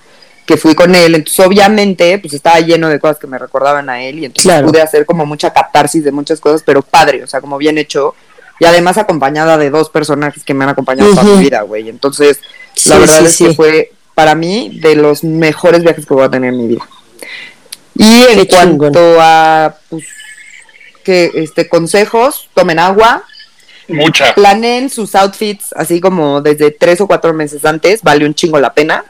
que 0.49 0.57
fui 0.57 0.73
con 0.73 0.95
él, 0.95 1.13
entonces 1.13 1.45
obviamente 1.45 2.17
pues 2.17 2.33
estaba 2.33 2.59
lleno 2.59 2.89
de 2.89 2.99
cosas 2.99 3.19
que 3.19 3.27
me 3.27 3.37
recordaban 3.37 3.87
a 3.87 4.01
él 4.01 4.17
y 4.17 4.25
entonces 4.25 4.51
Claro. 4.51 4.65
pude 4.65 4.81
hacer 4.81 5.05
como 5.05 5.23
mucha 5.27 5.53
catarsis 5.53 6.03
de 6.03 6.11
muchas 6.11 6.39
cosas, 6.39 6.63
pero 6.65 6.81
padre, 6.81 7.23
o 7.23 7.27
sea, 7.27 7.39
como 7.39 7.59
bien 7.59 7.77
hecho 7.77 8.15
y 8.59 8.65
además 8.65 8.97
acompañada 8.97 9.59
de 9.59 9.69
dos 9.69 9.91
personajes 9.91 10.43
que 10.43 10.55
me 10.55 10.63
han 10.63 10.71
acompañado 10.71 11.11
toda 11.11 11.21
mi 11.21 11.43
vida, 11.43 11.61
güey. 11.61 11.87
Entonces, 11.87 12.39
Sí, 12.73 12.89
la 12.89 12.97
verdad 12.97 13.19
sí, 13.27 13.45
es 13.45 13.49
que 13.49 13.53
fue 13.55 13.91
para 14.15 14.33
mí 14.33 14.79
de 14.81 14.95
los 14.95 15.23
mejores 15.23 15.83
viajes 15.83 16.07
que 16.07 16.13
voy 16.15 16.23
a 16.25 16.29
tener 16.31 16.51
en 16.51 16.57
mi 16.57 16.67
vida. 16.67 16.81
Y 17.95 18.23
en 18.23 18.39
Qué 18.39 18.47
cuanto 18.47 18.89
chingón. 18.99 19.17
a 19.21 19.75
pues 19.89 20.05
que 21.03 21.29
este 21.35 21.69
consejos, 21.69 22.49
tomen 22.55 22.79
agua, 22.79 23.23
Mucha. 23.87 24.33
planeen 24.33 24.89
sus 24.89 25.13
outfits 25.13 25.73
así 25.75 26.01
como 26.01 26.41
desde 26.41 26.71
tres 26.71 27.01
o 27.01 27.07
cuatro 27.07 27.33
meses 27.35 27.63
antes, 27.65 28.01
vale 28.01 28.25
un 28.25 28.33
chingo 28.33 28.59
la 28.59 28.73
pena, 28.73 29.05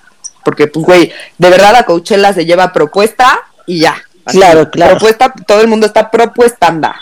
porque 0.49 0.65
pues 0.65 0.83
güey, 0.83 1.11
de 1.37 1.49
verdad 1.51 1.73
la 1.73 1.83
Coachella 1.83 2.33
se 2.33 2.43
lleva 2.43 2.73
propuesta 2.73 3.39
y 3.67 3.81
ya. 3.81 4.01
Así, 4.25 4.39
Claro, 4.39 4.71
claro. 4.71 4.93
Propuesta, 4.93 5.31
todo 5.45 5.61
el 5.61 5.67
mundo 5.67 5.85
está 5.85 6.09
propuesta, 6.09 6.65
anda. 6.65 6.99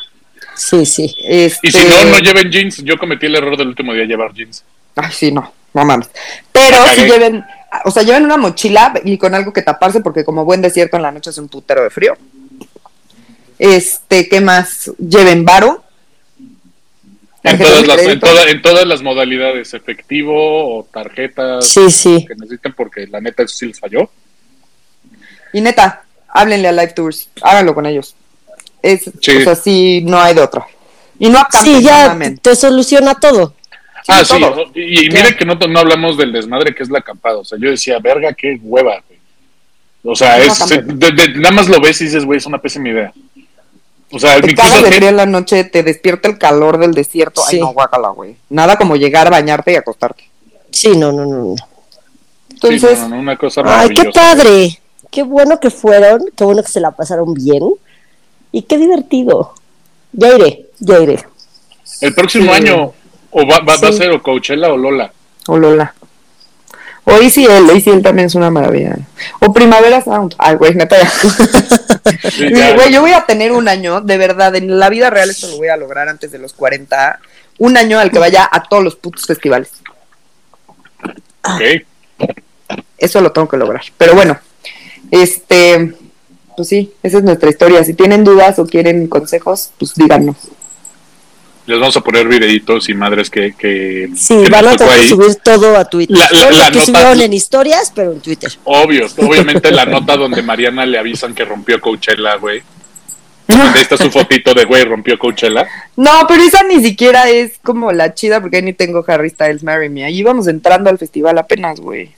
Sí, 0.53 0.85
sí. 0.85 1.15
Este, 1.23 1.69
Y 1.69 1.71
si 1.71 1.87
no, 1.87 2.03
no 2.03 2.19
lleven 2.19 2.51
jeans. 2.51 2.83
Yo 2.83 2.97
cometí 2.97 3.27
el 3.27 3.35
error 3.35 3.55
del 3.55 3.69
último 3.69 3.93
día 3.93 4.03
llevar 4.03 4.33
jeans. 4.33 4.65
Ay, 4.97 5.11
sí, 5.13 5.31
no, 5.31 5.53
no 5.73 5.85
mames. 5.85 6.09
Pero 6.51 6.75
si 6.89 7.05
lleven, 7.05 7.45
o 7.85 7.91
sea, 7.91 8.03
lleven 8.03 8.25
una 8.25 8.35
mochila 8.35 8.93
y 9.05 9.17
con 9.17 9.33
algo 9.33 9.53
que 9.53 9.61
taparse, 9.61 10.01
porque 10.01 10.25
como 10.25 10.43
buen 10.43 10.61
desierto 10.61 10.97
en 10.97 11.03
la 11.03 11.11
noche 11.13 11.29
es 11.29 11.37
un 11.37 11.47
putero 11.47 11.83
de 11.83 11.89
frío. 11.89 12.17
Este, 13.57 14.27
¿qué 14.27 14.41
más? 14.41 14.91
Lleven 14.97 15.45
varo. 15.45 15.85
En 17.51 17.57
todas, 17.59 17.87
las, 17.87 17.97
en, 17.99 18.05
crédito. 18.05 18.27
toda- 18.27 18.49
en 18.49 18.61
todas 18.61 18.87
las 18.87 19.01
modalidades, 19.01 19.73
efectivo 19.73 20.79
o 20.79 20.83
tarjetas 20.85 21.65
Sí, 21.67 21.89
sí. 21.91 22.25
que 22.27 22.35
necesiten, 22.35 22.73
porque 22.73 23.07
la 23.07 23.19
neta 23.21 23.43
eso 23.43 23.55
sí 23.55 23.65
les 23.67 23.79
falló. 23.79 24.09
Y 25.53 25.61
neta, 25.61 26.03
háblenle 26.29 26.67
a 26.67 26.71
Live 26.71 26.93
Tours, 26.93 27.29
háganlo 27.41 27.73
con 27.73 27.85
ellos. 27.85 28.15
Es, 28.81 29.09
Sí. 29.21 29.37
O 29.37 29.41
sea, 29.43 29.55
sí, 29.55 30.01
no 30.05 30.19
hay 30.19 30.33
de 30.35 30.41
otra. 30.41 30.65
Y 31.19 31.29
no 31.29 31.39
acampen, 31.39 31.77
Sí, 31.77 31.83
ya 31.83 32.17
te 32.41 32.55
soluciona 32.55 33.15
todo. 33.15 33.55
ah, 34.07 34.23
sí. 34.23 34.39
todo. 34.39 34.65
Y, 34.75 35.05
y 35.05 35.09
miren 35.09 35.35
que 35.35 35.45
no, 35.45 35.55
no 35.55 35.79
hablamos 35.79 36.17
del 36.17 36.31
desmadre 36.31 36.75
que 36.75 36.83
es 36.83 36.89
la 36.89 36.99
acampada. 36.99 37.37
O 37.37 37.45
sea, 37.45 37.57
yo 37.59 37.69
decía, 37.71 37.97
verga, 37.99 38.33
qué 38.33 38.59
hueva, 38.61 39.01
güey. 39.07 39.19
O 40.03 40.15
sea, 40.15 40.37
No 40.37 40.43
es, 40.43 40.61
acampen. 40.61 40.99
de- 40.99 41.11
de- 41.11 41.39
nada 41.39 41.51
más 41.55 41.67
lo 41.69 41.81
ves 41.81 41.99
y 42.01 42.05
dices, 42.05 42.23
güey, 42.23 42.37
es 42.37 42.45
una 42.45 42.59
pésima 42.59 42.89
idea. 42.89 43.11
O 44.11 44.19
sea, 44.19 44.39
Te 44.39 44.55
cagas 44.55 44.83
de 44.83 44.91
frío 44.91 45.09
en 45.09 45.17
la 45.17 45.25
noche, 45.25 45.65
te 45.65 45.83
despierta 45.83 46.29
el 46.29 46.37
calor 46.37 46.77
del 46.77 46.93
desierto. 46.93 47.41
Sí. 47.41 47.57
Ay, 47.57 47.61
no, 47.61 47.73
guácala, 47.73 48.09
güey. 48.09 48.37
Nada 48.49 48.77
como 48.77 48.95
llegar, 48.95 49.29
bañarte 49.29 49.73
y 49.73 49.75
acostarte. 49.75 50.29
Sí, 50.71 50.95
no, 50.95 51.11
no, 51.11 51.25
no. 51.25 51.37
no. 51.43 51.55
Entonces, 52.49 52.97
Sí, 52.97 53.03
no, 53.03 53.09
no, 53.09 53.15
no, 53.15 53.21
una 53.21 53.37
cosa 53.37 53.61
Ay, 53.65 53.89
qué 53.89 54.09
padre. 54.11 54.79
Qué 55.11 55.23
bueno 55.23 55.59
que 55.59 55.69
fueron, 55.69 56.23
qué 56.35 56.43
bueno 56.43 56.61
que 56.63 56.69
se 56.69 56.79
la 56.79 56.91
pasaron 56.91 57.33
bien. 57.33 57.63
Y 58.51 58.61
qué 58.63 58.77
divertido. 58.77 59.53
Ya 60.13 60.35
iré, 60.35 60.65
ya 60.79 60.99
iré. 60.99 61.25
El 62.01 62.13
próximo 62.15 62.53
Sí. 62.55 62.61
año, 62.61 62.93
o 63.31 63.45
va, 63.47 63.59
va- 63.59 63.75
va 63.77 63.89
a 63.89 63.91
ser 63.93 64.11
o 64.11 64.21
Coachella 64.23 64.71
o 64.71 64.77
Lola. 64.77 65.11
O 65.47 65.57
Lola. 65.57 65.93
O 67.09 67.21
Easy 67.21 67.45
L, 67.45 67.71
Easy 67.73 67.89
L 67.89 68.01
también 68.01 68.25
es 68.25 68.35
una 68.35 68.51
maravilla. 68.51 68.97
O 69.39 69.53
Primavera 69.53 70.01
Sound. 70.03 70.35
Ay, 70.37 70.55
güey, 70.55 70.75
neta. 70.75 70.97
Sí. 72.31 72.49
Güey, 72.49 72.91
yo 72.91 73.01
voy 73.01 73.11
a 73.11 73.25
tener 73.25 73.51
un 73.51 73.67
año, 73.67 73.99
de 73.99 74.17
verdad, 74.17 74.55
en 74.55 74.79
la 74.79 74.89
vida 74.89 75.09
real 75.09 75.29
esto 75.29 75.47
lo 75.47 75.57
voy 75.57 75.67
a 75.67 75.75
lograr 75.75 76.07
antes 76.07 76.31
de 76.31 76.39
los 76.39 76.53
40. 76.53 77.19
Un 77.59 77.75
año 77.75 77.99
al 77.99 78.11
que 78.11 78.19
vaya 78.19 78.47
a 78.49 78.63
todos 78.63 78.83
los 78.83 78.95
putos 78.95 79.25
festivales. 79.25 79.71
Ok. 81.43 81.83
Eso 82.97 83.21
lo 83.21 83.31
tengo 83.31 83.47
que 83.47 83.57
lograr. 83.57 83.81
Pero 83.97 84.15
bueno, 84.15 84.39
este, 85.11 85.93
pues 86.55 86.67
sí, 86.67 86.93
esa 87.03 87.17
es 87.17 87.23
nuestra 87.23 87.49
historia. 87.49 87.83
Si 87.83 87.93
tienen 87.93 88.23
dudas 88.23 88.57
o 88.59 88.65
quieren 88.65 89.07
consejos, 89.07 89.71
pues 89.77 89.93
díganos. 89.95 90.37
Les 91.67 91.77
vamos 91.79 91.95
a 91.97 92.01
poner 92.01 92.27
videitos 92.27 92.87
y 92.89 92.93
madres 92.93 93.29
que, 93.29 93.53
que, 93.53 94.09
Sí, 94.15 94.41
que 94.43 94.49
van 94.49 94.67
a 94.67 94.75
tener 94.77 95.01
que 95.01 95.07
subir 95.09 95.35
todo 95.35 95.75
a 95.77 95.85
Twitter. 95.85 96.15
La- 96.17 96.23
la- 96.23 96.29
Todo 96.29 96.51
lo 96.51 96.57
la 96.57 96.65
que 96.71 96.71
nota- 96.79 96.85
subieron 96.85 97.21
en 97.21 97.33
historias, 97.33 97.91
pero 97.93 98.13
en 98.13 98.21
Twitter. 98.21 98.51
Obvio, 98.63 99.05
obviamente 99.17 99.69
la 99.71 99.85
nota 99.85 100.15
donde 100.15 100.41
Mariana 100.41 100.85
le 100.85 100.97
avisan 100.97 101.35
que 101.35 101.43
rompió 101.45 101.79
Coachella, 101.81 102.35
güey. 102.37 102.61
Ahí 103.49 103.81
está 103.81 103.95
su 103.97 104.09
fotito 104.11 104.53
de 104.53 104.65
güey, 104.65 104.83
rompió 104.83 105.17
Coachella. 105.19 105.65
No, 105.95 106.25
pero 106.27 106.43
esa 106.43 106.63
ni 106.63 106.81
siquiera 106.83 107.29
es 107.29 107.59
como 107.63 107.91
la 107.93 108.13
chida 108.13 108.41
porque 108.41 108.57
ahí 108.57 108.63
ni 108.63 108.73
tengo 108.73 109.03
Harry 109.07 109.29
Styles 109.29 109.63
Marry 109.63 109.89
Me. 109.89 110.03
Ahí 110.05 110.17
íbamos 110.19 110.47
entrando 110.47 110.89
al 110.89 110.97
festival 110.97 111.37
apenas, 111.37 111.79
güey. 111.79 112.11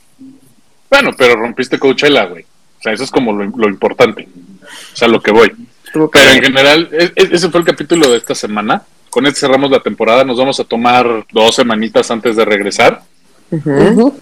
Bueno, 0.88 1.10
pero 1.16 1.36
rompiste 1.36 1.78
Coachella, 1.78 2.24
güey. 2.26 2.42
O 2.42 2.82
sea, 2.82 2.92
eso 2.92 3.04
es 3.04 3.10
como 3.10 3.32
lo, 3.32 3.44
lo 3.44 3.68
importante. 3.68 4.28
O 4.92 4.96
sea, 4.96 5.06
lo 5.08 5.20
que 5.22 5.30
voy. 5.30 5.52
Pero 5.92 6.10
en 6.32 6.42
general, 6.42 6.88
e- 6.92 7.12
e- 7.14 7.28
ese 7.32 7.48
fue 7.48 7.60
el 7.60 7.66
capítulo 7.66 8.10
de 8.10 8.18
esta 8.18 8.34
semana. 8.34 8.82
Con 9.10 9.26
este 9.26 9.40
cerramos 9.40 9.70
la 9.70 9.80
temporada. 9.80 10.24
Nos 10.24 10.38
vamos 10.38 10.58
a 10.60 10.64
tomar 10.64 11.26
dos 11.32 11.56
semanitas 11.56 12.10
antes 12.10 12.36
de 12.36 12.44
regresar. 12.44 13.02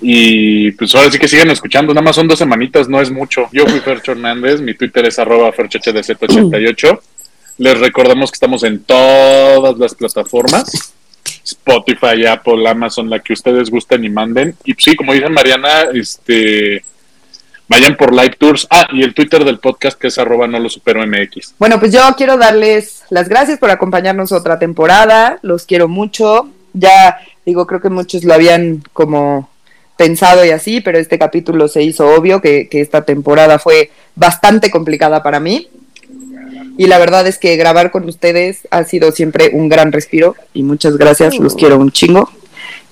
Y 0.01 0.72
pues 0.72 0.95
ahora 0.95 1.11
sí 1.11 1.18
que 1.18 1.28
sigan 1.28 1.51
escuchando. 1.51 1.93
Nada 1.93 2.05
más 2.05 2.16
son 2.16 2.26
dos 2.26 2.39
semanitas, 2.39 2.89
no 2.89 3.01
es 3.01 3.11
mucho. 3.11 3.49
Yo 3.53 3.66
fui 3.66 3.80
Fercho 3.80 4.12
Hernández. 4.12 4.61
Mi 4.61 4.74
Twitter 4.74 5.07
es 5.07 5.18
arroba 5.18 5.53
ferchohdz88. 5.53 7.01
Les 7.59 7.78
recordamos 7.78 8.30
que 8.30 8.36
estamos 8.36 8.62
en 8.64 8.82
todas 8.84 9.78
las 9.78 9.95
plataformas. 9.95 10.95
Spotify, 11.45 12.26
Apple, 12.26 12.68
Amazon, 12.68 13.11
la 13.11 13.20
que 13.20 13.32
ustedes 13.32 13.70
gusten 13.70 14.05
y 14.05 14.09
manden. 14.09 14.55
Y 14.64 14.74
pues, 14.74 14.84
sí, 14.84 14.97
como 14.97 15.12
dice 15.12 15.28
Mariana, 15.28 15.82
este 15.93 16.82
vayan 17.69 17.97
por 17.97 18.12
Live 18.12 18.37
Tours. 18.39 18.66
Ah, 18.71 18.89
y 18.93 19.03
el 19.03 19.14
Twitter 19.14 19.45
del 19.45 19.59
podcast 19.59 19.99
que 19.99 20.09
es 20.09 20.19
arroba 20.19 20.47
no 20.47 20.59
lo 20.59 20.69
supero 20.69 21.07
MX. 21.07 21.55
Bueno, 21.59 21.79
pues 21.79 21.93
yo 21.93 22.01
quiero 22.16 22.37
darles 22.37 23.03
las 23.11 23.29
gracias 23.29 23.59
por 23.59 23.71
acompañarnos 23.71 24.33
otra 24.33 24.59
temporada. 24.59 25.39
Los 25.43 25.64
quiero 25.64 25.89
mucho. 25.89 26.49
Ya 26.73 27.19
digo, 27.47 27.66
creo 27.66 27.81
que 27.81 27.91
muchos 27.91 28.25
lo 28.25 28.35
habían 28.35 28.83
como 28.93 29.49
pensado 29.97 30.45
y 30.45 30.51
así, 30.51 30.81
pero 30.81 30.99
este 30.99 31.19
capítulo 31.19 31.66
se 31.69 31.83
hizo 31.83 32.09
obvio 32.09 32.41
que, 32.41 32.69
que 32.69 32.81
esta 32.81 33.03
temporada 33.03 33.59
fue 33.59 33.91
bastante 34.14 34.71
complicada 34.71 35.23
para 35.23 35.41
mí. 35.41 35.69
Y 36.77 36.87
la 36.87 36.99
verdad 36.99 37.27
es 37.27 37.39
que 37.39 37.57
grabar 37.57 37.91
con 37.91 38.09
ustedes 38.09 38.69
ha 38.71 38.85
sido 38.85 39.11
siempre 39.11 39.51
un 39.53 39.69
gran 39.69 39.91
respiro 39.91 40.37
y 40.55 40.62
muchas 40.62 40.97
gracias, 40.97 41.37
los 41.39 41.57
quiero 41.57 41.77
un 41.77 41.91
chingo. 41.91 42.31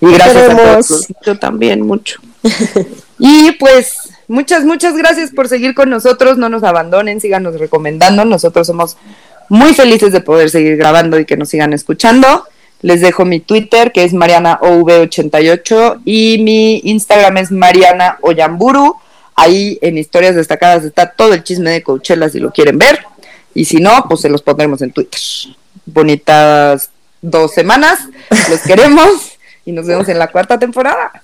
Y 0.01 0.13
gracias 0.13 0.51
a 0.51 0.57
todos. 0.57 1.07
Yo 1.25 1.39
también 1.39 1.83
mucho. 1.83 2.21
Y 3.19 3.53
pues 3.53 4.06
muchas, 4.29 4.65
muchas 4.65 4.97
gracias 4.97 5.31
por 5.31 5.49
seguir 5.49 5.75
con 5.75 5.91
nosotros. 5.91 6.39
No 6.39 6.49
nos 6.49 6.63
abandonen, 6.63 7.21
síganos 7.21 7.59
recomendando. 7.59 8.25
Nosotros 8.25 8.67
somos 8.67 8.97
muy 9.49 9.75
felices 9.75 10.13
de 10.13 10.21
poder 10.21 10.51
seguir 10.51 10.77
grabando 10.77 11.19
y 11.19 11.25
que 11.25 11.37
nos 11.37 11.49
sigan 11.49 11.73
escuchando. 11.73 12.45
Les 12.83 13.01
dejo 13.01 13.25
mi 13.25 13.41
Twitter, 13.41 13.91
que 13.93 14.05
es 14.05 14.13
MarianaOV88, 14.13 16.03
y 16.05 16.39
mi 16.43 16.81
Instagram 16.85 17.39
es 17.39 17.51
Mariana 17.51 18.19
Oyamburu. 18.21 18.97
Ahí 19.35 19.79
en 19.83 19.99
historias 19.99 20.35
destacadas 20.35 20.85
está 20.85 21.11
todo 21.11 21.35
el 21.35 21.43
chisme 21.43 21.71
de 21.71 21.83
Coachella 21.83 22.29
si 22.29 22.39
lo 22.39 22.53
quieren 22.53 22.79
ver. 22.79 23.01
Y 23.55 23.65
si 23.65 23.79
no, 23.79 24.07
pues 24.09 24.21
se 24.21 24.29
los 24.29 24.43
pondremos 24.43 24.83
en 24.83 24.93
Twitter. 24.93 25.21
Bonitas 25.87 26.91
dos 27.23 27.55
semanas. 27.55 27.99
Los 28.51 28.61
queremos 28.61 29.33
y 29.65 29.73
nos 29.73 29.87
vemos 29.87 30.09
en 30.09 30.19
la 30.19 30.29
cuarta 30.29 30.59
temporada. 30.59 31.23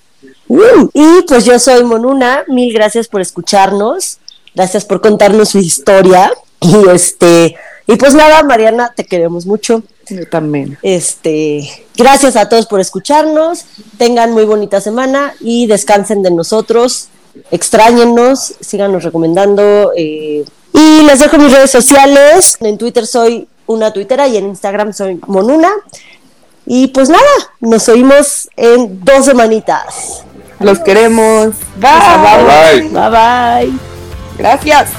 Uh, 0.53 0.91
y 0.93 1.23
pues 1.23 1.47
yo 1.47 1.59
soy 1.59 1.83
Monuna, 1.83 2.45
mil 2.47 2.75
gracias 2.75 3.09
por 3.09 3.23
escucharnos, 3.23 4.19
gracias 4.55 4.85
por 4.85 5.01
contarnos 5.01 5.49
su 5.49 5.59
historia. 5.59 6.31
Y 6.61 6.89
este, 6.91 7.57
y 7.87 7.97
pues 7.97 8.13
nada, 8.15 8.43
Mariana, 8.43 8.93
te 8.95 9.05
queremos 9.05 9.47
mucho. 9.47 9.83
Yo 10.11 10.29
también. 10.29 10.77
Este, 10.83 11.87
gracias 11.97 12.37
a 12.37 12.51
todos 12.51 12.67
por 12.67 12.81
escucharnos. 12.81 13.65
Tengan 13.97 14.33
muy 14.33 14.45
bonita 14.45 14.83
semana 14.83 15.35
y 15.41 15.67
descansen 15.67 16.23
de 16.23 16.31
nosotros. 16.31 17.09
Extrañennos, 17.51 18.55
síganos 18.61 19.05
recomendando. 19.05 19.93
eh, 19.97 20.45
y 20.75 21.03
les 21.03 21.19
dejo 21.19 21.39
mis 21.39 21.51
redes 21.51 21.71
sociales. 21.71 22.59
En 22.61 22.77
Twitter 22.77 23.07
soy 23.07 23.49
una 23.67 23.91
tuitera 23.91 24.29
y 24.29 24.37
en 24.37 24.49
Instagram 24.49 24.93
soy 24.93 25.19
Monuna. 25.27 25.71
Y 26.67 26.89
pues 26.89 27.09
nada, 27.09 27.23
nos 27.61 27.89
oímos 27.89 28.51
en 28.57 29.03
dos 29.03 29.25
semanitas. 29.25 30.25
Los 30.61 30.79
queremos. 30.81 31.55
Bye. 31.77 31.91
Bye. 32.81 32.89
Bye 32.89 33.11
bye. 33.11 33.79
Gracias. 34.39 34.91